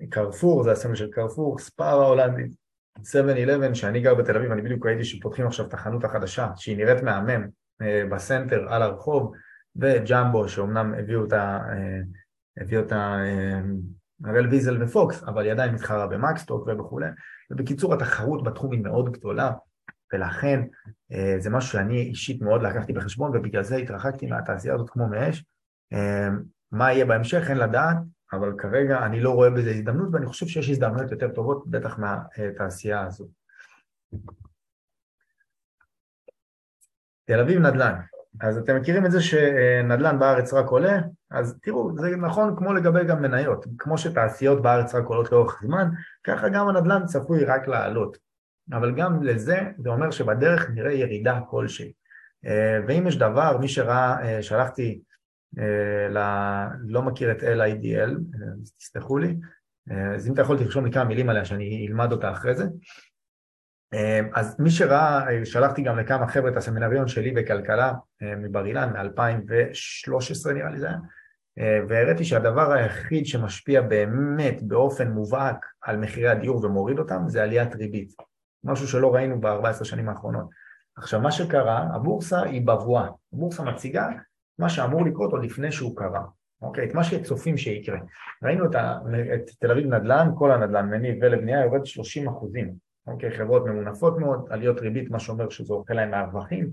[0.10, 2.52] קרפור, זה הסמל של קרפור, ספאר ההולנדית,
[3.00, 3.02] 7-11,
[3.74, 7.48] שאני גר בתל אביב, אני בדיוק ראיתי שפותחים עכשיו את החנות החדשה, שהיא נראית מהמם,
[7.82, 9.34] אה, בסנטר על הרחוב,
[9.76, 12.00] וג'מבו, שאומנם הביאו אותה, אה,
[12.58, 13.18] הביאו אותה
[14.26, 17.08] הראל ויזל ופוקס, אבל היא עדיין מתחרה במקסטוק וכולי.
[17.52, 19.52] ובקיצור, התחרות בתחום היא מאוד גדולה,
[20.14, 20.62] ולכן
[21.12, 25.46] אה, זה משהו שאני אישית מאוד לקחתי בחשבון, ובגלל זה התרחקתי מהתעשייה הזאת כמו מאש.
[25.94, 26.30] אה,
[26.72, 27.98] מה יהיה בהמשך, אין לדעת,
[28.34, 33.02] אבל כרגע אני לא רואה בזה הזדמנות, ואני חושב שיש הזדמנויות יותר טובות, בטח מהתעשייה
[33.02, 33.28] הזו.
[37.26, 38.00] תל אביב נדל"ן.
[38.42, 41.00] אז אתם מכירים את זה שנדל"ן בארץ רק עולה?
[41.32, 43.66] אז תראו, זה נכון כמו לגבי גם מניות.
[43.78, 45.90] כמו שתעשיות בארץ רק עולות לאורך זמן,
[46.24, 48.18] ככה גם הנדל"ן צפוי רק לעלות.
[48.72, 51.92] אבל גם לזה, זה אומר שבדרך נראה ירידה כלשהי.
[52.46, 55.02] אה, ואם יש דבר, מי שראה, אה, שלחתי,
[55.60, 56.18] אה, ל...
[56.88, 58.12] לא מכיר את LIDL,
[58.78, 59.36] תסלחו לי,
[60.16, 62.66] אז אם אתה יכול תרשום לי כמה מילים עליה שאני אלמד אותה אחרי זה.
[64.34, 70.70] אז מי שראה, שלחתי גם לכמה חבר'ה את הסמינריון שלי בכלכלה מבר אילן מ-2013 נראה
[70.70, 70.98] לי זה היה,
[71.88, 78.14] והראיתי שהדבר היחיד שמשפיע באמת באופן מובהק על מחירי הדיור ומוריד אותם זה עליית ריבית.
[78.64, 80.50] משהו שלא ראינו ב-14 שנים האחרונות.
[80.98, 83.08] עכשיו, מה שקרה, הבורסה היא בבואה.
[83.34, 84.08] הבורסה מציגה
[84.60, 86.24] מה שאמור לקרות עוד לפני שהוא קרה.
[86.62, 86.90] אוקיי?
[86.90, 88.00] את מה שצופים שיקרה.
[88.44, 89.00] ראינו את, ה,
[89.36, 92.87] את תל אביב נדל"ן, כל הנדל"ן מניב ולבנייה יורד 30 אחוזים.
[93.08, 93.32] אוקיי?
[93.32, 96.70] חברות ממונפות מאוד, עליות ריבית, מה שאומר שזה אוכל להם מהרווחים.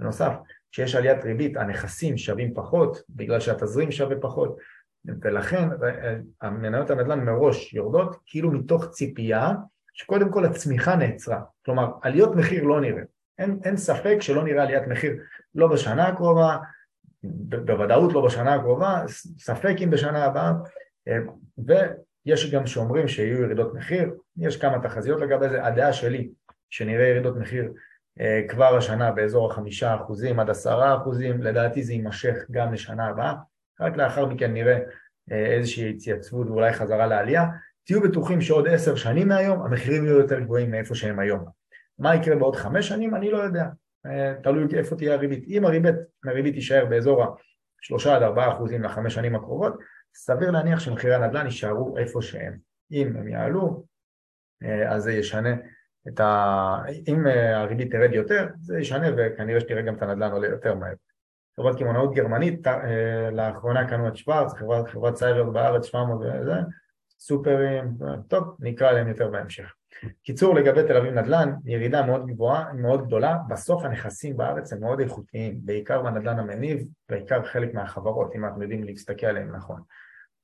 [0.00, 0.32] בנוסף,
[0.72, 4.56] כשיש עליית ריבית, הנכסים שווים פחות, בגלל שהתזרים שווה פחות,
[5.22, 5.68] ולכן
[6.42, 9.52] המניות הנדל"ן מראש יורדות, כאילו מתוך ציפייה
[9.94, 13.02] שקודם כל הצמיחה נעצרה, כלומר עליות מחיר לא נראה,
[13.38, 15.16] אין, אין ספק שלא נראה עליית מחיר
[15.54, 16.56] לא בשנה הקרובה,
[17.64, 19.02] בוודאות לא בשנה הקרובה,
[19.38, 20.52] ספק אם בשנה הבאה,
[22.26, 26.30] ויש גם שאומרים שיהיו ירידות מחיר, יש כמה תחזיות לגבי זה, הדעה שלי
[26.70, 27.72] שנראה ירידות מחיר
[28.20, 33.34] אה, כבר השנה באזור החמישה אחוזים עד עשרה אחוזים, לדעתי זה יימשך גם לשנה הבאה,
[33.80, 34.78] רק לאחר מכן נראה
[35.32, 37.44] אה, איזושהי התייצבות ואולי חזרה לעלייה,
[37.84, 41.44] תהיו בטוחים שעוד עשר שנים מהיום המחירים יהיו יותר גבוהים מאיפה שהם היום.
[41.98, 43.14] מה יקרה בעוד חמש שנים?
[43.14, 43.64] אני לא יודע.
[44.06, 45.44] אה, תלוי איפה תהיה הריבית.
[45.48, 47.36] אם הריבית, הריבית תישאר באזור
[47.82, 49.74] השלושה עד ארבעה אחוזים לחמש שנים הקרובות,
[50.16, 52.56] סביר להניח שמחירי הנדל"ן יישארו איפה שהם.
[52.92, 53.84] אם הם יעלו,
[54.62, 55.54] אה, אז זה ישנה
[56.08, 56.82] את ה...
[57.08, 60.94] אם אה, הריבית תרד יותר, זה ישנה וכנראה שתראה גם את הנדל"ן עולה יותר מהר.
[61.56, 62.66] חברת קמעונאות גרמנית,
[63.32, 66.52] לאחרונה קנו את שוורץ, חברת, חברת סייבר בארץ, 700 וזה,
[67.18, 67.96] סופרים,
[68.28, 69.74] טוב, נקרא עליהם יותר בהמשך.
[70.22, 75.00] קיצור, לגבי תל אביב נדל"ן, ירידה מאוד גבוהה, מאוד גדולה, בסוף הנכסים בארץ הם מאוד
[75.00, 79.82] איכותיים, בעיקר בנדל"ן המניב, בעיקר חלק מהחברות, אם אנחנו יודעים להסתכל עליהם נכון.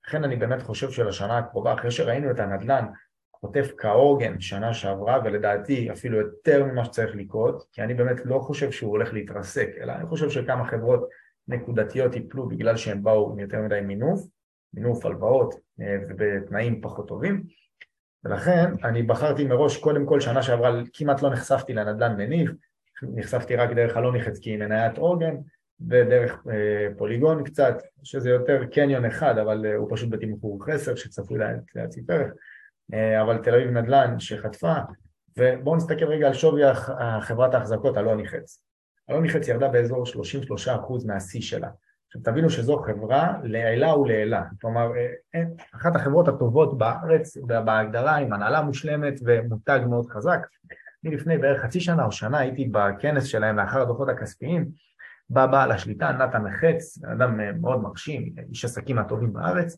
[0.07, 2.87] לכן אני באמת חושב שלשנה הקרובה, אחרי שראינו את הנדל"ן
[3.33, 8.71] חוטף כהוגן שנה שעברה, ולדעתי אפילו יותר ממה שצריך לקרות, כי אני באמת לא חושב
[8.71, 11.09] שהוא הולך להתרסק, אלא אני חושב שכמה חברות
[11.49, 14.27] נקודתיות ייפלו בגלל שהם באו עם יותר מדי מינוף,
[14.75, 17.43] מינוף הלוואות אה, ובתנאים פחות טובים.
[18.25, 22.53] ולכן אני בחרתי מראש קודם כל שנה שעברה כמעט לא נחשפתי לנדל"ן מניב
[23.03, 25.37] נחשפתי רק דרך אלוני חצקי מניית אורגן
[25.89, 31.39] ודרך אה, פוליגון קצת שזה יותר קניון אחד אבל אה, הוא פשוט בתמחור חסר שצפוי
[31.75, 32.33] להציג פרק
[32.95, 34.75] אה, אבל תל אביב נדל"ן שחטפה
[35.39, 36.63] ובואו נסתכל רגע על שווי
[37.21, 38.63] חברת ההחזקות אלוני חץ
[39.11, 41.69] אלוני חץ ירדה באזור 33% מהשיא שלה.
[42.07, 44.93] עכשיו תבינו שזו חברה לעילה ולעילה, כלומר
[45.35, 45.43] אה,
[45.75, 50.39] אחת החברות הטובות בארץ בהגדרה עם הנהלה מושלמת ומותג מאוד חזק.
[51.05, 54.69] אני לפני בערך חצי שנה או שנה הייתי בכנס שלהם לאחר הדוחות הכספיים,
[55.33, 59.77] בא בעל השליטה נתן מחץ, אדם אה, מאוד מרשים, איש עסקים הטובים בארץ,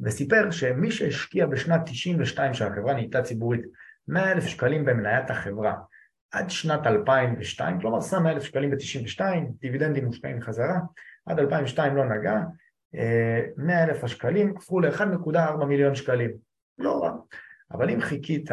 [0.00, 3.60] וסיפר שמי שהשקיע בשנת 92 שהחברה נהייתה ציבורית
[4.08, 5.74] 100 אלף שקלים במניית החברה.
[6.30, 9.20] עד שנת 2002, כלומר שם 100 אלף שקלים ב-92,
[9.60, 10.78] דיבידנדים מושקעים חזרה,
[11.26, 12.36] עד 2002 לא נגע,
[13.56, 16.30] 100 אה, אלף השקלים הפכו ל-1.4 מיליון שקלים,
[16.78, 17.12] לא רע,
[17.72, 18.50] אבל אם חיכית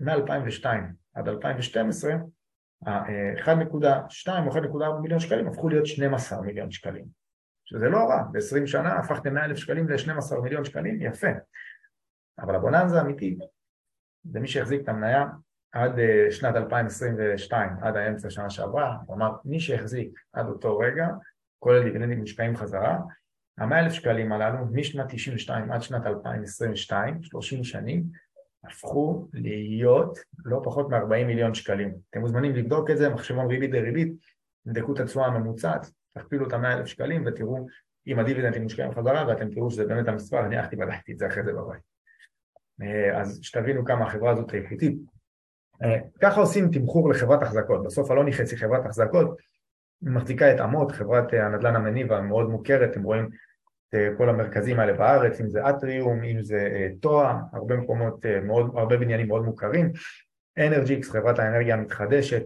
[0.00, 0.66] מ-2002
[1.14, 2.12] עד 2012,
[2.84, 2.88] 1.2
[4.46, 7.04] או 1.4 מיליון שקלים הפכו להיות 12 מיליון שקלים,
[7.64, 11.28] שזה לא רע, ב-20 שנה הפכתם 100 אלף שקלים ל-12 מיליון שקלים, יפה,
[12.38, 13.38] אבל הבוננזה האמיתית
[14.24, 15.26] זה מי שהחזיק את המניה
[15.72, 21.08] עד אה, שנת 2022, עד האמצע שנה שעברה, כלומר מי שהחזיק עד אותו רגע
[21.58, 22.98] כולל דיבידנדים מושקעים חזרה,
[23.58, 28.04] המאה אלף שקלים הללו משנת 92 עד שנת 2022, 30 שנים,
[28.70, 31.94] הפכו להיות לא פחות מ-40 מיליון שקלים.
[32.10, 34.12] אתם מוזמנים לבדוק את זה, מחשבון ריבית דריבית,
[34.64, 37.66] תבדקו את התשואה הממוצעת, תכפילו את המאה אלף שקלים ותראו
[38.06, 41.44] אם הדיבידנדים מושקעים חזרה ואתם תראו שזה באמת המספר, אני הלכתי ובדקתי את זה אחרי
[41.44, 41.82] זה בבית.
[42.82, 44.98] אה, אז שתבינו כמה החברה הזאת איכותית.
[45.82, 49.36] אה, ככה עושים תמחור לחברת החזקות, בסוף אלוני חצי חברת החזקות,
[50.02, 53.28] מחזיקה את אמות, חברת הנדל"ן המניב המאוד מוכרת, אתם רואים
[54.16, 59.28] כל המרכזים האלה בארץ, אם זה אטריום, אם זה טואה, הרבה מקומות, מאוד, הרבה בניינים
[59.28, 59.92] מאוד מוכרים.
[60.58, 62.42] אנרג'יקס, חברת האנרגיה המתחדשת,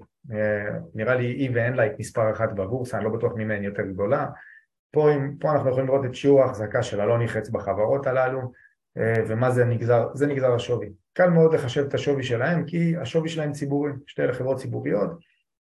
[0.94, 4.26] נראה לי היא ואין לה את מספר אחת בבורסה, אני לא בטוח ממני יותר גדולה.
[4.90, 5.08] פה,
[5.40, 8.52] פה אנחנו יכולים לראות את שיעור ההחזקה של אלוני חץ בחברות הללו,
[8.98, 10.92] ומה זה נגזר, זה נגזר השווי.
[11.12, 15.10] קל מאוד לחשב את השווי שלהם כי השווי שלהם ציבורי, שתי אלה חברות ציבוריות,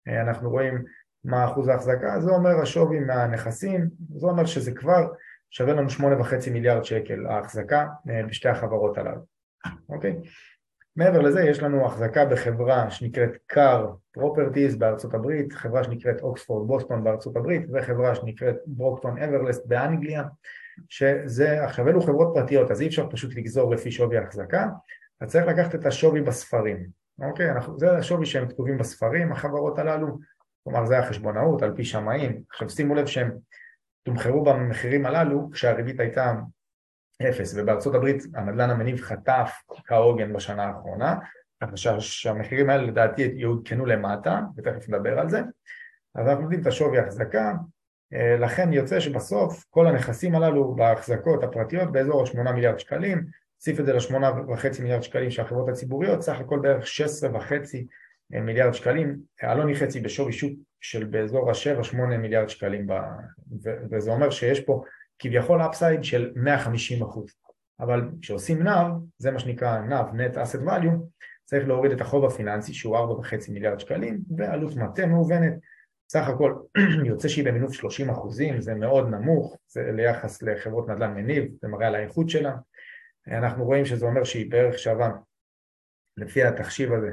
[0.09, 0.85] אנחנו רואים
[1.25, 5.09] מה אחוז ההחזקה, זה אומר השווי מהנכסים, זה אומר שזה כבר
[5.57, 7.87] שווה לנו שמונה וחצי מיליארד שקל ההחזקה
[8.29, 9.21] בשתי החברות הללו,
[9.89, 10.17] אוקיי?
[10.97, 17.05] מעבר לזה יש לנו החזקה בחברה שנקראת קאר פרופרטיז בארצות הברית, חברה שנקראת אוקספורד בוסטון
[17.05, 20.23] בארצות הברית וחברה שנקראת ברוקטון אוורלסט באנגליה
[20.89, 24.69] שזה, עכשיו אלו חברות פרטיות אז אי אפשר פשוט לגזור לפי שווי ההחזקה
[25.21, 26.87] אז צריך לקחת את השווי בספרים,
[27.23, 27.51] אוקיי?
[27.51, 30.19] אנחנו, זה השווי שהם כתובים בספרים החברות הללו,
[30.65, 33.31] כלומר זה החשבונאות על פי שמאים, עכשיו שימו לב שהם
[34.05, 36.33] תומחרו במחירים הללו כשהריבית הייתה
[37.23, 39.53] אפס, ובארצות הברית הנדל"ן המניב חטף
[39.87, 41.15] כהוגן בשנה האחרונה,
[41.63, 45.41] ככה שהמחירים האלה לדעתי יעודכנו למטה, ותכף נדבר על זה,
[46.15, 47.53] אז אנחנו יודעים את השווי ההחזקה,
[48.15, 53.25] אה, לכן יוצא שבסוף כל הנכסים הללו בהחזקות הפרטיות באזור ה-8 מיליארד שקלים,
[53.61, 57.53] נוסיף את זה ל-8.5 מיליארד שקלים של החברות הציבוריות, סך הכל בערך 16.5
[58.31, 62.87] מיליארד שקלים, אלוני חצי בשווי שוק של באזור ה-7-8 מיליארד שקלים,
[63.91, 64.83] וזה אומר שיש פה
[65.19, 67.35] כביכול אפסייד של 150 אחוז,
[67.81, 68.87] אבל כשעושים נאו,
[69.19, 73.81] זה מה שנקרא נאו, Net Asset Value, צריך להוריד את החוב הפיננסי שהוא 4.5 מיליארד
[73.81, 75.53] שקלים ועלות מטה מהוונת,
[76.09, 76.55] סך הכל
[77.09, 81.87] יוצא שהיא במינוף 30 אחוזים, זה מאוד נמוך, זה ליחס לחברות נדל"ן מניב, זה מראה
[81.87, 82.57] על האיכות שלה,
[83.29, 85.11] אנחנו רואים שזה אומר שהיא בערך שווה,
[86.17, 87.11] לפי התחשיב הזה,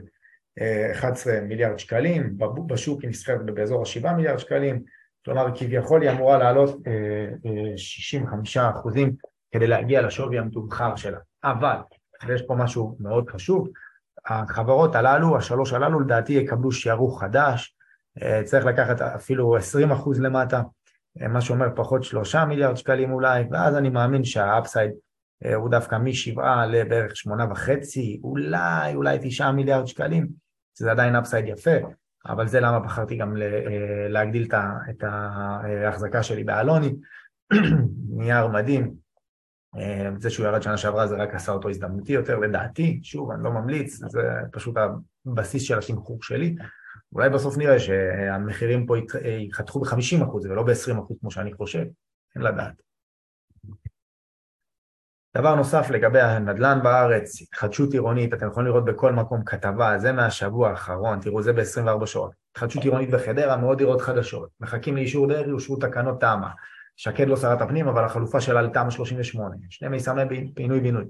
[0.92, 4.84] 11 מיליארד שקלים, בשוק היא נסחרת באזור ה-7 מיליארד שקלים,
[5.26, 6.82] כלומר כביכול היא אמורה לעלות
[7.76, 9.16] 65 אה, אה, אחוזים
[9.52, 11.18] כדי להגיע לשווי המתומחר שלה.
[11.44, 11.76] אבל,
[12.28, 13.68] ויש פה משהו מאוד חשוב,
[14.26, 17.76] החברות הללו, השלוש הללו לדעתי יקבלו שיערוך חדש,
[18.22, 20.62] אה, צריך לקחת אפילו 20 אחוז למטה,
[21.30, 24.92] מה שאומר פחות שלושה מיליארד שקלים אולי, ואז אני מאמין שה upside
[25.56, 30.28] הוא דווקא משבעה לבערך שמונה וחצי, אולי, אולי תשעה מיליארד שקלים,
[30.78, 31.78] שזה עדיין upside יפה,
[32.26, 34.48] אבל זה למה בחרתי גם אה, להגדיל
[34.90, 36.96] את ההחזקה שלי באלוני,
[38.18, 38.94] נייר מדהים,
[39.78, 43.44] אה, זה שהוא ירד שנה שעברה זה רק עשה אותו הזדמנותי יותר לדעתי, שוב אני
[43.44, 44.22] לא ממליץ, זה
[44.52, 44.76] פשוט
[45.26, 46.56] הבסיס של התמחור שלי,
[47.14, 48.96] אולי בסוף נראה שהמחירים פה
[49.50, 51.86] יחתכו ב-50% ולא ב-20% כמו שאני חושב,
[52.36, 52.91] אין לדעת.
[55.38, 60.70] דבר נוסף לגבי הנדל"ן בארץ, התחדשות עירונית, אתם יכולים לראות בכל מקום כתבה, זה מהשבוע
[60.70, 62.32] האחרון, תראו זה ב-24 שעות.
[62.52, 66.48] התחדשות עירונית בחדרה, מאוד דירות חדשות, מחכים לאישור דרעי, אושרו תקנות תמ"א.
[66.96, 71.06] שקד לא שרת הפנים, אבל החלופה שלה לתמ"א 38, שני מיזמי פינוי-בינוי.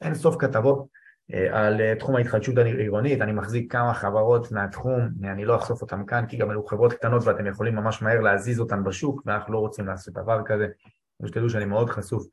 [0.00, 0.86] אין סוף כתבות
[1.34, 6.06] אה, על אה, תחום ההתחדשות העירונית, אני מחזיק כמה חברות מהתחום, אני לא אחשוף אותן
[6.06, 9.58] כאן, כי גם אלו חברות קטנות ואתם יכולים ממש מהר להזיז אותן בשוק, ואנחנו לא
[9.58, 10.66] רוצים לעשות דבר כזה,
[11.22, 12.26] ושתדעו שאני מאוד חשוף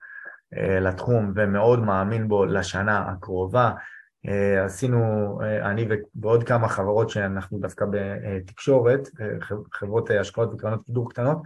[0.81, 3.71] לתחום ומאוד מאמין בו לשנה הקרובה.
[4.27, 4.99] אה, עשינו,
[5.43, 9.07] אה, אני ועוד כמה חברות שאנחנו דווקא בתקשורת,
[9.73, 11.37] חברות השקעות וקרנות קידור קטנות,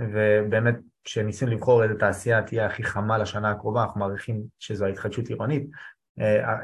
[0.00, 0.74] ובאמת
[1.04, 5.66] כשניסינו לבחור איזה תעשייה תהיה הכי חמה לשנה הקרובה, אנחנו מעריכים שזו ההתחדשות עירונית.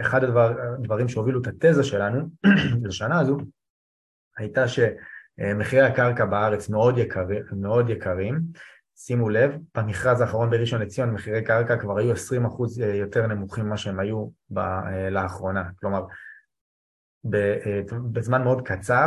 [0.01, 2.29] אחד הדבר, הדברים שהובילו את התזה שלנו
[2.85, 3.37] לשנה הזו
[4.37, 8.41] הייתה שמחירי הקרקע בארץ מאוד, יקר, מאוד יקרים,
[9.01, 12.17] שימו לב, במכרז האחרון בראשון לציון מחירי קרקע כבר היו 20%
[12.83, 16.05] אה, יותר נמוכים ממה שהם היו ב, אה, לאחרונה, כלומר
[17.35, 17.81] אה,
[18.13, 19.07] בזמן מאוד קצר,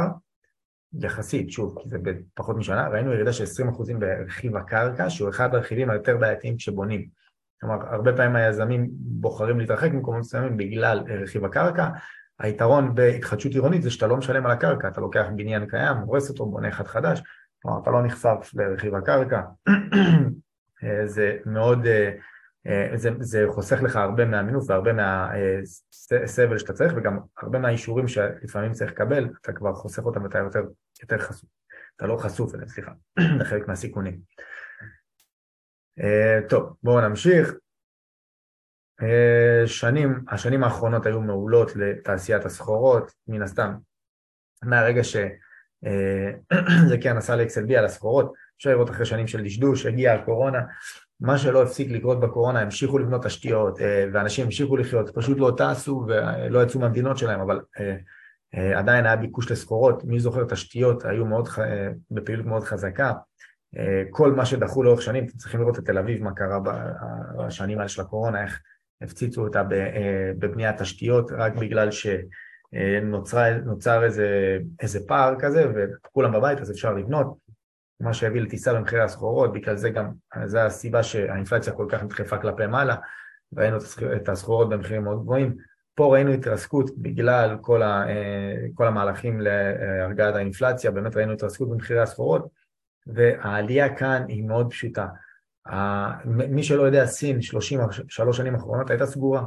[1.02, 5.90] יחסית, שוב, כי זה בפחות משנה, ראינו ירידה של 20% ברכיב הקרקע, שהוא אחד הרכיבים
[5.90, 7.08] היותר בעייתיים כשבונים.
[7.62, 11.90] כלומר, הרבה פעמים היזמים בוחרים להתרחק ממקומות מסוימים בגלל רכיב הקרקע.
[12.40, 16.46] היתרון בהתחדשות עירונית זה שאתה לא משלם על הקרקע, אתה לוקח בניין קיים, הורס אותו,
[16.46, 17.22] בונה אחד חדש,
[17.62, 19.42] כלומר אתה לא נחשף לרכיב הקרקע,
[20.84, 22.12] אה, זה מאוד, אה,
[22.68, 28.72] אה, זה, זה חוסך לך הרבה מהמינוף והרבה מהסבל שאתה צריך וגם הרבה מהאישורים שלפעמים
[28.72, 30.64] צריך לקבל, אתה כבר חוסך אותם ואתה יותר,
[31.02, 31.50] יותר חשוף,
[31.96, 32.92] אתה לא חשוף אליהם, סליחה,
[33.40, 34.20] לחלק מהסיכונים.
[36.50, 37.54] טוב, בואו נמשיך.
[39.66, 43.74] שנים, השנים האחרונות היו מעולות לתעשיית הסחורות, מן הסתם,
[44.64, 45.16] מהרגע ש...
[46.90, 50.60] זה כן עשה לאקסלבי על הסחורות, אפשר לראות אחרי שנים של דשדוש, הגיעה הקורונה,
[51.22, 56.06] מה שלא הפסיק לקרות בקורונה, המשיכו לבנות תשתיות אה, ואנשים המשיכו לחיות, פשוט לא טסו
[56.08, 57.96] ולא יצאו מהמדינות שלהם, אבל אה,
[58.56, 61.50] אה, עדיין היה ביקוש לסחורות, מי זוכר תשתיות היו מאוד,
[62.12, 63.14] בפעילות מאוד חזקה,
[64.10, 66.60] כל מה שדחו לאורך שנים, אתם צריכים לראות את תל אביב, מה קרה
[67.38, 68.60] בשנים האלה של הקורונה, איך
[69.02, 69.64] הפציצו אותה
[70.40, 71.92] בבניית תשתיות, רק בגלל
[72.74, 77.38] שנוצר איזה, איזה פער כזה וכולם בבית אז אפשר לבנות,
[78.00, 80.12] מה שהביא לטיסה במחירי הסחורות, בגלל זה גם,
[80.46, 82.96] זו הסיבה שהאינפלציה כל כך נדחפה כלפי מעלה,
[83.58, 83.78] ראינו
[84.16, 85.56] את הסחורות במחירים מאוד גבוהים.
[85.96, 88.06] פה ראינו התרסקות בגלל כל, ה,
[88.74, 92.48] כל המהלכים להרגעת האינפלציה, באמת ראינו התרסקות במחירי הסחורות,
[93.08, 95.08] והעלייה כאן היא מאוד פשוטה.
[96.26, 99.44] מי שלא יודע, סין 33 שנים אחרונות הייתה סגורה.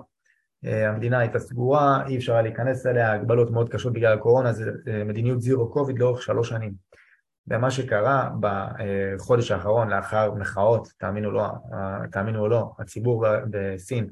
[0.64, 4.70] המדינה הייתה סגורה, אי אפשר היה להיכנס אליה, הגבלות מאוד קשות בגלל הקורונה, זה
[5.04, 6.72] מדיניות זירו קוביד לאורך שלוש שנים.
[7.48, 11.46] ומה שקרה בחודש האחרון לאחר מחאות, תאמינו, לא,
[12.12, 14.10] תאמינו או לא, הציבור בסין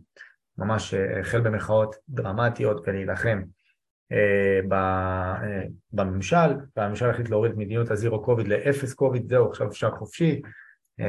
[0.59, 3.43] ממש החל במחאות דרמטיות ולהילחם
[5.93, 10.43] בממשל, והממשל החליט להוריד את מדיניות הזירו קוביד לאפס קוביד, זהו, עכשיו אפשר חופשי,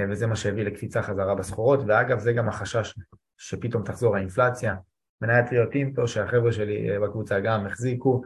[0.10, 2.94] וזה מה שהביא לקפיצה חזרה בסחורות, ואגב זה גם החשש
[3.38, 4.76] שפתאום תחזור האינפלציה.
[5.22, 8.24] מניית ריוטינטו שהחבר'ה שלי בקבוצה גם החזיקו,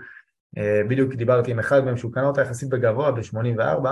[0.89, 3.87] בדיוק דיברתי עם אחד מהם שהוא קנה אותה יחסית בגבוה ב-84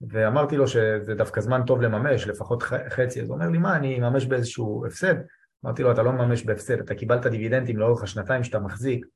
[0.00, 3.98] ואמרתי לו שזה דווקא זמן טוב לממש, לפחות חצי, אז הוא אומר לי מה, אני
[3.98, 5.14] אממש באיזשהו הפסד?
[5.64, 9.06] אמרתי לו אתה לא מממש בהפסד, אתה קיבלת דיבידנדים לאורך השנתיים שאתה מחזיק,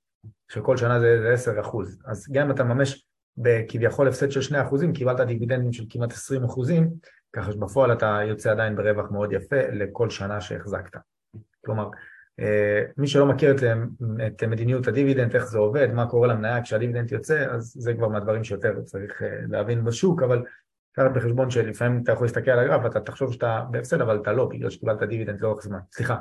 [0.52, 3.06] שכל שנה זה 10 אחוז, אז גם אם אתה מממש
[3.36, 6.90] בכביכול הפסד של 2 אחוזים, קיבלת דיבידנדים של כמעט 20 אחוזים,
[7.32, 11.00] ככה שבפועל אתה יוצא עדיין ברווח מאוד יפה לכל שנה שהחזקת.
[11.64, 11.90] כלומר, אה,
[12.96, 13.62] מי שלא מכיר את,
[14.26, 18.44] את מדיניות הדיבידנד, איך זה עובד, מה קורה למניה כשהדיבידנד יוצא, אז זה כבר מהדברים
[18.44, 20.44] שיותר צריך אה, להבין בשוק, אבל
[20.92, 24.44] קח בחשבון שלפעמים אתה יכול להסתכל על הגרף ואתה תחשוב שאתה בהפסד, אבל אתה לא,
[24.44, 25.78] בגלל שקיבלת דיבידנד לאורך זמן.
[25.92, 26.16] סליחה,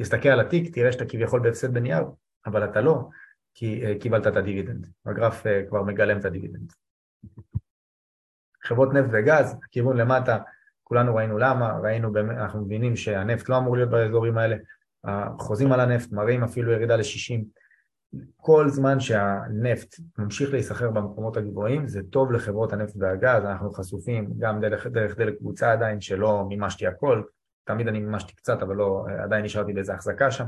[0.00, 2.04] תסתכל על התיק, תראה שאתה כביכול בהפסד בנייר,
[2.46, 3.08] אבל אתה לא,
[3.54, 4.86] כי אה, קיבלת את הדיבידנד.
[5.06, 6.72] הגרף כבר מגלם את הדיבידנד.
[8.62, 10.38] חברות נפט וגז, כיוון למטה,
[10.82, 14.56] כולנו ראינו למה, ראינו, אנחנו מבינים שהנפט לא אמור להיות באזורים האלה,
[15.06, 17.44] החוזים על הנפט מראים אפילו ירידה ל-60.
[18.36, 24.60] כל זמן שהנפט ממשיך להיסחר במקומות הגבוהים זה טוב לחברות הנפט והגז, אנחנו חשופים גם
[24.60, 27.22] דרך, דרך דלק קבוצה עדיין שלא מימשתי הכל,
[27.64, 30.44] תמיד אני מימשתי קצת אבל לא, עדיין נשארתי באיזה החזקה שם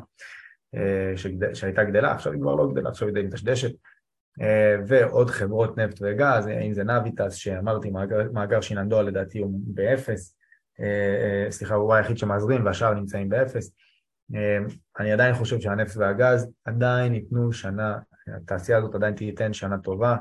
[0.74, 3.70] אה, שגד, שהייתה גדלה, עכשיו היא כבר לא גדלה, עכשיו היא די מדשדשת.
[4.40, 10.36] אה, ועוד חברות נפט וגז, אם זה נביטס שאמרתי מאגר, מאגר שיננדוע לדעתי הוא באפס,
[10.80, 13.72] אה, סליחה הוא היחיד שמאזרים והשאר נמצאים באפס
[15.00, 17.98] אני עדיין חושב שהנפט והגז עדיין ייתנו שנה,
[18.36, 20.16] התעשייה הזאת עדיין תיתן שנה טובה,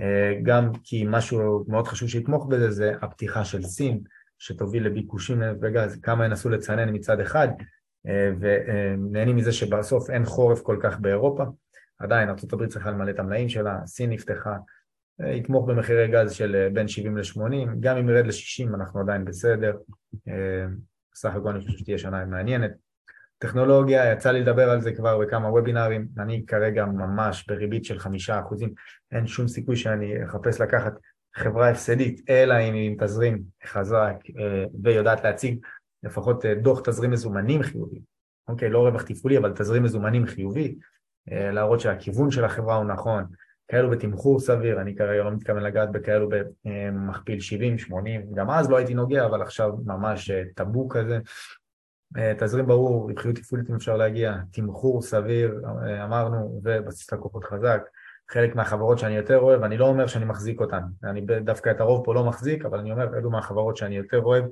[0.00, 4.00] אה, גם כי משהו מאוד חשוב שיתמוך בזה זה הפתיחה של סין,
[4.38, 7.48] שתוביל לביקושים לנפט וגז, כמה ינסו לצנן מצד אחד,
[8.06, 11.44] אה, ונהנים מזה שבסוף אין חורף כל כך באירופה,
[11.98, 14.56] עדיין ארה"ב צריכה למלא את המלאים שלה, סין נפתחה,
[15.20, 19.76] אה, יתמוך במחירי גז של בין 70 ל-80, גם אם ירד ל-60 אנחנו עדיין בסדר,
[21.12, 22.85] בסך הכל אני חושב שתהיה שנה מעניינת.
[23.38, 28.40] טכנולוגיה, יצא לי לדבר על זה כבר בכמה וובינארים, אני כרגע ממש בריבית של חמישה
[28.40, 28.74] אחוזים,
[29.12, 30.92] אין שום סיכוי שאני אחפש לקחת
[31.34, 35.58] חברה הפסדית, אלא אם היא תזרים חזק אה, ויודעת להציג
[36.02, 38.00] לפחות אה, דוח תזרים מזומנים חיובי,
[38.48, 40.76] אוקיי, לא רווח תפעולי, אבל תזרים מזומנים חיובי,
[41.32, 43.24] אה, להראות שהכיוון של החברה הוא נכון,
[43.68, 46.28] כאלו בתמחור סביר, אני כרגע לא מתכוון לגעת בכאלו
[46.64, 51.18] במכפיל 70, 80, גם אז לא הייתי נוגע, אבל עכשיו ממש טאבו כזה,
[52.38, 57.82] תזרים ברור, רווחיות תפעולית אם אפשר להגיע, תמחור סביר, אה, אמרנו, ובסיס לקוחות חזק.
[58.30, 62.04] חלק מהחברות שאני יותר אוהב, אני לא אומר שאני מחזיק אותן, אני דווקא את הרוב
[62.04, 64.44] פה לא מחזיק, אבל אני אומר, אלו מהחברות שאני יותר אוהב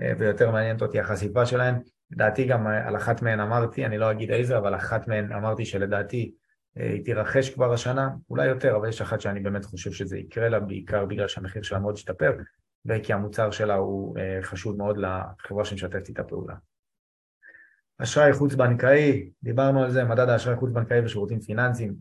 [0.00, 1.74] אה, ויותר מעניינת אותי החשיפה שלהן.
[2.10, 6.32] לדעתי גם על אחת מהן אמרתי, אני לא אגיד איזה, אבל אחת מהן אמרתי שלדעתי
[6.76, 10.60] היא תירכש כבר השנה, אולי יותר, אבל יש אחת שאני באמת חושב שזה יקרה לה,
[10.60, 12.32] בעיקר בגלל שהמחיר שלה מאוד השתפר,
[12.86, 16.54] וכי המוצר שלה הוא חשוב מאוד לחברה שמשתפת איתה פעולה.
[18.02, 21.94] אשראי חוץ-בנקאי, דיברנו על זה, מדד האשראי חוץ-בנקאי ושירותים פיננסיים.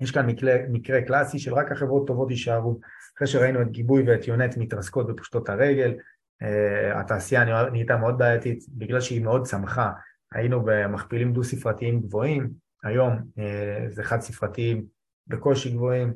[0.00, 2.80] יש כאן מקרה, מקרה קלאסי של רק החברות טובות יישארו.
[3.16, 5.94] אחרי שראינו את גיבוי ואת יונט מתרסקות בפושטות הרגל,
[6.42, 9.92] uh, התעשייה נהייתה מאוד בעייתית, בגלל שהיא מאוד צמחה,
[10.32, 12.50] היינו במכפילים דו-ספרתיים גבוהים,
[12.84, 13.40] היום uh,
[13.90, 14.84] זה חד-ספרתיים
[15.26, 16.14] בקושי גבוהים,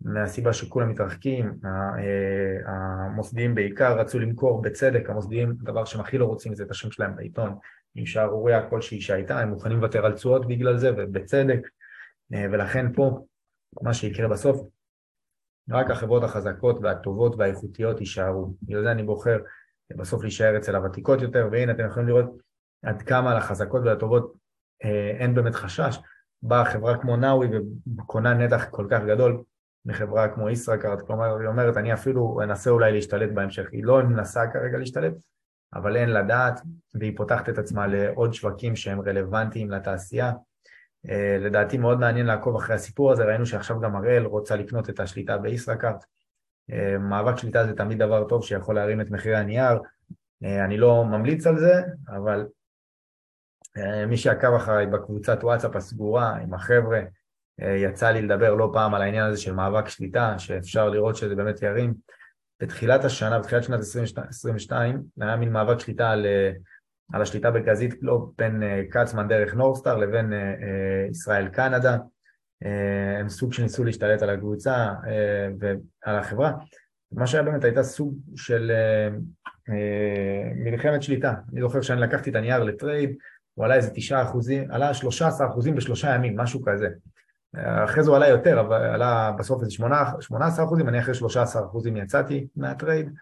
[0.00, 6.54] מהסיבה שכולם מתרחקים, אה, המוסדיים בעיקר רצו למכור בצדק, המוסדיים, הדבר שהם הכי לא רוצים
[6.54, 7.56] זה את השם שלהם בעיתון,
[7.94, 11.68] עם שערוריה כלשהי שהייתה, הם מוכנים לוותר על תשואות בגלל זה ובצדק.
[12.34, 13.26] אה, ולכן פה
[13.82, 14.60] מה שיקרה בסוף
[15.70, 19.38] רק החברות החזקות והטובות והאיכותיות יישארו, בגלל זה אני בוחר
[19.96, 22.42] בסוף להישאר אצל הוותיקות יותר והנה אתם יכולים לראות
[22.82, 24.34] עד כמה לחזקות והטובות
[24.84, 25.98] אה, אין באמת חשש,
[26.42, 27.48] באה חברה כמו נאווי
[27.98, 29.42] וקונה נתח כל כך גדול
[29.84, 34.40] מחברה כמו ישראכרט, כלומר היא אומרת אני אפילו אנסה אולי להשתלט בהמשך, היא לא מנסה
[34.52, 35.12] כרגע להשתלט,
[35.74, 36.60] אבל אין לדעת,
[36.94, 40.32] והיא פותחת את עצמה לעוד שווקים שהם רלוונטיים לתעשייה.
[41.08, 45.00] אה, לדעתי מאוד מעניין לעקוב אחרי הסיפור הזה, ראינו שעכשיו גם הראל רוצה לקנות את
[45.00, 46.04] השליטה בישראכרט.
[46.72, 49.78] אה, מאבק שליטה זה תמיד דבר טוב שיכול להרים את מחירי הנייר,
[50.44, 52.46] אה, אני לא ממליץ על זה, אבל
[54.08, 57.00] מי שעקב אחריי בקבוצת וואטסאפ הסגורה עם החבר'ה,
[57.58, 61.62] יצא לי לדבר לא פעם על העניין הזה של מאבק שליטה, שאפשר לראות שזה באמת
[61.62, 61.94] ירים.
[62.60, 66.26] בתחילת השנה, בתחילת שנת 2022, היה מין מאבק שליטה על,
[67.12, 70.32] על השליטה בגזית גלוב בין כצמן דרך נורסטאר לבין
[71.10, 71.96] ישראל קנדה.
[73.20, 74.88] הם סוג שניסו להשתלט על הקבוצה
[75.60, 76.52] ועל החברה.
[77.12, 78.72] מה שהיה באמת הייתה סוג של
[80.54, 81.34] מלחמת שליטה.
[81.52, 83.16] אני זוכר שאני לקחתי את הנייר ל trade,
[83.54, 86.88] הוא עלה איזה תשעה אחוזים, עלה שלושה עשר אחוזים בשלושה ימים, משהו כזה.
[87.56, 91.96] אחרי זה הוא עלה יותר, אבל עלה בסוף איזה 18 אחוזים, אני אחרי 13 אחוזים
[91.96, 93.14] יצאתי מה trade,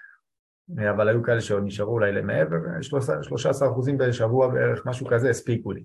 [0.91, 5.85] אבל היו כאלה שעוד נשארו אולי למעבר, 13 אחוזים בשבוע בערך, משהו כזה, הספיקו לי.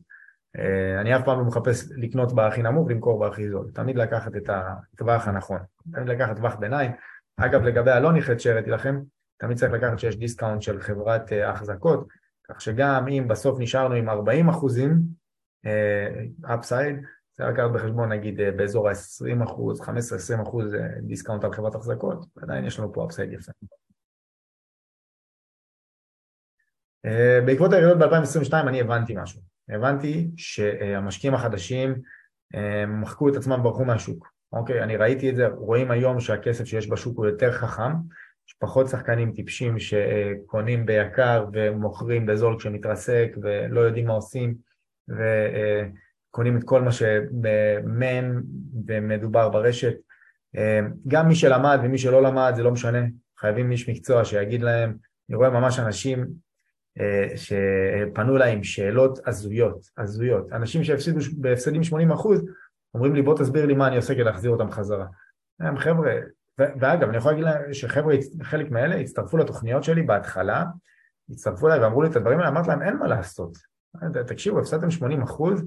[1.01, 4.49] אני אף פעם לא מחפש לקנות בהכי נמוך, למכור בהכי זול, תמיד לקחת את
[4.93, 5.59] הטווח הנכון,
[5.93, 6.91] תמיד לקחת טווח ביניים.
[7.37, 9.01] אגב, לגבי הלא נחת שהראיתי לכם,
[9.37, 12.07] תמיד צריך לקחת שיש דיסקאונט של חברת החזקות,
[12.49, 15.01] כך שגם אם בסוף נשארנו עם 40 אחוזים,
[16.45, 16.95] אפסייד,
[17.43, 22.25] צריך לקחת בחשבון נגיד אה, באזור ה-20 אחוז, 15-20 אחוז אה, דיסקאונט על חברת החזקות,
[22.35, 23.51] ועדיין יש לנו פה אפסייד יפה.
[27.05, 31.95] אה, בעקבות הירידות ב-2022 אני הבנתי משהו, הבנתי שהמשקיעים החדשים
[32.87, 37.17] מחקו את עצמם ברחו מהשוק, אוקיי, אני ראיתי את זה, רואים היום שהכסף שיש בשוק
[37.17, 37.91] הוא יותר חכם,
[38.47, 44.55] יש פחות שחקנים טיפשים שקונים ביקר ומוכרים בזול כשמתרסק ולא יודעים מה עושים,
[45.09, 45.23] ו...
[46.33, 48.41] קונים את כל מה שמם
[48.87, 49.93] ומדובר ברשת.
[51.07, 52.99] גם מי שלמד ומי שלא למד, זה לא משנה,
[53.39, 54.95] חייבים איש מקצוע שיגיד להם,
[55.29, 56.27] אני רואה ממש אנשים
[56.99, 60.51] אה, שפנו אליי עם שאלות הזויות, הזויות.
[60.51, 62.43] אנשים שהפסידו בהפסדים 80 אחוז,
[62.93, 65.05] אומרים לי בוא תסביר לי מה אני עושה כדי להחזיר אותם חזרה.
[65.59, 66.13] הם חבר'ה,
[66.57, 70.65] ואגב, אני יכול להגיד להם שחבר'ה, חלק מאלה הצטרפו לתוכניות שלי בהתחלה,
[71.29, 73.57] הצטרפו אליי ואמרו לי את הדברים האלה, אמרתי להם אין מה לעשות.
[74.27, 75.63] תקשיבו, הפסדתם 80 אחוז,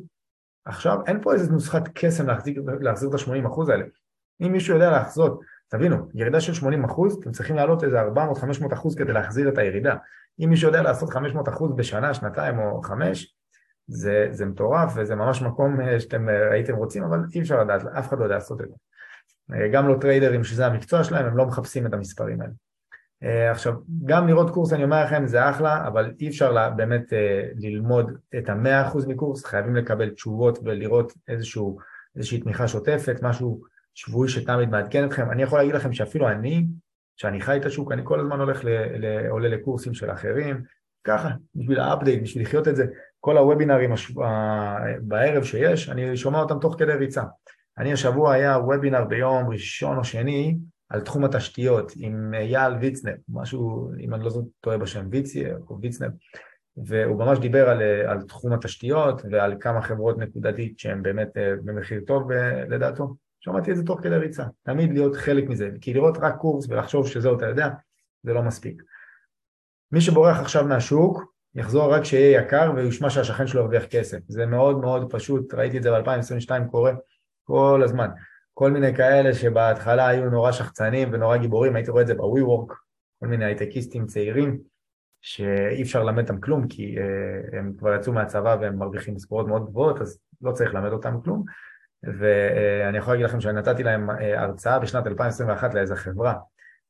[0.67, 3.85] עכשיו אין פה איזה נוסחת קסם להחזיר, להחזיר את ה-80% האלה.
[4.41, 6.67] אם מישהו יודע לחזות, תבינו, ירידה של 80%
[7.21, 9.97] אתם צריכים לעלות איזה 400-500% כדי להחזיר את הירידה.
[10.41, 11.17] אם מישהו יודע לעשות 500%
[11.77, 13.37] בשנה, שנתיים או חמש,
[13.89, 17.87] זה, זה מטורף וזה ממש מקום אה, שאתם אה, הייתם רוצים, אבל אי אפשר לדעת,
[17.87, 18.75] אף אחד לא יודע לעשות את זה.
[19.55, 22.53] אה, גם לא טריידרים שזה המקצוע שלהם, הם לא מחפשים את המספרים האלה.
[23.27, 23.73] אה, עכשיו,
[24.05, 28.13] גם לראות קורס, אני אומר לכם, זה אחלה, אבל אי אפשר לה, באמת אה, ללמוד
[28.39, 31.79] את המאה אחוז מקורס, חייבים לקבל תשובות ולראות איזשהו,
[32.17, 33.61] איזושהי תמיכה שוטפת, משהו
[33.95, 35.31] שבועי שתמיד מעדכן אתכם.
[35.31, 36.67] אני יכול להגיד לכם שאפילו אני,
[37.17, 40.63] שאני חי את השוק, אני כל הזמן הולך ל, ל, עולה לקורסים של אחרים,
[41.05, 42.87] ככה, בשביל האפדייט, בשביל לחיות את זה,
[43.21, 44.13] כל הוובינרים הש...
[45.01, 47.23] בערב שיש, אני שומע אותם תוך כדי ריצה.
[47.79, 50.57] אני השבוע היה וובינר ביום ראשון או שני,
[50.89, 54.31] על תחום התשתיות עם יעל ויצנר, משהו, אם אני לא
[54.61, 56.09] טועה בשם, ויצייר או ויצנר,
[56.77, 62.01] והוא ממש דיבר על, על תחום התשתיות ועל כמה חברות נקודתית שהן באמת אה, במחיר
[62.07, 63.15] טוב אה, לדעתו.
[63.41, 67.09] שמעתי את זה תוך כדי ריצה, תמיד להיות חלק מזה, כי לראות רק קורס ולחשוב
[67.09, 67.69] שזהו אתה יודע,
[68.23, 68.83] זה לא מספיק.
[69.93, 71.25] מי שבורח עכשיו מהשוק,
[71.55, 74.19] יחזור רק כשיהיה יקר ויושמע שהשכן שלו ירוויח כסף.
[74.29, 76.93] זה מאוד מאוד פשוט, ראיתי את זה ב-2022 קורה
[77.45, 78.09] כל הזמן.
[78.59, 82.73] כל מיני כאלה שבהתחלה היו נורא שחצנים ונורא גיבורים, הייתי רואה את זה בווי וורק,
[83.21, 84.59] כל מיני הייטקיסטים צעירים
[85.21, 89.67] שאי אפשר ללמד אותם כלום כי uh, הם כבר יצאו מהצבא והם מרוויחים משכורות מאוד
[89.67, 91.45] גבוהות אז לא צריך ללמד אותם כלום.
[92.03, 96.35] ואני uh, יכול להגיד לכם שאני נתתי להם uh, הרצאה בשנת 2021 לאיזה חברה.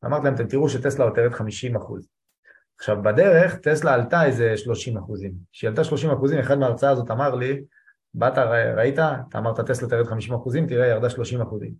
[0.05, 2.09] אמרתי להם אתם תראו שטסלה עותרת 50 אחוז
[2.79, 5.33] עכשיו בדרך טסלה עלתה איזה 30 אחוזים.
[5.53, 7.63] כשהיא עלתה 30 אחוזים אחד מההרצאה הזאת אמר לי
[8.17, 8.39] באת,
[8.77, 8.99] ראית?
[8.99, 11.73] אתה אמרת טסלה תרד 50 אחוזים, תראה ירדה 30 אחוזים.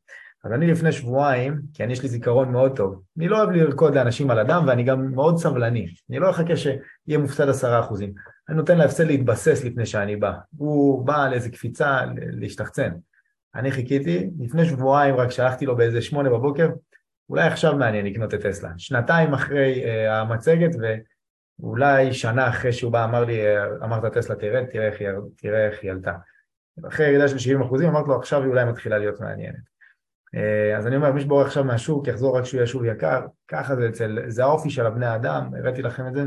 [0.45, 3.95] אז אני לפני שבועיים, כי אני יש לי זיכרון מאוד טוב, אני לא אוהב לרקוד
[3.95, 8.13] לאנשים על הדם ואני גם מאוד סבלני, אני לא אחכה שיהיה מופסד 10 אחוזים,
[8.49, 12.91] אני נותן להפסד להתבסס לפני שאני בא, הוא בא לאיזה קפיצה להשתחצן.
[13.55, 16.69] אני חיכיתי, לפני שבועיים רק שלחתי לו באיזה שמונה בבוקר,
[17.31, 18.71] אולי עכשיו מעניין לקנות את טסלה.
[18.79, 20.71] שנתיים אחרי uh, המצגת
[21.61, 23.41] ואולי שנה אחרי שהוא בא אמר לי,
[23.85, 24.65] אמרת טסלה תרד,
[25.37, 26.13] תראה איך היא, עלתה.
[26.89, 29.77] אחרי ירידה של 70 אחוזים אמרתי לו עכשיו היא אולי מתחילה להיות מעניינת.
[30.35, 33.77] אה, אז אני אומר, מי שבורח עכשיו מהשוק יחזור רק כשהוא יהיה שוב יקר, ככה
[33.77, 36.25] זה אצל, זה האופי של הבני אדם, הראיתי לכם את זה.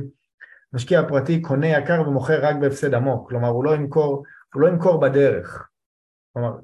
[0.74, 4.24] משקיע פרטי קונה יקר ומוכר רק בהפסד עמוק, כלומר הוא לא ימכור,
[4.54, 5.70] הוא לא ימכור בדרך.
[6.34, 6.58] כלומר,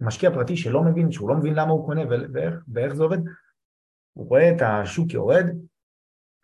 [0.00, 2.02] משקיע פרטי שלא מבין, שהוא לא מבין למה הוא קונה
[2.32, 3.18] ואיך, ואיך זה עובד,
[4.12, 5.46] הוא רואה את השוק יורד,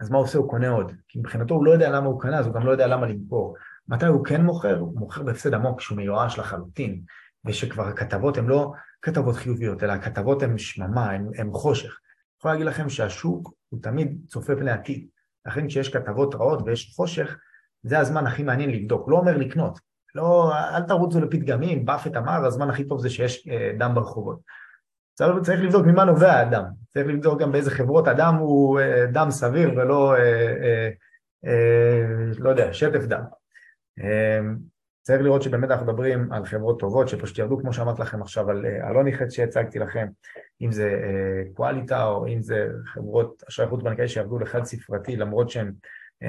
[0.00, 0.38] אז מה עושה?
[0.38, 0.92] הוא קונה עוד.
[1.08, 3.56] כי מבחינתו הוא לא יודע למה הוא קנה, אז הוא גם לא יודע למה למכור.
[3.88, 4.78] מתי הוא כן מוכר?
[4.78, 7.00] הוא מוכר בהפסד עמוק, שהוא מיואש לחלוטין,
[7.44, 8.72] ושכבר הכתבות הן לא
[9.02, 11.88] כתבות חיוביות, אלא הכתבות הן שממה, הן חושך.
[11.88, 15.06] אני יכול להגיד לכם שהשוק הוא תמיד צופה פני עתיד.
[15.46, 17.36] לכן כשיש כתבות רעות ויש חושך,
[17.82, 19.08] זה הזמן הכי מעניין לבדוק.
[19.08, 19.78] לא אומר לקנות.
[20.14, 24.38] לא, אל תרוצו לפתגמים, באפט אמר, הזמן הכי טוב זה שיש אה, דם ברחובות.
[25.14, 26.64] צריך, לבדוק ממה נובע הדם.
[26.92, 30.90] צריך לבדוק גם באיזה חברות הדם הוא אה, דם סביר ולא, אה,
[31.46, 32.04] אה,
[32.38, 33.22] לא יודע, שטף דם.
[35.02, 38.66] צריך לראות שבאמת אנחנו מדברים על חברות טובות שפשוט ירדו, כמו שאמרתי לכם עכשיו על
[38.66, 40.06] אלוני חץ שהצגתי לכם,
[40.62, 40.90] אם זה
[41.54, 45.72] קואליטה או אם זה חברות אשראי חוץ בנקאי שירדו לחד ספרתי למרות שהן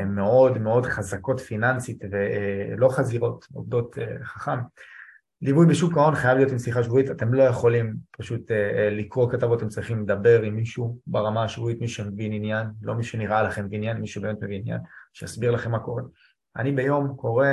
[0.06, 4.60] מאוד מאוד חזקות פיננסית ולא חזירות, עובדות חכם.
[5.46, 8.52] ליווי בשוק ההון חייב להיות עם שיחה שבועית, אתם לא יכולים פשוט
[8.92, 13.44] לקרוא כתבות, אתם צריכים לדבר עם מישהו ברמה השבועית, מי שמבין עניין, לא מי שנראה
[13.44, 14.80] לכם עניין, מי שבאמת מבין עניין,
[15.14, 16.04] שיסביר לכם מה קורה.
[16.56, 17.48] אני ביום קורא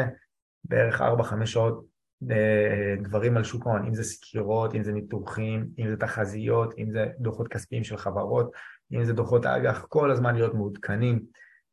[0.64, 1.84] בערך 4-5 שעות
[2.30, 6.90] אה, דברים על שוק ההון, אם זה סקירות, אם זה ניתוחים, אם זה תחזיות, אם
[6.90, 8.52] זה דוחות כספיים של חברות,
[8.92, 11.22] אם זה דוחות אג"ח, כל הזמן להיות מעודכנים,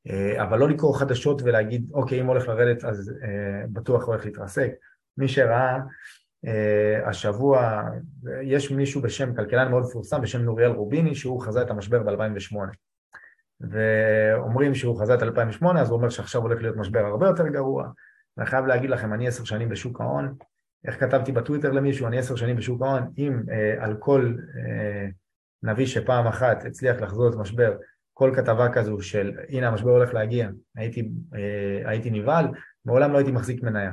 [0.09, 4.71] אה, אבל לא לקרוא חדשות ולהגיד, אוקיי, אם הולך לרדת אז אה, בטוח הולך להתרסק.
[5.19, 5.77] מי שראה
[7.05, 7.83] השבוע,
[8.43, 12.55] יש מישהו בשם, כלכלן מאוד מפורסם בשם נוריאל רוביני, שהוא חזה את המשבר ב-2008.
[13.61, 17.89] ואומרים שהוא חזה את 2008, אז הוא אומר שעכשיו הולך להיות משבר הרבה יותר גרוע.
[18.37, 20.35] אני חייב להגיד לכם, אני עשר שנים בשוק ההון,
[20.87, 25.07] איך כתבתי בטוויטר למישהו, אני עשר שנים בשוק ההון, אם אה, על כל אה,
[25.63, 27.77] נביא שפעם אחת הצליח לחזור את משבר,
[28.13, 32.47] כל כתבה כזו של הנה המשבר הולך להגיע, הייתי, אה, הייתי נבהל,
[32.85, 33.91] מעולם לא הייתי מחזיק מניה.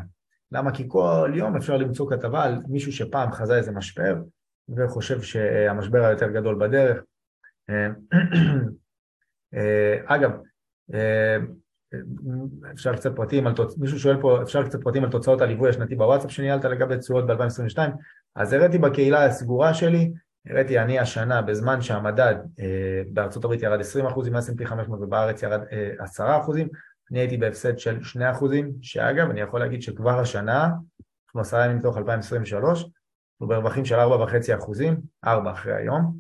[0.53, 0.75] למה?
[0.75, 4.15] כי כל יום אפשר למצוא כתבה על מישהו שפעם חזה איזה משבר
[4.77, 7.03] וחושב שהמשבר היותר גדול בדרך.
[7.71, 7.89] אה,
[9.55, 10.31] אה, אגב,
[10.95, 11.37] אה,
[12.73, 15.95] אפשר קצת פרטים על תוצאות, מישהו שואל פה, אפשר קצת פרטים על תוצאות הליווי השנתי
[15.95, 17.79] בוואטסאפ שניהלת לגבי תשואות ב-2022,
[18.37, 20.13] אז הראיתי בקהילה הסגורה שלי,
[20.47, 22.35] הראיתי אני השנה בזמן שהמדד
[23.13, 26.51] בארצות הברית ירד 20% עם S&P 500 ובארץ ירד אה, 10%,
[27.11, 28.45] אני הייתי בהפסד של 2%,
[28.83, 30.65] שאגב אני יכול להגיד שכבר השנה,
[31.27, 34.03] אנחנו עשרה ימים מתוך 2023, אנחנו ברווחים של 4.5%,
[35.27, 36.19] 4 אחרי היום,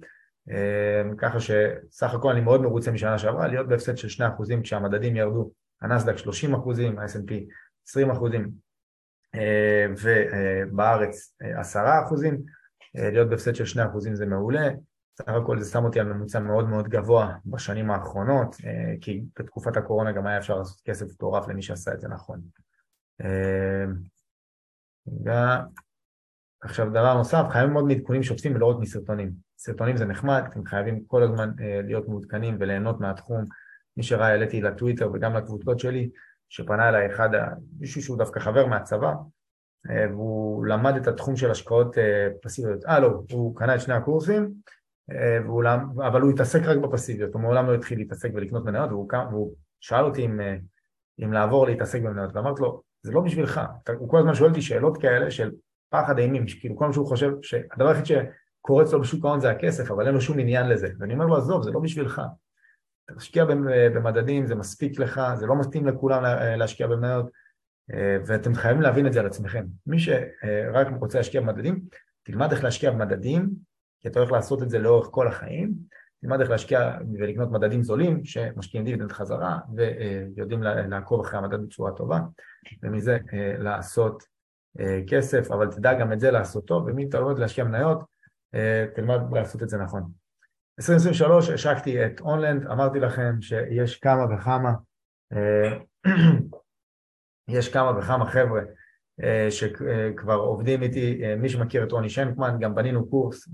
[0.49, 5.51] אמ, ככה שסך הכל אני מאוד מרוצה משנה שעברה, להיות בהפסד של 2% כשהמדדים ירדו,
[5.83, 6.55] הנסדק 30
[6.99, 7.33] ה snp
[7.89, 8.11] 20
[10.03, 11.81] ובארץ 10
[12.99, 14.69] אה, להיות בהפסד של 2 זה מעולה,
[15.19, 19.77] סך הכל זה שם אותי על ממוצע מאוד מאוד גבוה בשנים האחרונות, אה, כי בתקופת
[19.77, 22.41] הקורונה גם היה אפשר לעשות כסף מטורף למי שעשה את זה נכון.
[23.21, 23.95] אמ,
[26.63, 29.33] עכשיו דבר נוסף, חייבים ללמוד מעדכונים שוטפים ולא רק מסרטונים.
[29.59, 33.45] סרטונים זה נחמד, אתם חייבים כל הזמן אה, להיות מעודכנים וליהנות מהתחום.
[33.97, 36.11] מי שראה העליתי לטוויטר וגם לקבוצות שלי,
[36.49, 37.29] שפנה אליי אחד,
[37.79, 39.13] מישהו שהוא דווקא חבר מהצבא,
[39.91, 42.85] אה, והוא למד את התחום של השקעות אה, פסיביות.
[42.85, 44.55] אה לא, הוא קנה את שני הקורסים,
[45.45, 45.65] והוא,
[46.07, 50.05] אבל הוא התעסק רק בפסיביות, הוא מעולם לא התחיל להתעסק ולקנות מניות, והוא, והוא שאל
[50.05, 50.41] אותי אם,
[51.25, 53.61] אם לעבור להתעסק במניות, ואמרתי לו, זה לא בשבילך,
[53.99, 55.51] הוא כל הזמן שואל אותי שאלות כאלה של
[55.91, 59.91] פחד אימים, כאילו כל מה שהוא חושב שהדבר היחיד שקורץ לו בשוק ההון זה הכסף,
[59.91, 60.89] אבל אין לו שום עניין לזה.
[60.99, 62.23] ואני אומר לו, עזוב, זה לא בשבילך.
[63.17, 63.45] תשקיע
[63.95, 66.23] במדדים, זה מספיק לך, זה לא מתאים לכולם
[66.59, 67.31] להשקיע במניות,
[68.27, 69.65] ואתם חייבים להבין את זה על עצמכם.
[69.87, 71.81] מי שרק רוצה להשקיע במדדים,
[72.23, 73.51] תלמד איך להשקיע במדדים,
[74.07, 75.75] כי אתה הולך לעשות את זה לאורך כל החיים,
[76.21, 82.21] תלמד איך להשקיע ולקנות מדדים זולים שמשקיעים דיבידנד חזרה ויודעים לעקוב אחרי המדד בצורה טובה,
[82.83, 83.19] ומזה
[83.59, 84.23] לעשות
[84.81, 88.03] אה, כסף, אבל תדע גם את זה לעשות טוב, ומי אתה אוהב להשקיע מניות,
[88.55, 90.03] אה, תלמד לעשות את זה נכון.
[90.79, 94.73] 2023 השקתי את אונלנד, אמרתי לכם שיש כמה וכמה,
[95.33, 95.79] אה,
[97.59, 98.63] יש כמה וכמה חבר'ה
[99.51, 103.49] שכבר עובדים איתי, מי שמכיר את רוני שנקמן, גם בנינו קורס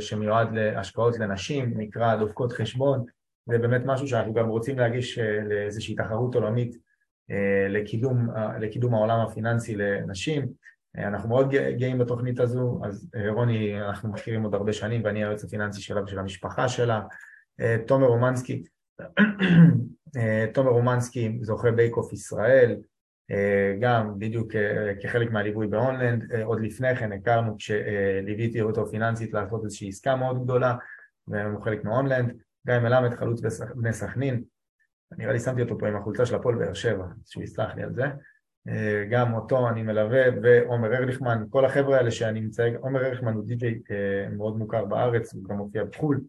[0.00, 3.04] שמיועד להשקעות לנשים, נקרא דופקות חשבון,
[3.46, 6.76] זה באמת משהו שאנחנו גם רוצים להגיש לאיזושהי תחרות עולמית
[7.68, 8.28] לקידום,
[8.60, 10.48] לקידום העולם הפיננסי לנשים.
[10.96, 15.44] אנחנו מאוד גאים בתוכנית הזו, אז אה, רוני, אנחנו מכירים עוד הרבה שנים ואני היועץ
[15.44, 17.00] הפיננסי שלה ושל המשפחה שלה.
[17.60, 18.62] אה, תומר רומנסקי,
[20.16, 22.76] אה, תומר רומנסקי זוכה בייק אוף ישראל,
[23.80, 24.52] גם בדיוק
[25.02, 30.76] כחלק מהליווי בהונלנד, עוד לפני כן הכרנו כשליוויתי אותו פיננסית לעשות איזושהי עסקה מאוד גדולה
[31.28, 32.32] והוא חלק מהונלנד,
[32.66, 33.40] גיא מלמד, חלוץ
[33.74, 34.42] בני סכנין,
[35.18, 37.94] נראה לי שמתי אותו פה עם החולצה של הפועל באר שבע, שהוא יסלח לי על
[37.94, 38.04] זה,
[38.68, 43.44] אה, גם אותו אני מלווה, ועומר ארליכמן, כל החבר'ה האלה שאני מצייג, עומר ארליכמן הוא
[43.44, 46.20] די.ג'יי אה, מאוד מוכר בארץ, הוא גם מופיע בחו"ל,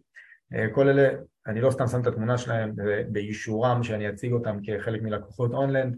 [0.53, 1.09] אה, כל אלה,
[1.47, 2.73] אני לא סתם שם את התמונה שלהם
[3.11, 5.97] באישורם שאני אציג אותם כחלק מלקוחות אונלנד,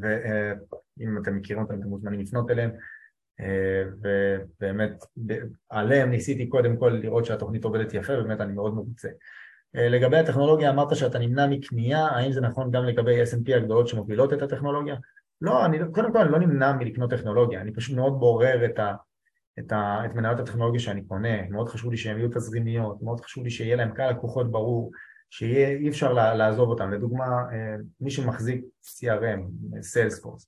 [0.00, 2.70] ואם אתם מכירים אותם אתם מוזמנים לפנות אליהם,
[4.02, 5.04] ובאמת
[5.70, 9.08] עליהם ניסיתי קודם כל לראות שהתוכנית עובדת יפה, ובאמת אני מאוד מרוצה.
[9.76, 14.32] אה, לגבי הטכנולוגיה אמרת שאתה נמנע מקנייה, האם זה נכון גם לגבי S&P הגדולות שמובילות
[14.32, 14.96] את הטכנולוגיה?
[15.40, 18.94] לא, אני, קודם כל אני לא נמנע מלקנות טכנולוגיה, אני פשוט מאוד בורר את, ה,
[19.58, 23.44] את, ה, את מניות הטכנולוגיה שאני קונה, מאוד חשוב לי שהן יהיו תזרימיות, מאוד חשוב
[23.44, 24.90] לי שיהיה להם קהל לקוחות ברור,
[25.30, 29.40] שאי אפשר לעזוב אותם, לדוגמה אה, מי שמחזיק CRM,
[29.72, 30.46] Salesforce,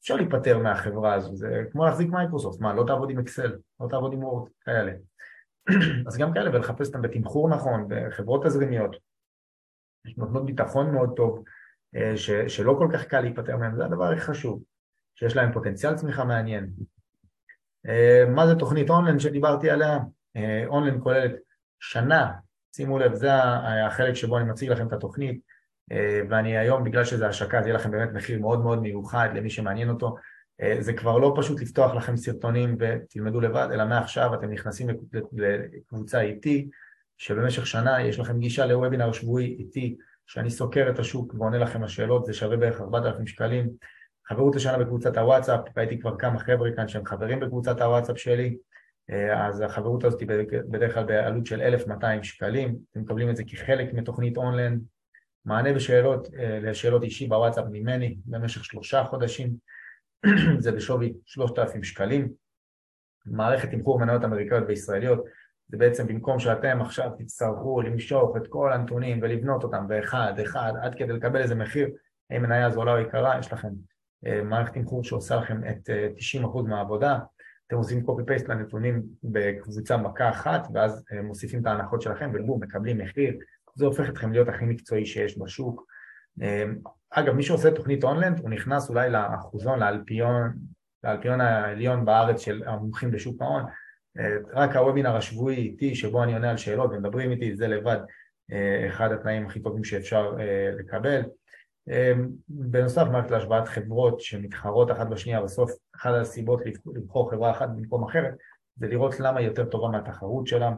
[0.00, 4.12] אפשר להיפטר מהחברה הזו, זה כמו להחזיק מייקרוסופט, מה לא תעבוד עם אקסל, לא תעבוד
[4.12, 4.92] עם וורד, כאלה
[6.08, 8.96] אז גם כאלה, ולחפש אותם בתמחור נכון, בחברות תזרימיות,
[10.16, 11.44] נותנות ביטחון מאוד טוב,
[11.96, 14.62] אה, ש, שלא כל כך קל להיפטר מהם, זה הדבר הכי חשוב,
[15.14, 16.70] שיש להם פוטנציאל צמיחה מעניין.
[17.88, 19.98] אה, מה זה תוכנית אונליין שדיברתי עליה?
[20.66, 21.32] אונליין כוללת
[21.80, 22.32] שנה,
[22.74, 23.34] שימו לב, זה
[23.86, 25.40] החלק שבו אני מציג לכם את התוכנית,
[26.30, 29.90] ואני היום, בגלל שזה השקה, זה יהיה לכם באמת מחיר מאוד מאוד מיוחד למי שמעניין
[29.90, 30.16] אותו,
[30.60, 34.86] אה, זה כבר לא פשוט לפתוח לכם סרטונים ותלמדו לבד, אלא מעכשיו אתם נכנסים
[35.32, 36.68] לקבוצה איתי,
[37.18, 39.96] שבמשך שנה יש לכם גישה לוובינר שבועי איתי,
[40.26, 43.70] שאני סוקר את השוק ועונה לכם לשאלות, זה שווה בערך 4,000 שקלים.
[44.26, 48.73] חברות לשנה בקבוצת הוואטסאפ, ראיתי כבר כמה חבר'ה כאן שהם חברים בקבוצת הוואטסאפ שלי, אה,
[49.36, 50.28] אז החברות הזאת היא
[50.68, 54.80] בדרך כלל בעלות של 1,200 שקלים, אתם מקבלים את זה כחלק מתוכנית אונליין,
[55.44, 59.56] מענה בשאלות, אה, לשאלות אישי בוואטסאפ ממני במשך שלושה חודשים,
[60.58, 62.32] זה בשווי 3,000 שקלים.
[63.26, 65.24] מערכת תמחור מניות אמריקאיות וישראליות,
[65.68, 70.94] זה בעצם במקום שאתם עכשיו תצטרכו למשוך את כל הנתונים ולבנות אותם באחד, אחד, עד
[70.94, 71.88] כדי לקבל איזה מחיר,
[72.30, 73.68] האם מניה זולה או יקרה, יש לכם
[74.26, 75.90] אה, מערכת תמחור שעושה לכם את
[76.44, 77.18] 90% אה, מהעבודה,
[77.66, 82.62] אתם עושים קופי פייסט לנתונים בקבוצה מכה אחת, ואז אה, מוסיפים את ההנחות שלכם ובום,
[82.62, 83.34] מקבלים מחיר,
[83.74, 85.86] זה הופך אתכם להיות הכי מקצועי שיש בשוק.
[87.10, 90.52] אגב, מי שעושה תוכנית אונלנד, הוא נכנס אולי לאחוזון, לאלפיון,
[91.04, 93.62] לאלפיון העליון בארץ של המומחים בשוק ההון.
[94.18, 97.98] אה, רק הוובינר השבועי איתי, שבו אני עונה על שאלות ומדברים איתי, זה לבד
[98.52, 101.22] אה, אחד התנאים הכי טובים שאפשר אה, לקבל.
[102.48, 106.60] בנוסף, מערכת להשוואת חברות שמתחרות אחת בשנייה, בסוף אחת הסיבות
[106.94, 108.34] לבחור חברה אחת במקום אחרת,
[108.76, 110.72] זה לראות למה היא יותר טובה מהתחרות שלה.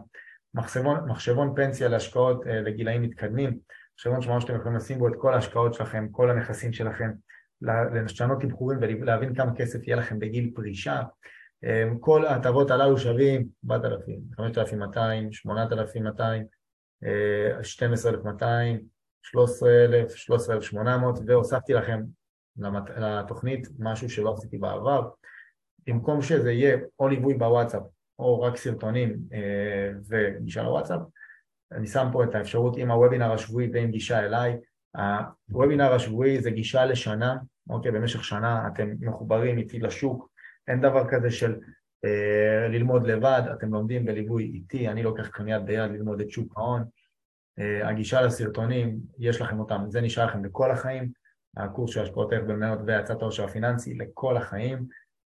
[0.55, 3.59] מחשבון, מחשבון פנסיה להשקעות לגילאים מתקדמים,
[3.95, 7.11] מחשבון שממש שאתם יכולים לשים בו את כל ההשקעות שלכם, כל הנכסים שלכם,
[8.05, 11.03] לשנות תמחורים ולהבין כמה כסף יהיה לכם בגיל פרישה.
[11.65, 16.47] אמ, כל ההטבות הללו שווים 4,000, 5,200, 8,200,
[17.63, 18.96] 12,200,
[19.33, 22.03] 13,000, 13,800 והוספתי לכם
[22.97, 25.09] לתוכנית משהו שלא עשיתי בעבר.
[25.87, 27.83] במקום שזה יהיה או ליווי בוואטסאפ
[28.18, 31.01] או רק סרטונים אה, וגישה לוואטסאפ,
[31.72, 34.57] אני שם פה את האפשרות עם הוובינר השבועי ועם גישה אליי.
[35.49, 37.37] הוובינר השבועי זה גישה לשנה,
[37.70, 40.29] אוקיי, במשך שנה אתם מחוברים איתי לשוק,
[40.68, 41.57] אין דבר כזה של
[42.05, 46.59] אה, ללמוד לבד, אתם לומדים בליווי איתי, אני לוקח כאן יד ביד ללמוד את שוק
[46.59, 46.85] ההון.
[47.59, 51.13] אה, הגישה לסרטונים, יש לכם אותם, זה נשאר לכם לכל החיים,
[51.57, 54.87] הקורס של השפעות ערך במניות והצעת העושר הפיננסי לכל החיים,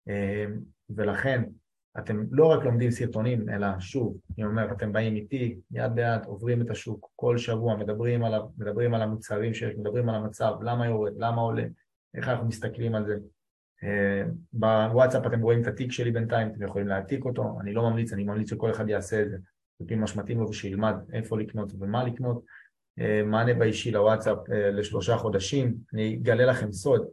[0.09, 0.45] אה,
[0.89, 1.43] ולכן
[1.97, 6.61] אתם לא רק לומדים סרטונים, אלא שוב, אני אומר, אתם באים איתי, יד ביד, עוברים
[6.61, 11.13] את השוק כל שבוע, מדברים על, מדברים על המוצרים שיש, מדברים על המצב, למה יורד,
[11.17, 11.63] למה עולה,
[12.15, 13.17] איך אנחנו מסתכלים על זה.
[13.83, 14.23] אה,
[14.53, 18.23] בוואטסאפ אתם רואים את התיק שלי בינתיים, אתם יכולים להעתיק אותו, אני לא ממליץ, אני
[18.23, 19.37] ממליץ שכל אחד יעשה את זה,
[19.79, 22.43] לפי מה שמתאים לו ושילמד איפה לקנות ומה לקנות.
[22.99, 27.07] אה, מענה באישי לוואטסאפ אה, לשלושה חודשים, אני אגלה לכם סוד,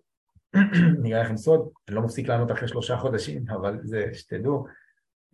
[1.01, 4.67] אני אגלה לכם סוד, אני לא מפסיק לענות אחרי שלושה חודשים, אבל זה שתדעו.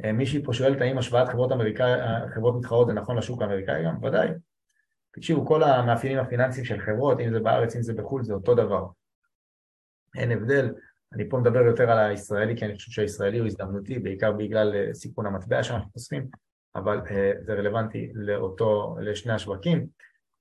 [0.05, 2.01] אה, מישהי פה שואלת האם השוואת חברות אמריקאי,
[2.35, 4.05] חברות מתחרות זה נכון לשוק האמריקאי גם?
[4.05, 4.29] ודאי.
[5.11, 8.87] תקשיבו, כל המאפיינים הפיננסיים של חברות, אם זה בארץ, אם זה בחו"ל, זה אותו דבר.
[10.16, 10.74] אין הבדל.
[11.12, 15.26] אני פה מדבר יותר על הישראלי, כי אני חושב שהישראלי הוא הזדמנותי, בעיקר בגלל סיכון
[15.26, 16.29] המטבע שאנחנו חושפים,
[16.75, 17.11] אבל uh,
[17.41, 19.87] זה רלוונטי לאותו, לשני השווקים.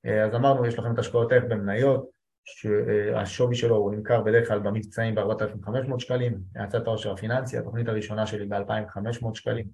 [0.07, 2.17] Uh, אז אמרנו, יש לכם את השקעות ערך במניות,
[2.47, 8.45] שהשווי שלו הוא נמכר בדרך כלל במבצעים ב-4,500 שקלים, האצת העושר הפיננסי, התוכנית הראשונה שלי
[8.45, 9.65] ב-2,500 שקלים.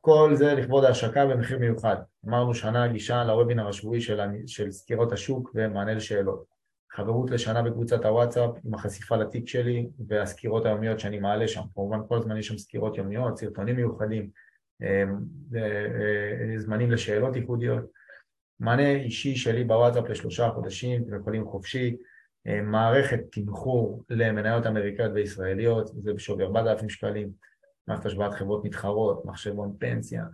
[0.00, 1.96] כל זה לכבוד ההשקה במחיר מיוחד.
[2.28, 6.44] אמרנו שנה גישה לוובינר השבועי של, של סקירות השוק ומענה לשאלות.
[6.92, 11.62] חברות לשנה בקבוצת הוואטסאפ עם החשיפה לתיק שלי והסקירות היומיות שאני מעלה שם.
[11.74, 14.47] כמובן כל הזמן יש שם סקירות יומיות, סרטונים מיוחדים, אה, אה,
[16.56, 17.84] זמנים לשאלות ייחודיות.
[18.60, 21.96] מענה אישי שלי בוואטסאפ לשלושה חודשים, אתם יכולים חופשי,
[22.62, 27.30] מערכת תמחור למניות אמריקאיות וישראליות, זה בשווי 4,000 שקלים,
[27.88, 30.24] מערכת השוואת חברות מתחרות, מחשבון פנסיה,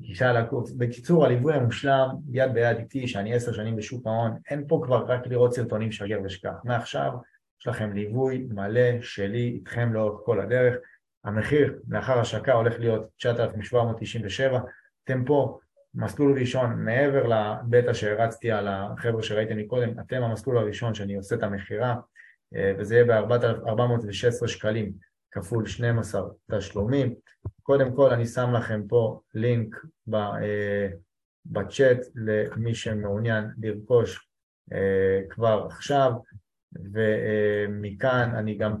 [0.00, 0.72] גישה לקורס.
[0.72, 5.26] בקיצור, הליווי המושלם, יד ביד איתי, שאני עשר שנים בשוק ההון, אין פה כבר רק
[5.26, 6.54] לראות סרטונים שגר ושכח.
[6.64, 7.12] מעכשיו
[7.60, 10.74] יש לכם ליווי מלא שלי איתכם לאורך כל הדרך.
[11.24, 14.60] המחיר לאחר השקה הולך להיות 9,797,
[15.04, 15.58] אתם פה
[15.94, 21.42] מסלול ראשון מעבר לבטא שהרצתי על החבר'ה שראיתם מקודם, אתם המסלול הראשון שאני עושה את
[21.42, 21.94] המכירה
[22.56, 24.92] אה, וזה יהיה ב-416 שקלים
[25.30, 27.14] כפול 12 תשלומים.
[27.62, 29.76] קודם כל אני שם לכם פה לינק
[30.14, 30.88] אה,
[31.46, 34.28] בצ'אט למי שמעוניין לרכוש
[34.72, 36.12] אה, כבר עכשיו
[36.92, 38.76] ומכאן אני גם,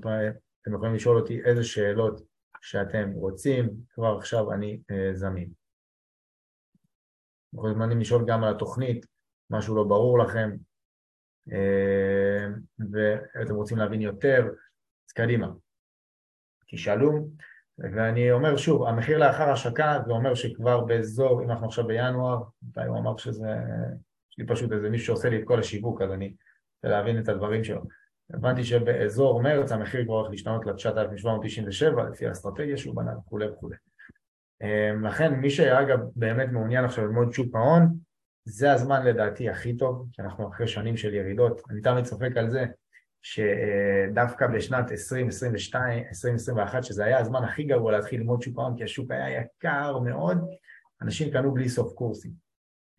[0.62, 2.31] אתם יכולים לשאול אותי איזה שאלות
[2.62, 4.80] שאתם רוצים, כבר עכשיו אני
[5.12, 5.48] זמין.
[7.54, 9.06] אתם מוזמנים לשאול גם על התוכנית,
[9.50, 10.50] משהו לא ברור לכם,
[11.52, 12.46] אה,
[12.92, 14.44] ואתם רוצים להבין יותר,
[15.08, 15.48] אז קדימה,
[16.70, 17.28] תשאלו.
[17.78, 22.84] ואני אומר שוב, המחיר לאחר השקה זה אומר שכבר באזור, אם אנחנו עכשיו בינואר, מתי
[22.86, 23.48] הוא אמר שזה,
[24.30, 26.34] יש לי פשוט איזה מישהו שעושה לי את כל השיווק, אז אני
[26.76, 27.82] רוצה להבין את הדברים שלו.
[28.32, 33.76] הבנתי שבאזור מרץ המחיר כבר הולך להשתנות ל-9,797 לפי האסטרטגיה שהוא בנה וכולי וכולי.
[34.62, 37.96] אמ, לכן מי שאגב באמת מעוניין עכשיו ללמוד שוק ההון,
[38.44, 41.62] זה הזמן לדעתי הכי טוב, כי אנחנו אחרי שנים של ירידות.
[41.70, 42.64] אני תמיד צוחק על זה
[43.22, 49.10] שדווקא בשנת 2022, 2021, שזה היה הזמן הכי גרוע להתחיל ללמוד שוק ההון, כי השוק
[49.10, 50.38] היה יקר מאוד,
[51.02, 52.32] אנשים קנו בלי סוף קורסים.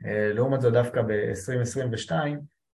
[0.05, 2.11] אה, לעומת זאת דווקא ב-2022,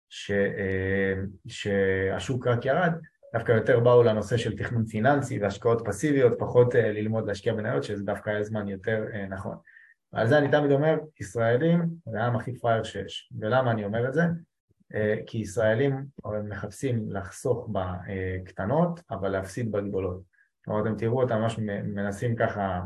[0.10, 1.14] ש, אה,
[1.48, 2.94] שהשוק רק ירד,
[3.34, 8.04] דווקא יותר באו לנושא של תכנון פיננסי והשקעות פסיביות, פחות אה, ללמוד להשקיע בניות, שזה
[8.04, 9.56] דווקא היה זמן יותר אה, נכון.
[10.14, 13.30] ועל זה אני תמיד אומר, ישראלים זה העם הכי פראייר שיש.
[13.40, 14.22] ולמה אני אומר את זה?
[15.26, 16.06] כי ישראלים
[16.44, 20.22] מחפשים לחסוך בקטנות, אבל להפסיד בגדולות.
[20.60, 22.82] זאת אומרת, אתם תראו אותם ממש מנסים ככה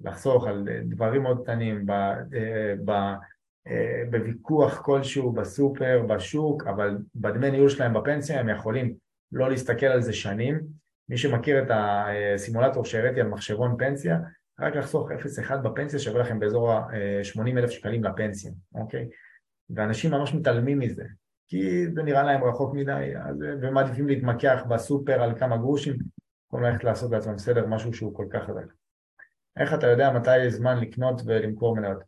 [0.00, 1.86] לחסוך על דברים מאוד קטנים,
[4.10, 8.94] בוויכוח כלשהו בסופר, בשוק, אבל בדמי ניהול שלהם בפנסיה הם יכולים
[9.32, 10.60] לא להסתכל על זה שנים.
[11.08, 14.18] מי שמכיר את הסימולטור שהראיתי על מחשבון פנסיה,
[14.60, 19.08] רק לחסוך 0.1 בפנסיה שווה לכם באזור ה-80 אלף שקלים לפנסיה, אוקיי?
[19.70, 21.04] ואנשים ממש מתעלמים מזה,
[21.48, 26.84] כי זה נראה להם רחוק מדי, אז, ומעדיפים להתמקח בסופר על כמה גרושים, במקום ללכת
[26.84, 28.66] לעשות לעצמם סדר משהו שהוא כל כך חזק.
[29.60, 31.98] איך אתה יודע מתי זמן לקנות ולמכור מניות?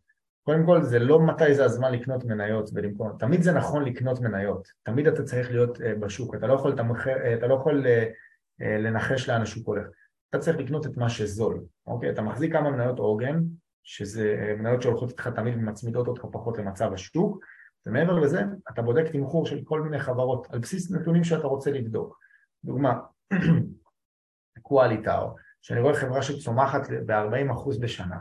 [0.43, 4.68] קודם כל זה לא מתי זה הזמן לקנות מניות ולמכור, תמיד זה נכון לקנות מניות,
[4.82, 8.64] תמיד אתה צריך להיות uh, בשוק, אתה לא יכול, תמחר, uh, אתה לא יכול uh,
[8.64, 9.86] לנחש לאן השוק הולך,
[10.30, 12.11] אתה צריך לקנות את מה שזול, אוקיי?
[12.11, 13.40] אתה מחזיק כמה מניות עוגן,
[13.84, 17.45] שזה מניות שהולכות איתך תמיד ומצמידות אותך פחות למצב השוק,
[17.86, 22.18] ומעבר לזה אתה בודק תמחור של כל מיני חברות על בסיס נתונים שאתה רוצה לבדוק,
[22.64, 23.01] דוגמה,
[24.62, 28.18] קואליטאו, שאני רואה חברה שצומחת ב-40% בשנה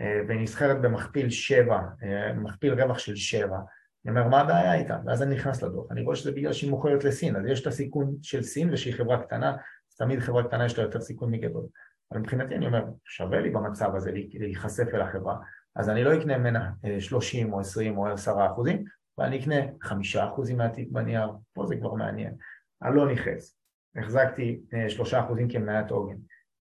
[0.00, 3.58] אה, והיא נסחרת במכפיל 7, אה, מכפיל רווח של 7,
[4.04, 4.98] אני אומר מה הבעיה איתה?
[5.06, 8.16] ואז אני נכנס לדוח, אני רואה שזה בגלל שהיא מוכרת לסין, אז יש את הסיכון
[8.22, 9.50] של סין ושהיא חברה קטנה,
[9.90, 11.66] אז תמיד חברה קטנה יש לה יותר סיכון מגדול.
[12.12, 15.36] אבל מבחינתי אני אומר, שווה לי במצב הזה להיחשף אל החברה,
[15.76, 18.84] אז אני לא אקנה ממנה 30 אה, או 20 או 10 אחוזים,
[19.18, 22.34] ואני אקנה 5 אחוזים מהתיק בנייר, פה זה כבר מעניין.
[22.82, 23.56] אני לא נכנס,
[23.96, 26.16] החזקתי 3 אחוזים כמניית עוגן.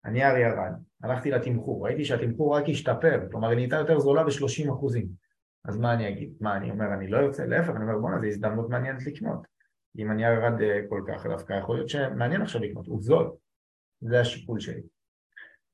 [0.06, 0.72] הנייר ירד,
[1.04, 5.08] הלכתי לתמחור, ראיתי שהתמחור רק השתפר, כלומר היא נהייתה יותר זולה ב-30 אחוזים.
[5.66, 6.34] אז מה אני אגיד?
[6.42, 9.48] מה אני אומר, אני לא יוצא, להפך, אני אומר בואנה זו הזדמנות מעניינת לקנות.
[9.98, 13.32] אם הנייר ירד אה, כל כך דווקא יכול להיות שמעניין עכשיו לקנות, הוא זול.
[14.02, 14.82] זה השיקול שלי.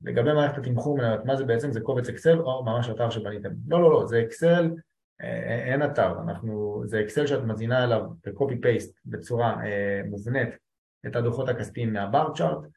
[0.01, 1.71] לגבי מערכת התמחור מניות, מה זה בעצם?
[1.71, 3.49] זה קובץ אקסל או ממש אתר שבניתם?
[3.67, 4.71] לא, לא, לא, זה אקסל,
[5.21, 10.49] אה, אין אתר, אנחנו, זה אקסל שאת מזינה עליו בקופי פייסט בצורה אה, מובנית
[11.07, 12.69] את הדוחות הכספיים מהבר צ'ארט, אה,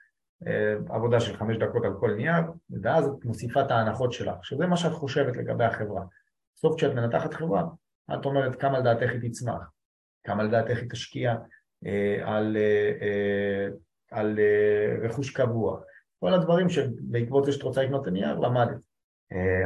[0.89, 2.43] עבודה של חמש דקות על כל נייר,
[2.83, 6.03] ואז את מוסיפה את ההנחות שלך, שזה מה שאת חושבת לגבי החברה.
[6.57, 7.65] בסוף כשאת מנתחת חברה,
[8.15, 9.71] את אומרת כמה לדעתך היא תצמח,
[10.25, 11.35] כמה לדעתך היא תשקיע
[11.87, 13.69] אה, על, אה,
[14.11, 14.39] על
[15.03, 15.81] רכוש קבוע,
[16.21, 18.81] כל הדברים שבעקבות זה שאת רוצה לקנות את הנייר, למדת.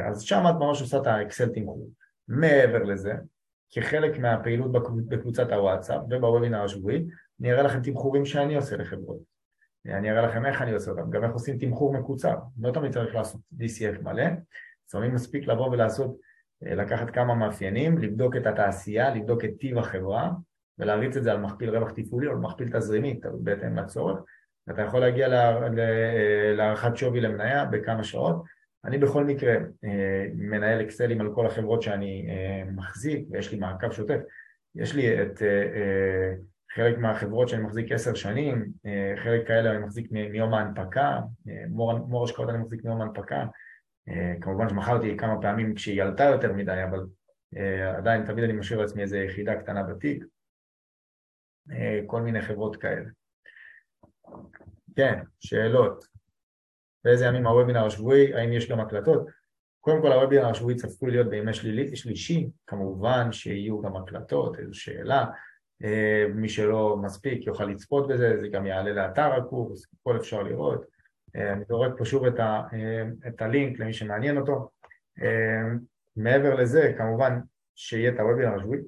[0.08, 1.88] אז שם את ממש עושה את האקסל תמחור.
[2.28, 3.12] מעבר לזה,
[3.70, 4.72] כחלק מהפעילות
[5.08, 7.06] בקבוצת הוואטסאפ ובוובינר השבועי,
[7.40, 9.18] אני אראה לכם תמחורים שאני עושה לחברות.
[9.86, 13.14] אני אראה לכם איך אני עושה אותם, גם איך עושים תמחור מקוצר, לא תמיד צריך
[13.14, 14.24] לעשות DCF מלא,
[14.88, 16.16] לפעמים מספיק לבוא ולעשות,
[16.66, 20.30] אה, לקחת כמה מאפיינים, לבדוק את התעשייה, לבדוק את טיב החברה
[20.78, 24.18] ולהריץ את זה על מכפיל רווח תפעולי או על מכפיל תזרימי, בהתאם לצורך,
[24.66, 25.28] ואתה יכול להגיע
[26.56, 28.42] להערכת שווי למניה בכמה שעות.
[28.84, 33.92] אני בכל מקרה אה, מנהל אקסלים על כל החברות שאני אה, מחזיק ויש לי מעקב
[33.92, 34.18] שוטף,
[34.74, 35.42] יש לי את
[36.74, 38.72] חלק מהחברות שאני מחזיק עשר שנים,
[39.24, 41.20] חלק כאלה אני מחזיק מיום ההנפקה,
[41.68, 43.46] מור, מור השקעות אני מחזיק מיום ההנפקה,
[44.40, 47.06] כמובן שמכרתי כמה פעמים כשהיא עלתה יותר מדי, אבל
[47.96, 50.24] עדיין תמיד אני משאיר לעצמי איזו יחידה קטנה בתיק,
[52.06, 53.08] כל מיני חברות כאלה.
[54.96, 56.04] כן, שאלות.
[57.04, 59.28] באיזה ימים הוובינר השבועי, האם יש גם הקלטות?
[59.80, 61.54] קודם כל הוובינר השבועי צפוי להיות בימי
[61.94, 65.30] שלישי, כמובן שיהיו גם הקלטות, איזו שאלה, אה,
[66.34, 70.84] מי שלא מספיק יוכל לצפות בזה, זה גם יעלה לאתר הקורס, הכל אפשר לראות.
[71.36, 74.70] אה, אני זורק פה שוב את, ה, אה, את הלינק למי שמעניין אותו.
[76.16, 77.40] מעבר לזה, כמובן
[77.74, 78.80] שיהיה את הוובינר השבועי.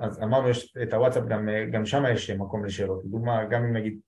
[0.00, 3.04] אז אמרנו יש את הוואטסאפ, גם, גם שם יש מקום לשאלות.
[3.04, 3.98] לדוגמה, גם אם נגיד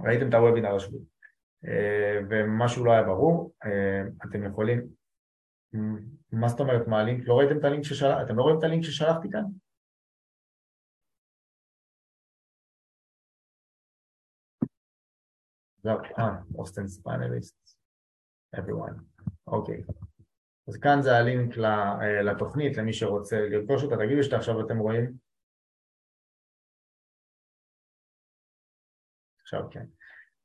[0.00, 1.02] ראיתם את הוובינר השבועי
[2.30, 3.52] ומשהו לא היה ברור,
[4.24, 4.86] אתם יכולים
[6.32, 7.28] מה זאת אומרת מה הלינק?
[7.28, 8.22] לא ראיתם את הלינק ששלחתי?
[8.22, 9.44] אתם לא רואים את הלינק ששלחתי כאן?
[15.82, 17.76] זהו, אה, אוסטן ספאנליסט,
[18.56, 19.00] everyone,
[19.46, 19.84] אוקיי.
[20.68, 25.12] אז כאן זה הלינק אה, לתוכנית, למי שרוצה לרכוש אותה, תגידו שאתה עכשיו אתם רואים.
[29.40, 29.86] עכשיו כן,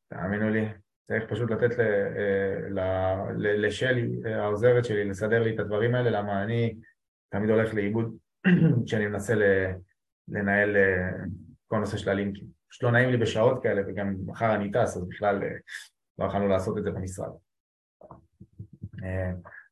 [0.07, 0.65] תאמינו לי,
[1.07, 6.75] צריך פשוט לתת אה, לשלי, העוזרת שלי, לסדר לי את הדברים האלה, למה אני
[7.29, 8.15] תמיד הולך לאיבוד
[8.85, 9.33] כשאני מנסה
[10.27, 11.09] לנהל אה,
[11.67, 12.45] כל הנושא של הלינקים.
[12.69, 15.49] פשוט לא נעים לי בשעות כאלה, וגם מחר אני טס, אז בכלל אה,
[16.19, 17.31] לא יכולנו לעשות את זה במשרד.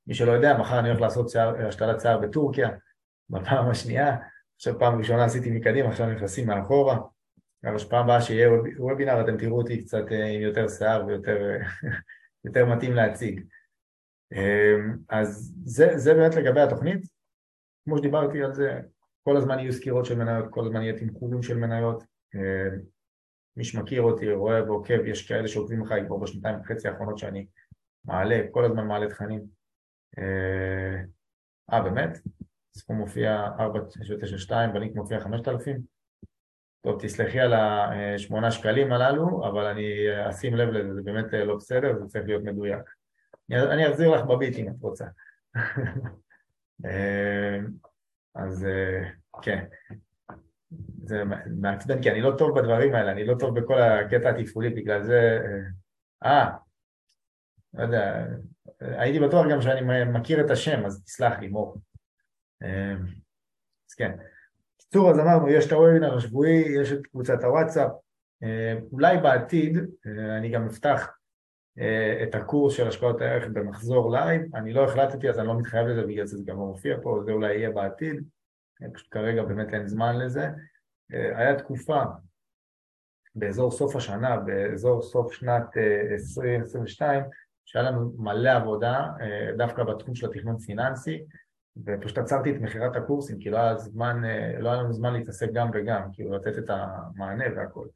[0.08, 1.32] מי שלא יודע, מחר אני הולך לעשות
[1.68, 2.70] השתלת שיער בטורקיה,
[3.30, 4.18] בפעם השנייה,
[4.56, 6.98] עכשיו פעם ראשונה עשיתי מקדימה, עכשיו נכנסים מאחורה.
[7.66, 11.38] גם שפעם הבאה שיהיה וובינר אתם תראו אותי קצת אה, עם יותר שיער ויותר
[12.46, 13.42] יותר מתאים להציג.
[14.32, 17.06] אמ, אז זה, זה באמת לגבי התוכנית,
[17.86, 18.80] כמו שדיברתי על זה,
[19.24, 22.04] כל הזמן יהיו סקירות של מניות, כל הזמן יהיה תמחורים של מניות,
[22.36, 22.80] אמ,
[23.58, 27.48] מי שמכיר אותי, רואה ועוקב, יש כאלה שעוקבים אחריי כבר בשנתיים וחצי האחרונות שאני
[28.06, 29.42] מעלה, כל הזמן מעלה תכנים.
[30.18, 31.06] אמ,
[31.74, 32.18] אה, באמת?
[32.74, 36.01] סכום מופיע 492, בלינק מופיע 5,000?
[36.82, 39.86] טוב, תסלחי על השמונה שקלים הללו, אבל אני
[40.30, 42.84] אשים לב לזה, זה באמת לא בסדר, זה צריך להיות מדויק.
[43.52, 45.06] אני אחזיר לך בביט אם את רוצה.
[48.36, 48.68] אז
[49.42, 49.66] כן,
[51.04, 51.24] זה
[51.62, 55.40] מעצבן, כי אני לא טוב בדברים האלה, אני לא טוב בכל הקטע התפעולי, בגלל זה...
[56.26, 56.50] אה,
[57.74, 58.26] לא יודע,
[58.80, 61.78] הייתי בטוח גם שאני מכיר את השם, אז תסלח לי, מור.
[62.62, 64.12] אז כן.
[64.92, 67.92] בקיצור, אז אמרנו, יש את הוובינר השבועי, יש את קבוצת הוואטסאפ,
[68.44, 71.10] אה, אולי בעתיד אה, אני גם אפתח
[71.80, 75.88] אה, את הקורס של השקעות הערך במחזור live, אני לא החלטתי אז אני לא מתחייב
[75.88, 78.24] לזה בגלל זה גם לא מופיע פה, זה אולי יהיה בעתיד,
[78.94, 80.50] פשוט כרגע באמת אין זמן לזה.
[81.10, 82.04] היה תקופה
[83.36, 85.78] באזור סוף השנה, באזור סוף שנת
[86.12, 87.24] 2022,
[87.66, 89.08] שהיה לנו מלא עבודה
[89.58, 91.24] דווקא בתחום של התכנון פיננסי,
[91.78, 95.50] ופשוט עצרתי את מכירת הקורסים, כי לא היה זמן, אה, לא היה לנו זמן להתעסק
[95.54, 97.88] גם וגם, כאילו לתת את המענה והכל.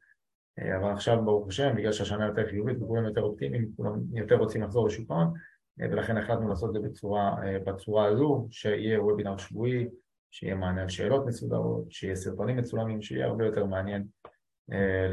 [0.58, 4.62] אה, אבל עכשיו ברוך השם, בגלל שהשנה יותר חיובית וכולם יותר אופטימיים, כולם יותר רוצים
[4.62, 5.32] לחזור לשוק ההון,
[5.80, 7.36] אה, ולכן החלטנו לעשות את זה בצורה,
[7.66, 9.88] בצורה הזו, שיהיה וובינר שבועי,
[10.30, 14.04] שיהיה מענה על שאלות מסודרות, שיהיה סרטונים מצולמים, שיהיה הרבה יותר מעניין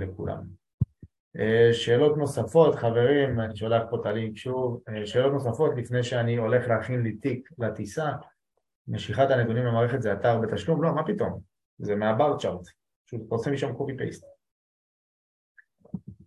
[0.02, 0.44] לכולם.
[1.72, 7.02] שאלות נוספות, חברים, אני שולח פה את הלינק שוב, שאלות נוספות לפני שאני הולך להכין
[7.02, 8.12] לי תיק לטיסה,
[8.88, 10.84] משיכת הנתונים למערכת זה אתר בתשלום?
[10.84, 11.40] לא, מה פתאום?
[11.78, 12.68] זה מהבר צ'ארט,
[13.06, 14.26] פשוט עושה משם קופי פייסט.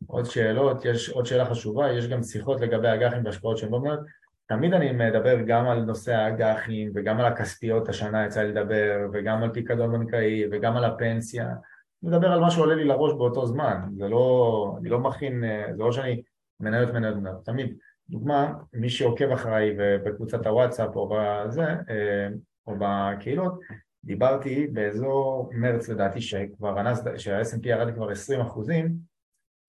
[0.07, 4.01] עוד שאלות, יש עוד שאלה חשובה, יש גם שיחות לגבי אג"חים והשקעות שהן לא מניות.
[4.47, 9.43] תמיד אני מדבר גם על נושא האג"חים וגם על הכספיות השנה יצא לי לדבר וגם
[9.43, 11.45] על פיקדון בנקאי וגם על הפנסיה.
[11.45, 15.45] אני מדבר על מה שעולה לי לראש באותו זמן, זה לא, אני לא מכין,
[15.77, 16.23] זה לא שאני
[16.61, 17.77] מניות מניות מניות, תמיד
[18.11, 22.29] דוגמה, מי שעוקב אחריי בקבוצת הוואטסאפ או בזה, אה,
[22.67, 23.61] או בקהילות,
[24.05, 26.77] דיברתי באזור מרץ לדעתי שכבר
[27.17, 28.95] שה-S&P ירד כבר 20 אחוזים,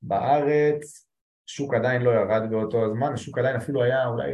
[0.02, 1.08] בארץ
[1.46, 4.32] שוק עדיין לא ירד באותו הזמן, השוק עדיין אפילו היה אולי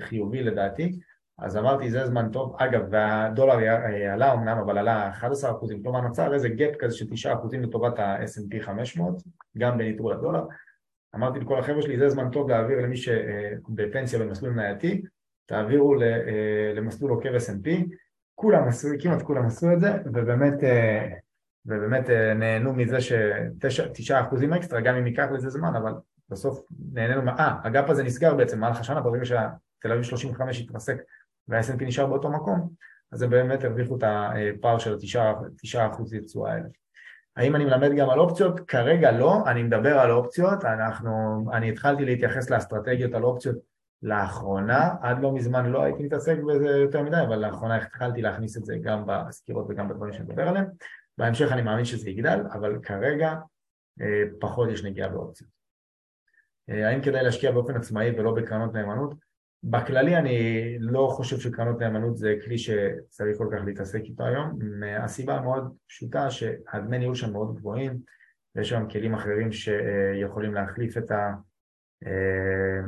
[0.00, 0.92] חיובי לדעתי,
[1.38, 3.58] אז אמרתי זה זמן טוב, אגב והדולר
[4.12, 7.98] עלה אמנם אבל עלה 11 אחוזים, כלומר נוצר איזה gap כזה של 9 אחוזים לטובת
[7.98, 9.22] ה-S&P 500,
[9.58, 10.44] גם בניטרול הדולר,
[11.16, 15.02] אמרתי לכל החבר'ה שלי, זה זמן טוב להעביר למי שבפנסיה במסלול מנייתי,
[15.46, 17.68] תעבירו אה, למסלול עוקב S&P,
[18.34, 21.08] כולם עשו, כמעט כולם עשו את זה, ובאמת, אה,
[21.66, 22.98] ובאמת אה, נהנו מזה
[23.70, 25.92] שתשעה אחוזים אקסטרה, גם אם ייקח לזה זמן, אבל
[26.30, 26.60] בסוף
[26.92, 30.96] נהנינו, אה, הגאפ הזה נסגר בעצם במהלך השנה, ברגע שהתל אביב 35 התרסק
[31.48, 32.68] וה-S&P נשאר באותו מקום,
[33.12, 36.68] אז הם באמת הרוויחו את הפער של התשעה אחוז יצוא האלה.
[37.36, 38.60] האם אני מלמד גם על אופציות?
[38.60, 43.56] כרגע לא, אני מדבר על אופציות, אנחנו, אני התחלתי להתייחס לאסטרטגיות על אופציות
[44.02, 48.64] לאחרונה, עד לא מזמן לא הייתי מתעסק בזה יותר מדי, אבל לאחרונה התחלתי להכניס את
[48.64, 50.66] זה גם בסקירות וגם בדברים שאני מדבר עליהם.
[51.18, 53.34] בהמשך אני מאמין שזה יגדל, אבל כרגע
[54.00, 55.50] אה, פחות יש נגיעה באופציות.
[56.70, 59.14] אה, האם כדאי להשקיע באופן עצמאי ולא בקרנות נאמנות?
[59.70, 60.38] בכללי אני
[60.80, 66.30] לא חושב שקרנות נאמנות זה כלי שצריך כל כך להתעסק איתו היום, מהסיבה המאוד פשוטה
[66.30, 67.98] שהדמי ניהול שם מאוד גבוהים
[68.54, 71.34] ויש שם כלים אחרים שיכולים להחליף את ה...
[72.06, 72.80] אה,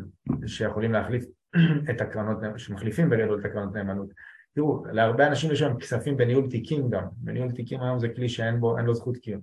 [0.47, 1.25] שיכולים להחליף
[1.91, 4.09] את הקרנות, שמחליפים בגדול את הקרנות נאמנות.
[4.55, 8.61] תראו, להרבה אנשים יש שם כספים בניהול תיקים גם, בניהול תיקים היום זה כלי שאין
[8.61, 9.41] בו, לו זכות קיום.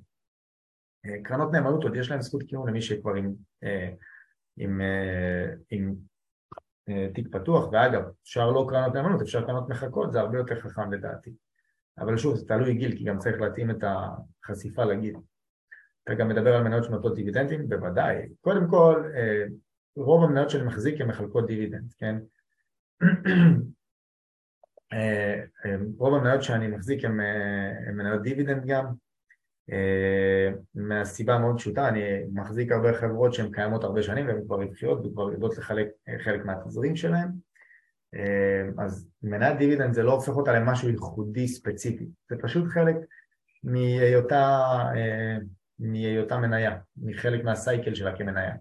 [1.05, 3.33] אה, קרנות נאמנות עוד יש להם זכות קיום למי שכבר עם,
[3.63, 3.89] אה,
[4.57, 4.81] עם,
[5.69, 5.95] עם
[7.13, 11.33] תיק פתוח, ואגב, אפשר לא קרנות נאמנות, אפשר קרנות מחכות, זה הרבה יותר חכם לדעתי.
[11.97, 15.15] אבל שוב, זה תלוי גיל, כי גם צריך להתאים את החשיפה לגיל.
[16.03, 17.69] אתה גם מדבר על מניות שנותנות דיבידנדים?
[17.69, 18.29] בוודאי.
[18.41, 19.45] קודם כל, אה,
[19.95, 22.15] רוב המניות שאני מחזיק הן מחלקות דיבידנד, כן?
[24.93, 27.17] אה, אה, רוב המניות שאני מחזיק הן
[27.93, 28.85] מניות דיבידנד גם,
[30.75, 32.01] מהסיבה מאוד פשוטה, אני
[32.33, 35.87] מחזיק הרבה חברות שהן קיימות הרבה שנים והן כבר רווחיות וכבר יודעות לחלק
[36.23, 37.27] חלק מהתזרים שלהן
[38.77, 42.95] אז מניית דיבידנד זה לא הופך אותה למשהו ייחודי ספציפי, זה פשוט חלק
[43.63, 44.59] מהיותה
[45.79, 48.55] מהיותה מניה, מחלק מהסייקל שלה כמניה.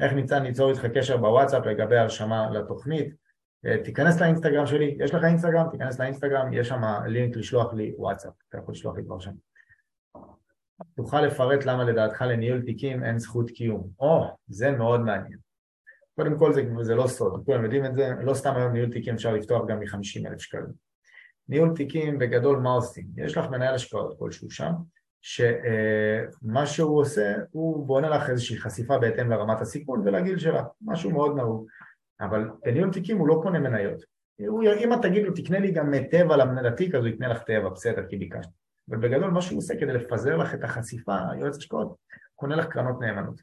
[0.00, 3.14] איך ניתן ליצור איתך קשר בוואטסאפ לגבי הרשמה לתוכנית?
[3.66, 5.66] אה, תיכנס לאינסטגרם שלי, יש לך אינסטגרם?
[5.70, 9.32] תיכנס לאינסטגרם, יש שם לינק לשלוח לי וואטסאפ, אתה יכול לשלוח לי כבר שם.
[10.96, 13.88] תוכל לפרט למה לדעתך לניהול תיקים אין זכות קיום.
[14.00, 15.38] או, זה מאוד מעניין.
[16.16, 19.14] קודם כל זה, זה לא סוד, כולם יודעים את זה, לא סתם היום ניהול תיקים
[19.14, 20.86] אפשר לפתוח גם מ-50 אלף שקלים.
[21.48, 23.06] ניהול תיקים בגדול מה עושים?
[23.16, 24.72] יש לך מנהל השקעות כלשהו שם,
[25.22, 31.36] שמה שהוא עושה, הוא בונה לך איזושהי חשיפה בהתאם לרמת הסיכון ולגיל שלה, משהו מאוד
[31.36, 31.66] נהוג.
[32.20, 34.02] אבל בניהול תיקים הוא לא קונה מניות.
[34.48, 37.68] הוא, אם את תגיד לו תקנה לי גם טבע לתיק, אז הוא יקנה לך טבע,
[37.68, 38.48] בסדר, כי ביקשת.
[38.90, 41.96] אבל בגדול מה שהוא עושה כדי לפזר לך את החשיפה, יועץ השקעות,
[42.34, 43.40] קונה לך קרנות נאמנות.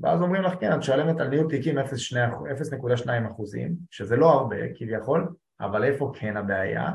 [0.00, 5.28] ואז אומרים לך כן, את משלמת על ניהול תיקים 0.2 אחוזים, שזה לא הרבה כביכול,
[5.60, 6.90] אבל איפה כן הבעיה?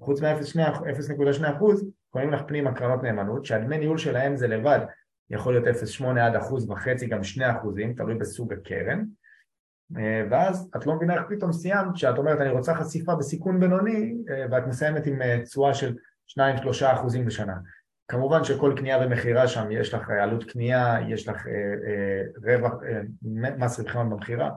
[0.00, 4.80] חוץ מ-0.2 אחוז, קונים לך פנימה קרנות נאמנות, שהדמי ניהול שלהם זה לבד,
[5.30, 9.04] יכול להיות 0.8 עד אחוז וחצי, גם 2 אחוזים, תלוי בסוג הקרן,
[9.98, 14.14] אה, ואז את לא מבינה איך פתאום סיימת, שאת אומרת אני רוצה חשיפה בסיכון בינוני,
[14.30, 15.96] אה, ואת מסיימת עם אה, תשואה של
[16.38, 16.40] 2-3
[16.94, 17.54] אחוזים בשנה.
[18.08, 21.46] כמובן שכל קנייה ומכירה שם יש לך עלות קנייה, יש לך
[22.44, 22.72] רווח,
[23.58, 24.50] מס רווחים במכירה,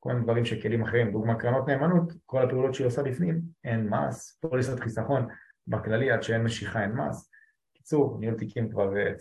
[0.00, 4.38] כל מיני דברים שכלים אחרים, דוגמה קרנות נאמנות, כל הפעולות שהיא עושה בפנים, אין מס,
[4.40, 5.26] פוליסת חיסכון
[5.66, 7.30] בכללי עד שאין משיכה אין מס.
[7.74, 9.12] קיצור, ניהול תיקים כבר אה,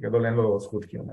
[0.00, 1.08] גדול אין לו זכות קיום.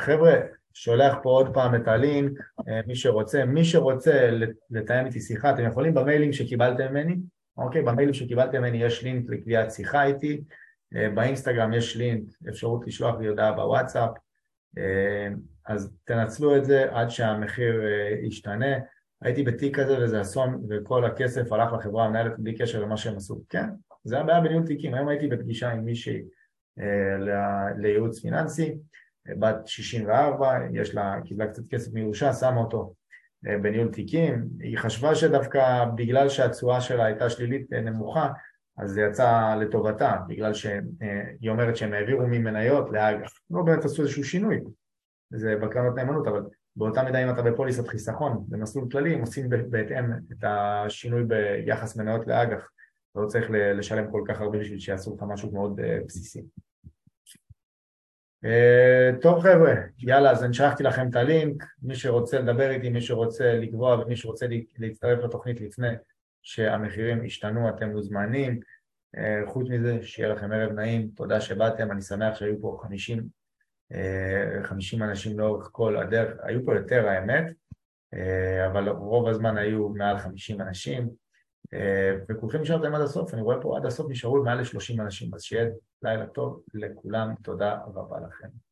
[0.00, 0.34] חבר'ה,
[0.74, 4.30] שולח פה עוד פעם את הלינק, אה, מי שרוצה, מי שרוצה
[4.70, 7.16] לתאם איתי שיחה, אתם יכולים במיילים שקיבלתם ממני,
[7.58, 10.40] אוקיי, במיילים שקיבלתם ממני יש לינק לקביעת שיחה איתי,
[10.96, 14.10] אה, באינסטגרם יש לינק, אפשרות לשלוח לי הודעה בוואטסאפ,
[15.66, 17.82] אז תנצלו את זה עד שהמחיר
[18.22, 18.76] ישתנה.
[19.22, 23.42] הייתי בתיק כזה וזה אסון וכל הכסף הלך לחברה המנהלת בלי קשר למה שהם עשו.
[23.48, 23.66] כן,
[24.04, 24.94] זה הבעיה בניהול תיקים.
[24.94, 26.22] היום הייתי בפגישה עם מישהי
[26.78, 28.78] אה, לייעוץ פיננסי,
[29.38, 32.95] בת 64, יש לה, קיבלה קצת כסף מירושה, שמה אותו אה,
[33.62, 34.48] בניהול תיקים.
[34.60, 38.32] היא חשבה שדווקא בגלל שהתשואה שלה הייתה שלילית אה, נמוכה,
[38.78, 43.30] אז זה יצא לטובתה, בגלל שהיא אה, אומרת שהם העבירו ממניות לאג"ח.
[43.50, 44.60] לא באמת עשו איזשהו שינוי,
[45.30, 46.42] זה בקרנות נאמנות, אבל
[46.76, 52.26] באותה מידה אם אתה בפוליסת חיסכון במסלול כללי, הם עושים בהתאם את השינוי ביחס מניות
[52.26, 52.70] לאג"ח,
[53.14, 56.42] לא צריך לשלם כל כך הרבה בשביל שיעשו לך משהו מאוד אה, בסיסי.
[58.46, 63.00] אה, טוב חבר'ה, יאללה אז אני שלחתי לכם את הלינק, מי שרוצה לדבר איתי, מי
[63.00, 64.46] שרוצה לקבוע ומי שרוצה
[64.78, 65.88] להצטרף לתוכנית לפני
[66.42, 68.60] שהמחירים ישתנו, אתם מוזמנים.
[69.16, 73.28] אה, חוץ מזה, שיהיה לכם ערב נעים, תודה שבאתם, אני שמח שהיו פה 50
[74.62, 77.44] 50 אנשים לאורך כל הדרך, היו פה יותר האמת,
[78.14, 81.08] אה, אבל רוב הזמן היו מעל 50 אנשים, אה,
[82.28, 85.66] וכולכם נשארתם עד הסוף, אני רואה פה עד הסוף נשארו מעל ל-30 אנשים, אז שיהיה
[86.02, 88.65] לילה טוב לכולם, תודה רבה לכם.